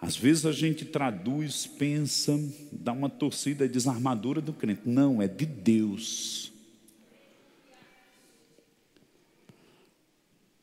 Às 0.00 0.16
vezes 0.16 0.46
a 0.46 0.52
gente 0.52 0.84
traduz, 0.84 1.66
pensa, 1.66 2.38
dá 2.70 2.92
uma 2.92 3.10
torcida 3.10 3.68
diz 3.68 3.86
armadura 3.86 4.40
do 4.40 4.52
crente. 4.52 4.82
Não, 4.84 5.20
é 5.20 5.26
de 5.26 5.44
Deus. 5.44 6.52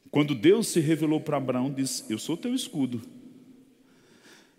Quando 0.09 0.33
Deus 0.33 0.67
se 0.69 0.79
revelou 0.79 1.19
para 1.19 1.35
Abraão, 1.35 1.69
disse: 1.69 2.05
Eu 2.09 2.17
sou 2.17 2.37
teu 2.37 2.55
escudo. 2.55 3.01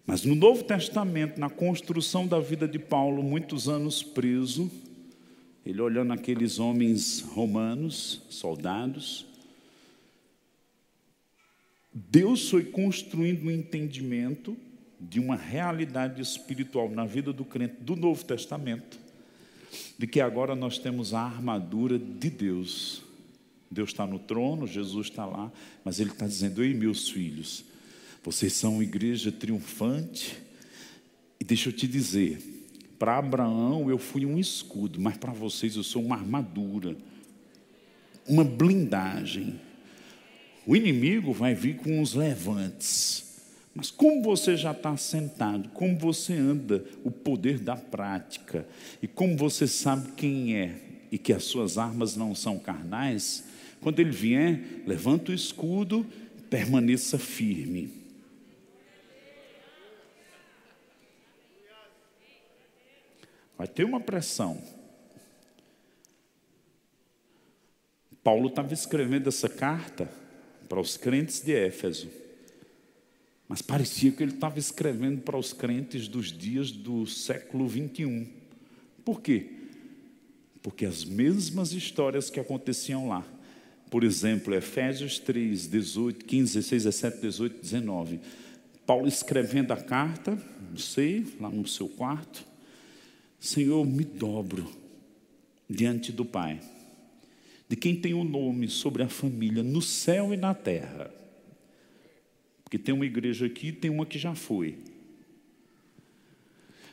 Mas 0.06 0.22
no 0.22 0.34
Novo 0.34 0.62
Testamento, 0.62 1.40
na 1.40 1.48
construção 1.48 2.28
da 2.28 2.38
vida 2.38 2.68
de 2.68 2.78
Paulo, 2.78 3.22
muitos 3.22 3.68
anos 3.68 4.02
preso, 4.02 4.70
ele 5.64 5.80
olhando 5.80 6.12
aqueles 6.12 6.58
homens 6.58 7.22
romanos, 7.22 8.22
soldados, 8.28 9.26
Deus 11.92 12.50
foi 12.50 12.62
construindo 12.62 13.46
um 13.46 13.50
entendimento 13.50 14.56
de 15.00 15.20
uma 15.20 15.36
realidade 15.36 16.22
espiritual 16.22 16.90
na 16.90 17.04
vida 17.04 17.32
do 17.32 17.44
crente 17.44 17.76
do 17.80 17.96
Novo 17.96 18.24
Testamento, 18.24 18.98
de 19.98 20.06
que 20.06 20.20
agora 20.20 20.54
nós 20.54 20.78
temos 20.78 21.12
a 21.12 21.20
armadura 21.20 21.98
de 21.98 22.30
Deus 22.30 23.06
Deus 23.70 23.90
está 23.90 24.06
no 24.06 24.18
trono, 24.18 24.66
Jesus 24.66 25.08
está 25.08 25.26
lá, 25.26 25.52
mas 25.84 25.98
Ele 25.98 26.10
está 26.10 26.26
dizendo: 26.26 26.62
Ei, 26.62 26.72
meus 26.72 27.08
filhos, 27.08 27.64
vocês 28.22 28.52
são 28.52 28.74
uma 28.74 28.84
igreja 28.84 29.32
triunfante, 29.32 30.38
e 31.40 31.44
deixa 31.44 31.68
eu 31.68 31.72
te 31.72 31.86
dizer, 31.86 32.40
para 32.98 33.18
Abraão 33.18 33.90
eu 33.90 33.98
fui 33.98 34.24
um 34.24 34.38
escudo, 34.38 35.00
mas 35.00 35.16
para 35.16 35.32
vocês 35.32 35.76
eu 35.76 35.82
sou 35.82 36.02
uma 36.02 36.16
armadura, 36.16 36.96
uma 38.26 38.44
blindagem. 38.44 39.60
O 40.66 40.74
inimigo 40.74 41.32
vai 41.32 41.54
vir 41.54 41.76
com 41.76 42.00
os 42.00 42.14
levantes. 42.14 43.25
Mas 43.76 43.90
como 43.90 44.22
você 44.22 44.56
já 44.56 44.72
está 44.72 44.96
sentado, 44.96 45.68
como 45.68 45.98
você 45.98 46.32
anda, 46.32 46.82
o 47.04 47.10
poder 47.10 47.58
da 47.58 47.76
prática, 47.76 48.66
e 49.02 49.06
como 49.06 49.36
você 49.36 49.66
sabe 49.66 50.12
quem 50.12 50.56
é 50.56 50.80
e 51.12 51.18
que 51.18 51.30
as 51.30 51.44
suas 51.44 51.76
armas 51.76 52.16
não 52.16 52.34
são 52.34 52.58
carnais, 52.58 53.44
quando 53.82 54.00
ele 54.00 54.10
vier, 54.10 54.82
levanta 54.86 55.30
o 55.30 55.34
escudo, 55.34 56.06
permaneça 56.48 57.18
firme. 57.18 57.92
Vai 63.58 63.68
ter 63.68 63.84
uma 63.84 64.00
pressão. 64.00 64.58
Paulo 68.24 68.48
estava 68.48 68.72
escrevendo 68.72 69.28
essa 69.28 69.50
carta 69.50 70.10
para 70.66 70.80
os 70.80 70.96
crentes 70.96 71.42
de 71.42 71.54
Éfeso. 71.54 72.25
Mas 73.48 73.62
parecia 73.62 74.10
que 74.10 74.22
ele 74.22 74.32
estava 74.32 74.58
escrevendo 74.58 75.20
para 75.20 75.38
os 75.38 75.52
crentes 75.52 76.08
dos 76.08 76.32
dias 76.32 76.70
do 76.70 77.06
século 77.06 77.68
21. 77.68 78.26
Por 79.04 79.20
quê? 79.20 79.50
Porque 80.62 80.84
as 80.84 81.04
mesmas 81.04 81.72
histórias 81.72 82.28
que 82.28 82.40
aconteciam 82.40 83.08
lá, 83.08 83.24
por 83.88 84.02
exemplo, 84.02 84.52
Efésios 84.52 85.18
3, 85.20 85.68
18, 85.68 86.24
15, 86.24 86.54
16, 86.54 86.84
17, 86.84 87.20
18, 87.20 87.60
19. 87.62 88.20
Paulo 88.84 89.06
escrevendo 89.06 89.72
a 89.72 89.76
carta, 89.76 90.36
não 90.70 90.76
sei, 90.76 91.24
lá 91.40 91.48
no 91.48 91.66
seu 91.68 91.88
quarto. 91.88 92.44
Senhor, 93.38 93.84
me 93.86 94.04
dobro 94.04 94.68
diante 95.70 96.10
do 96.10 96.24
Pai, 96.24 96.60
de 97.68 97.76
quem 97.76 97.94
tem 97.94 98.12
o 98.14 98.18
um 98.18 98.24
nome 98.24 98.68
sobre 98.68 99.02
a 99.04 99.08
família 99.08 99.62
no 99.62 99.82
céu 99.82 100.34
e 100.34 100.36
na 100.36 100.52
terra. 100.52 101.10
Porque 102.66 102.78
tem 102.78 102.92
uma 102.92 103.06
igreja 103.06 103.46
aqui, 103.46 103.70
tem 103.70 103.88
uma 103.88 104.04
que 104.04 104.18
já 104.18 104.34
foi. 104.34 104.76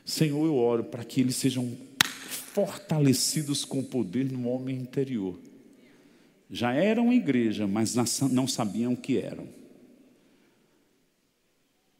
Senhor, 0.05 0.45
eu 0.45 0.55
oro 0.55 0.83
para 0.83 1.03
que 1.03 1.19
eles 1.19 1.35
sejam 1.35 1.75
fortalecidos 1.99 3.65
com 3.65 3.79
o 3.79 3.83
poder 3.83 4.31
no 4.31 4.47
homem 4.49 4.77
interior. 4.77 5.39
Já 6.47 6.75
eram 6.75 7.11
igreja, 7.11 7.65
mas 7.65 7.95
não 8.29 8.47
sabiam 8.47 8.93
o 8.93 8.97
que 8.97 9.17
eram. 9.17 9.47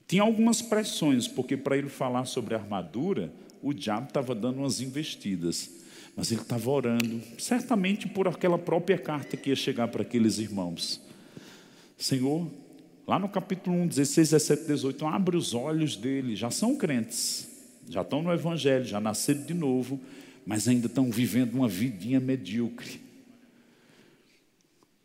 Tinha 0.08 0.22
algumas 0.22 0.62
pressões, 0.62 1.28
porque 1.28 1.58
para 1.58 1.76
ele 1.76 1.90
falar 1.90 2.26
sobre 2.26 2.54
armadura, 2.54 3.34
o 3.60 3.74
diabo 3.74 4.10
estava 4.10 4.36
dando 4.36 4.60
umas 4.60 4.82
investidas. 4.82 5.72
Mas 6.16 6.32
ele 6.32 6.42
estava 6.42 6.70
orando, 6.70 7.20
certamente 7.40 8.08
por 8.08 8.28
aquela 8.28 8.60
própria 8.60 9.00
carta 9.00 9.36
que 9.36 9.50
ia 9.50 9.56
chegar 9.56 9.88
para 9.88 10.04
aqueles 10.04 10.38
irmãos. 10.38 11.02
Senhor, 11.98 12.48
lá 13.08 13.20
no 13.20 13.28
capítulo 13.30 13.76
1, 13.78 13.88
16, 13.88 14.30
17, 14.32 14.68
18, 14.68 15.06
abre 15.06 15.38
os 15.38 15.54
olhos 15.54 15.96
deles, 15.96 16.40
já 16.40 16.50
são 16.50 16.76
crentes, 16.76 17.50
já 17.90 18.02
estão 18.02 18.22
no 18.22 18.32
Evangelho, 18.32 18.86
já 18.86 19.00
nasceram 19.00 19.44
de 19.44 19.54
novo, 19.54 20.00
mas 20.46 20.68
ainda 20.68 20.88
estão 20.88 21.10
vivendo 21.12 21.54
uma 21.54 21.68
vidinha 21.68 22.20
medíocre. 22.20 23.02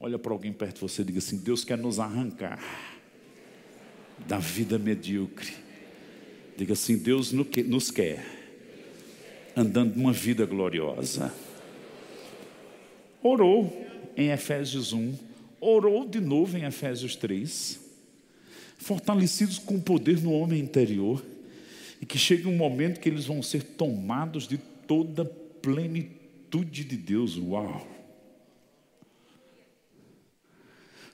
Olha 0.01 0.18
para 0.18 0.32
alguém 0.32 0.53
perto 0.53 0.76
de 0.76 0.80
você 0.82 1.03
e 1.03 1.05
diga 1.05 1.18
assim: 1.18 1.38
Deus 1.38 1.64
quer 1.64 1.76
nos 1.76 1.99
arrancar 1.99 2.61
da 4.26 4.38
vida 4.38 4.78
medíocre. 4.78 5.53
Diga 6.57 6.74
assim: 6.74 6.96
Deus 6.96 7.32
nos 7.32 7.90
quer 7.90 8.24
andando 9.57 9.96
uma 9.96 10.12
vida 10.12 10.46
gloriosa. 10.46 11.34
Orou 13.20 13.86
em 14.16 14.30
Efésios 14.30 14.92
1, 14.92 15.14
orou 15.61 16.09
de 16.09 16.20
novo 16.20 16.57
em 16.57 16.64
Efésios 16.64 17.16
3, 17.16 17.88
fortalecidos 18.79 19.59
com 19.59 19.74
o 19.74 19.83
poder 19.83 20.20
no 20.22 20.33
homem 20.33 20.61
interior, 20.61 21.24
e 22.01 22.07
que 22.07 22.16
chegue 22.16 22.47
um 22.47 22.57
momento 22.57 23.01
que 23.01 23.09
eles 23.09 23.26
vão 23.26 23.43
ser 23.43 23.62
tomados 23.62 24.47
de 24.47 24.57
toda 24.57 25.24
plenitude 25.24 26.85
de 26.85 26.97
Deus. 26.97 27.37
Uau! 27.37 27.87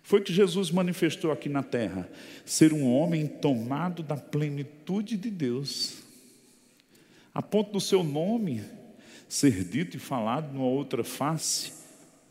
Foi 0.03 0.21
que 0.21 0.33
Jesus 0.33 0.71
manifestou 0.71 1.33
aqui 1.33 1.49
na 1.49 1.62
terra, 1.62 2.09
ser 2.45 2.75
um 2.75 2.87
homem 2.87 3.27
tomado 3.27 4.03
da 4.03 4.17
plenitude 4.17 5.17
de 5.17 5.31
Deus, 5.31 6.03
a 7.33 7.41
ponto 7.41 7.73
do 7.73 7.81
seu 7.81 8.05
nome 8.05 8.62
ser 9.29 9.65
dito 9.65 9.97
e 9.97 10.01
falado 10.01 10.53
numa 10.53 10.67
outra 10.67 11.03
face, 11.03 11.73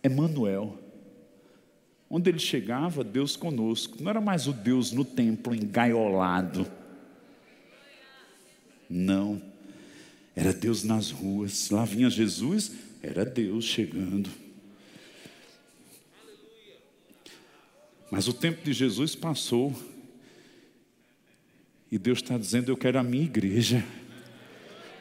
Emanuel. 0.01 0.82
Onde 2.15 2.29
ele 2.29 2.37
chegava, 2.37 3.03
Deus 3.03 3.35
conosco. 3.35 3.97
Não 3.99 4.07
era 4.07 4.21
mais 4.21 4.45
o 4.45 4.53
Deus 4.53 4.91
no 4.91 5.03
templo 5.03 5.55
engaiolado. 5.55 6.71
Não. 8.87 9.41
Era 10.35 10.53
Deus 10.53 10.83
nas 10.83 11.09
ruas. 11.09 11.71
Lá 11.71 11.83
vinha 11.85 12.11
Jesus, 12.11 12.71
era 13.01 13.25
Deus 13.25 13.65
chegando. 13.65 14.29
Mas 18.11 18.27
o 18.27 18.33
tempo 18.33 18.63
de 18.63 18.73
Jesus 18.73 19.15
passou. 19.15 19.75
E 21.91 21.97
Deus 21.97 22.19
está 22.19 22.37
dizendo: 22.37 22.71
Eu 22.71 22.77
quero 22.77 22.99
a 22.99 23.03
minha 23.03 23.23
igreja. 23.23 23.83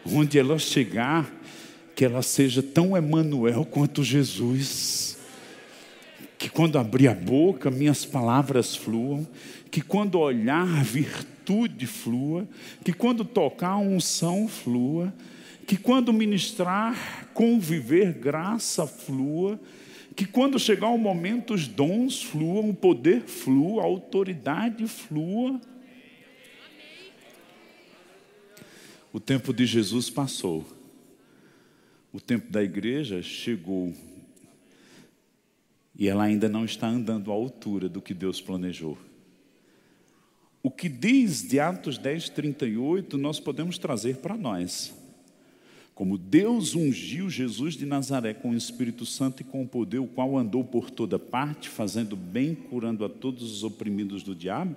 Onde 0.06 0.38
ela 0.38 0.58
chegar, 0.58 1.30
que 1.94 2.06
ela 2.06 2.22
seja 2.22 2.62
tão 2.62 2.96
Emanuel 2.96 3.66
quanto 3.66 4.02
Jesus. 4.02 5.20
Que 6.42 6.50
quando 6.50 6.76
abrir 6.76 7.06
a 7.06 7.14
boca, 7.14 7.70
minhas 7.70 8.04
palavras 8.04 8.74
fluam. 8.74 9.24
Que 9.70 9.80
quando 9.80 10.18
olhar, 10.18 10.82
virtude 10.82 11.86
flua, 11.86 12.48
que 12.84 12.92
quando 12.92 13.24
tocar 13.24 13.76
unção 13.76 14.48
flua, 14.48 15.14
que 15.68 15.76
quando 15.76 16.12
ministrar, 16.12 17.28
conviver, 17.32 18.14
graça 18.14 18.88
flua, 18.88 19.60
que 20.16 20.26
quando 20.26 20.58
chegar 20.58 20.88
o 20.88 20.98
momento 20.98 21.54
os 21.54 21.68
dons 21.68 22.24
fluam, 22.24 22.70
o 22.70 22.74
poder 22.74 23.20
flua, 23.20 23.82
a 23.82 23.86
autoridade 23.86 24.84
flua. 24.88 25.60
O 29.12 29.20
tempo 29.20 29.52
de 29.52 29.64
Jesus 29.64 30.10
passou. 30.10 30.66
O 32.12 32.18
tempo 32.18 32.50
da 32.50 32.64
igreja 32.64 33.22
chegou. 33.22 33.94
E 35.96 36.08
ela 36.08 36.24
ainda 36.24 36.48
não 36.48 36.64
está 36.64 36.88
andando 36.88 37.30
à 37.30 37.34
altura 37.34 37.88
do 37.88 38.00
que 38.00 38.14
Deus 38.14 38.40
planejou. 38.40 38.98
O 40.62 40.70
que 40.70 40.88
diz 40.88 41.42
de 41.42 41.58
Atos 41.58 41.98
10, 41.98 42.28
38, 42.30 43.18
nós 43.18 43.40
podemos 43.40 43.78
trazer 43.78 44.18
para 44.18 44.36
nós. 44.36 44.94
Como 45.94 46.16
Deus 46.16 46.74
ungiu 46.74 47.28
Jesus 47.28 47.74
de 47.74 47.84
Nazaré 47.84 48.32
com 48.32 48.50
o 48.50 48.56
Espírito 48.56 49.04
Santo 49.04 49.42
e 49.42 49.44
com 49.44 49.62
o 49.62 49.68
poder, 49.68 49.98
o 49.98 50.06
qual 50.06 50.38
andou 50.38 50.64
por 50.64 50.90
toda 50.90 51.18
parte, 51.18 51.68
fazendo 51.68 52.16
bem, 52.16 52.54
curando 52.54 53.04
a 53.04 53.08
todos 53.08 53.42
os 53.52 53.64
oprimidos 53.64 54.22
do 54.22 54.34
diabo, 54.34 54.74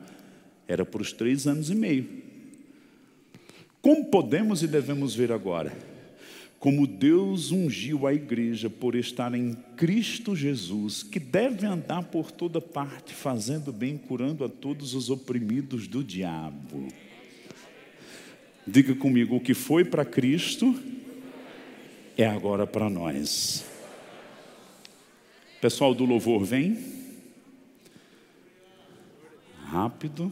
era 0.67 0.83
por 0.83 1.01
os 1.01 1.13
três 1.13 1.47
anos 1.47 1.69
e 1.69 1.75
meio. 1.75 2.07
Como 3.81 4.05
podemos 4.05 4.63
e 4.63 4.67
devemos 4.67 5.15
ver 5.15 5.31
agora? 5.31 5.94
Como 6.59 6.87
Deus 6.87 7.51
ungiu 7.51 8.07
a 8.07 8.13
igreja 8.13 8.69
por 8.69 8.95
estar 8.95 9.33
em 9.35 9.53
Cristo 9.75 10.35
Jesus, 10.35 11.03
que 11.03 11.19
deve 11.19 11.65
andar 11.65 12.03
por 12.03 12.31
toda 12.31 12.59
parte, 12.59 13.13
fazendo 13.13 13.71
bem, 13.71 13.97
curando 13.97 14.43
a 14.43 14.49
todos 14.49 14.93
os 14.93 15.09
oprimidos 15.09 15.87
do 15.87 16.03
diabo. 16.03 16.87
Diga 18.65 18.95
comigo: 18.95 19.35
o 19.35 19.39
que 19.39 19.53
foi 19.53 19.85
para 19.85 20.03
Cristo 20.03 20.75
é 22.17 22.25
agora 22.25 22.65
para 22.65 22.89
nós. 22.89 23.65
Pessoal 25.61 25.93
do 25.93 26.05
louvor, 26.05 26.43
vem. 26.43 26.77
Rápido. 29.65 30.31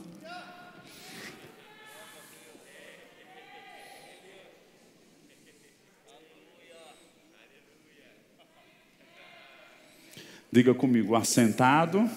Diga 10.53 10.71
comigo, 10.71 11.15
assentado. 11.15 12.07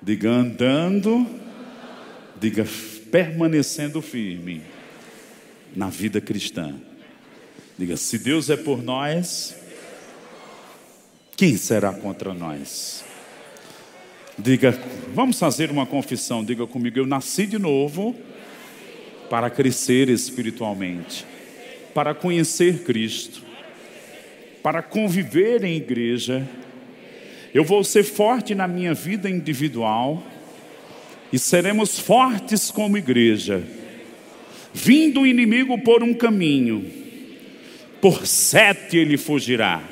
Diga 0.00 0.30
andando. 0.30 1.26
Diga 2.40 2.64
permanecendo 3.12 4.00
firme 4.00 4.62
na 5.76 5.90
vida 5.90 6.22
cristã. 6.22 6.74
Diga, 7.78 7.98
se 7.98 8.16
Deus 8.16 8.48
é 8.48 8.56
por 8.56 8.82
nós, 8.82 9.54
quem 11.36 11.54
será 11.58 11.92
contra 11.92 12.32
nós? 12.32 13.04
Diga, 14.38 14.72
vamos 15.12 15.38
fazer 15.38 15.70
uma 15.70 15.84
confissão. 15.84 16.42
Diga 16.42 16.66
comigo, 16.66 16.98
eu 16.98 17.06
nasci 17.06 17.46
de 17.46 17.58
novo 17.58 18.16
para 19.28 19.50
crescer 19.50 20.08
espiritualmente, 20.08 21.26
para 21.92 22.14
conhecer 22.14 22.84
Cristo, 22.84 23.42
para 24.62 24.82
conviver 24.82 25.62
em 25.62 25.76
igreja 25.76 26.48
eu 27.52 27.64
vou 27.64 27.82
ser 27.82 28.04
forte 28.04 28.54
na 28.54 28.68
minha 28.68 28.94
vida 28.94 29.28
individual 29.28 30.22
e 31.32 31.38
seremos 31.38 31.98
fortes 31.98 32.70
como 32.70 32.96
igreja. 32.96 33.62
Vindo 34.72 35.22
o 35.22 35.26
inimigo 35.26 35.76
por 35.82 36.02
um 36.02 36.14
caminho, 36.14 36.84
por 38.00 38.26
sete 38.26 38.96
ele 38.96 39.16
fugirá. 39.16 39.82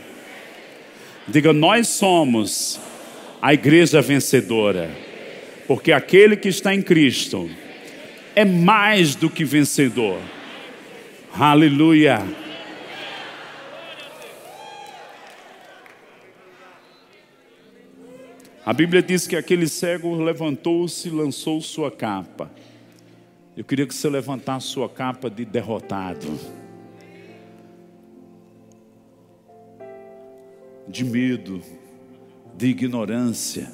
Diga, 1.26 1.52
nós 1.52 1.88
somos 1.88 2.80
a 3.42 3.52
igreja 3.52 4.00
vencedora, 4.00 4.90
porque 5.66 5.92
aquele 5.92 6.36
que 6.36 6.48
está 6.48 6.74
em 6.74 6.80
Cristo 6.80 7.50
é 8.34 8.44
mais 8.44 9.14
do 9.14 9.28
que 9.28 9.44
vencedor. 9.44 10.18
Aleluia. 11.32 12.24
A 18.68 18.72
Bíblia 18.74 19.02
diz 19.02 19.26
que 19.26 19.34
aquele 19.34 19.66
cego 19.66 20.14
levantou-se 20.14 21.08
e 21.08 21.10
lançou 21.10 21.58
sua 21.62 21.90
capa. 21.90 22.50
Eu 23.56 23.64
queria 23.64 23.86
que 23.86 23.94
você 23.94 24.10
levantasse 24.10 24.66
sua 24.66 24.90
capa 24.90 25.30
de 25.30 25.46
derrotado, 25.46 26.38
de 30.86 31.02
medo, 31.02 31.62
de 32.58 32.66
ignorância. 32.66 33.72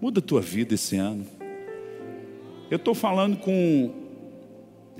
Muda 0.00 0.20
a 0.20 0.22
tua 0.22 0.40
vida 0.40 0.74
esse 0.74 0.94
ano. 0.94 1.26
Eu 2.70 2.76
estou 2.76 2.94
falando 2.94 3.38
com, 3.38 3.92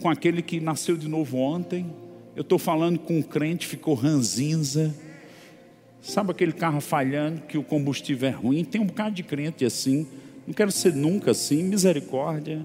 com 0.02 0.10
aquele 0.10 0.42
que 0.42 0.58
nasceu 0.58 0.96
de 0.96 1.06
novo 1.06 1.38
ontem. 1.38 1.94
Eu 2.34 2.42
estou 2.42 2.58
falando 2.58 2.98
com 2.98 3.18
um 3.18 3.22
crente, 3.22 3.68
ficou 3.68 3.94
ranzinza. 3.94 4.92
Sabe 6.04 6.32
aquele 6.32 6.52
carro 6.52 6.82
falhando, 6.82 7.40
que 7.40 7.56
o 7.56 7.62
combustível 7.62 8.28
é 8.28 8.32
ruim? 8.32 8.62
Tem 8.62 8.78
um 8.78 8.84
bocado 8.84 9.14
de 9.14 9.22
crente 9.22 9.64
assim. 9.64 10.06
Não 10.46 10.52
quero 10.52 10.70
ser 10.70 10.92
nunca 10.92 11.30
assim, 11.30 11.62
misericórdia. 11.62 12.64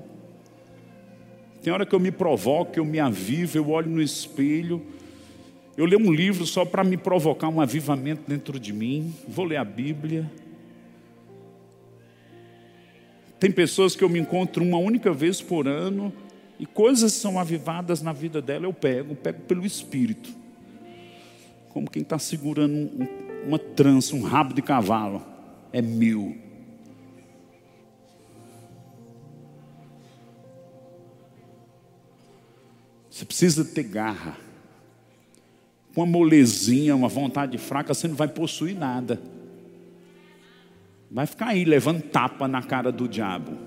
Tem 1.64 1.72
hora 1.72 1.86
que 1.86 1.96
eu 1.96 2.02
me 2.02 2.12
provoco, 2.12 2.78
eu 2.78 2.84
me 2.84 3.00
avivo, 3.00 3.58
eu 3.58 3.70
olho 3.70 3.90
no 3.90 4.02
espelho. 4.02 4.86
Eu 5.78 5.86
leio 5.86 6.02
um 6.02 6.12
livro 6.12 6.46
só 6.46 6.66
para 6.66 6.84
me 6.84 6.98
provocar 6.98 7.48
um 7.48 7.62
avivamento 7.62 8.24
dentro 8.28 8.60
de 8.60 8.74
mim. 8.74 9.16
Vou 9.26 9.46
ler 9.46 9.56
a 9.56 9.64
Bíblia. 9.64 10.30
Tem 13.40 13.50
pessoas 13.50 13.96
que 13.96 14.04
eu 14.04 14.10
me 14.10 14.20
encontro 14.20 14.62
uma 14.62 14.78
única 14.78 15.14
vez 15.14 15.42
por 15.42 15.66
ano 15.66 16.12
e 16.60 16.66
coisas 16.66 17.14
são 17.14 17.40
avivadas 17.40 18.02
na 18.02 18.12
vida 18.12 18.42
dela, 18.42 18.66
eu 18.66 18.74
pego, 18.74 19.16
pego 19.16 19.40
pelo 19.44 19.66
Espírito. 19.66 20.30
Como 21.70 21.90
quem 21.90 22.02
está 22.02 22.20
segurando 22.20 22.74
um, 22.74 23.29
uma 23.46 23.60
trança, 23.60 24.16
um 24.16 24.22
rabo 24.22 24.54
de 24.54 24.62
cavalo. 24.62 25.22
É 25.72 25.82
meu. 25.82 26.36
Você 33.10 33.26
precisa 33.26 33.66
ter 33.66 33.84
garra. 33.84 34.38
Com 35.94 36.02
uma 36.02 36.08
molezinha, 36.08 36.96
uma 36.96 37.10
vontade 37.10 37.58
fraca, 37.58 37.94
você 37.94 38.08
não 38.08 38.16
vai 38.16 38.28
possuir 38.28 38.78
nada. 38.78 39.22
Vai 41.12 41.26
ficar 41.26 41.48
aí 41.48 41.66
levando 41.66 42.02
tapa 42.02 42.48
na 42.48 42.62
cara 42.62 42.92
do 42.92 43.08
diabo. 43.08 43.58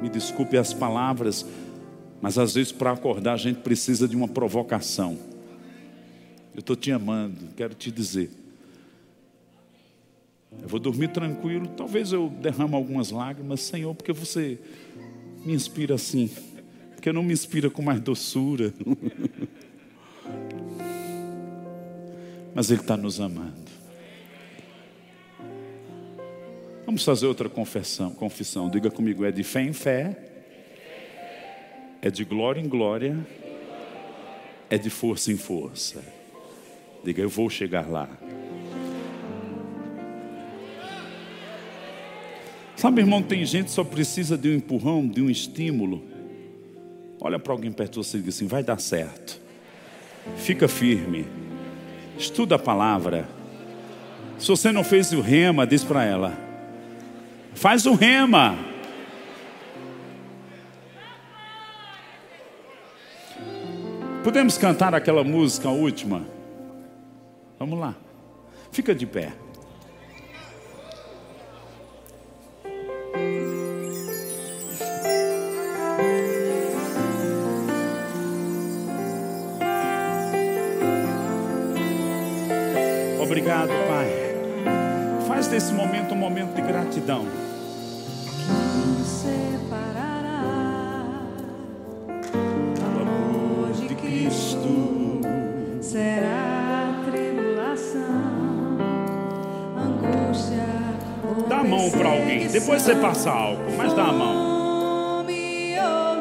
Me 0.00 0.08
desculpe 0.08 0.56
as 0.56 0.72
palavras, 0.72 1.44
mas 2.22 2.38
às 2.38 2.54
vezes 2.54 2.72
para 2.72 2.92
acordar 2.92 3.34
a 3.34 3.36
gente 3.36 3.60
precisa 3.60 4.06
de 4.06 4.16
uma 4.16 4.28
provocação. 4.28 5.33
Eu 6.54 6.60
estou 6.60 6.76
te 6.76 6.92
amando, 6.92 7.48
quero 7.56 7.74
te 7.74 7.90
dizer. 7.90 8.30
Eu 10.62 10.68
vou 10.68 10.78
dormir 10.78 11.08
tranquilo, 11.08 11.66
talvez 11.76 12.12
eu 12.12 12.28
derrame 12.28 12.76
algumas 12.76 13.10
lágrimas, 13.10 13.60
Senhor, 13.60 13.92
porque 13.92 14.12
você 14.12 14.58
me 15.44 15.52
inspira 15.52 15.96
assim, 15.96 16.30
porque 16.94 17.12
não 17.12 17.24
me 17.24 17.32
inspira 17.32 17.68
com 17.68 17.82
mais 17.82 18.00
doçura. 18.00 18.72
Mas 22.54 22.70
Ele 22.70 22.80
está 22.80 22.96
nos 22.96 23.20
amando. 23.20 23.64
Vamos 26.86 27.04
fazer 27.04 27.26
outra 27.26 27.48
confissão, 27.48 28.12
confissão. 28.12 28.70
Diga 28.70 28.92
comigo, 28.92 29.24
é 29.24 29.32
de 29.32 29.42
fé 29.42 29.62
em 29.62 29.72
fé, 29.72 30.16
é 32.00 32.08
de 32.10 32.24
glória 32.24 32.60
em 32.60 32.68
glória, 32.68 33.26
é 34.70 34.78
de 34.78 34.88
força 34.88 35.32
em 35.32 35.36
força. 35.36 36.13
Diga, 37.04 37.20
eu 37.20 37.28
vou 37.28 37.50
chegar 37.50 37.86
lá. 37.86 38.08
Sabe, 42.76 43.02
irmão, 43.02 43.22
tem 43.22 43.44
gente 43.44 43.66
que 43.66 43.70
só 43.70 43.84
precisa 43.84 44.36
de 44.36 44.48
um 44.48 44.54
empurrão, 44.54 45.06
de 45.06 45.20
um 45.20 45.28
estímulo. 45.28 46.02
Olha 47.20 47.38
para 47.38 47.52
alguém 47.52 47.70
perto 47.70 47.92
de 47.92 47.96
você 47.98 48.16
e 48.16 48.20
diga 48.20 48.30
assim: 48.30 48.46
vai 48.46 48.62
dar 48.62 48.80
certo. 48.80 49.40
Fica 50.36 50.66
firme. 50.66 51.26
Estuda 52.18 52.56
a 52.56 52.58
palavra. 52.58 53.28
Se 54.38 54.48
você 54.48 54.72
não 54.72 54.82
fez 54.82 55.12
o 55.12 55.20
rema, 55.20 55.66
diz 55.66 55.84
para 55.84 56.04
ela: 56.04 56.36
faz 57.54 57.86
o 57.86 57.94
rema. 57.94 58.56
Podemos 64.22 64.56
cantar 64.56 64.94
aquela 64.94 65.22
música 65.22 65.68
última? 65.68 66.26
Vamos 67.58 67.78
lá. 67.78 67.94
Fica 68.72 68.94
de 68.94 69.06
pé. 69.06 69.32
Você 102.84 102.94
passa 102.96 103.30
álcool, 103.30 103.72
mas 103.78 103.94
dá 103.94 104.04
a 104.04 104.12
mão. 104.12 105.24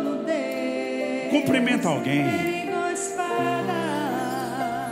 nudez, 0.02 1.30
Cumprimenta 1.30 1.90
alguém. 1.90 2.24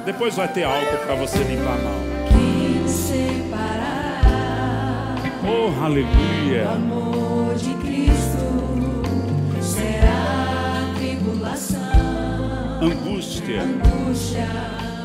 Depois 0.05 0.35
vai 0.35 0.49
ter 0.49 0.65
álcool 0.65 0.97
para 1.05 1.15
você 1.15 1.37
limpar 1.37 1.75
a 1.75 1.77
mão. 1.77 2.11
Oh, 5.43 5.69
o 5.69 5.83
aleluia. 5.85 6.71
amor 6.71 7.55
de 7.55 7.73
Cristo 7.75 9.03
será 9.61 10.93
tribulação. 10.97 11.79
Angústia. 12.81 13.61
angústia 13.61 14.47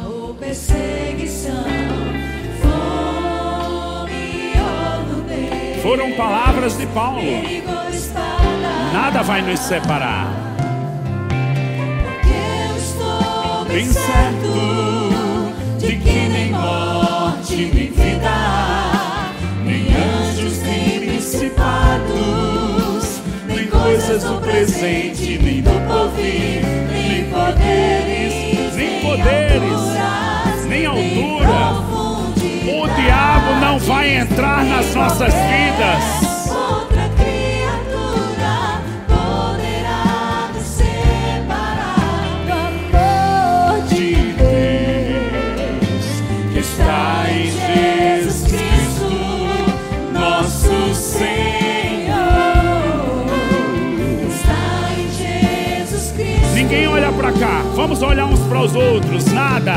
ou 0.04 0.34
perseguição, 0.34 1.64
Foram 5.86 6.10
palavras 6.14 6.76
de 6.76 6.84
Paulo. 6.88 7.22
Nada 8.92 9.22
vai 9.22 9.40
nos 9.40 9.60
separar. 9.60 10.26
porque 12.02 12.34
eu 12.68 12.76
estou 12.76 13.64
bem 13.66 13.84
certo 13.84 14.50
de 15.78 15.94
que 15.94 16.28
nem 16.28 16.50
morte 16.50 17.70
nem 17.72 17.92
vida, 17.92 18.36
nem 19.64 19.86
anjos 19.94 20.58
nem 20.62 21.06
principados, 21.06 22.10
nem 23.46 23.68
coisas 23.68 24.24
do 24.24 24.40
presente 24.40 25.38
nem 25.38 25.62
do 25.62 25.70
porvir, 25.86 26.64
nem 26.90 27.30
poderes, 27.30 28.74
Nem 28.74 29.02
poderes, 29.02 29.95
Cristo. 56.14 56.54
Ninguém 56.54 56.86
olha 56.88 57.12
para 57.12 57.32
cá. 57.32 57.62
Vamos 57.74 58.02
olhar 58.02 58.26
uns 58.26 58.40
para 58.40 58.60
os 58.60 58.74
outros. 58.74 59.24
Nada, 59.26 59.74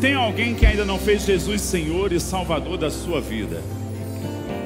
Tem 0.00 0.14
alguém 0.14 0.54
que 0.54 0.66
ainda 0.66 0.84
não 0.84 0.98
fez 0.98 1.24
Jesus 1.24 1.62
Senhor 1.62 2.12
e 2.12 2.20
Salvador 2.20 2.76
da 2.76 2.90
sua 2.90 3.20
vida, 3.20 3.62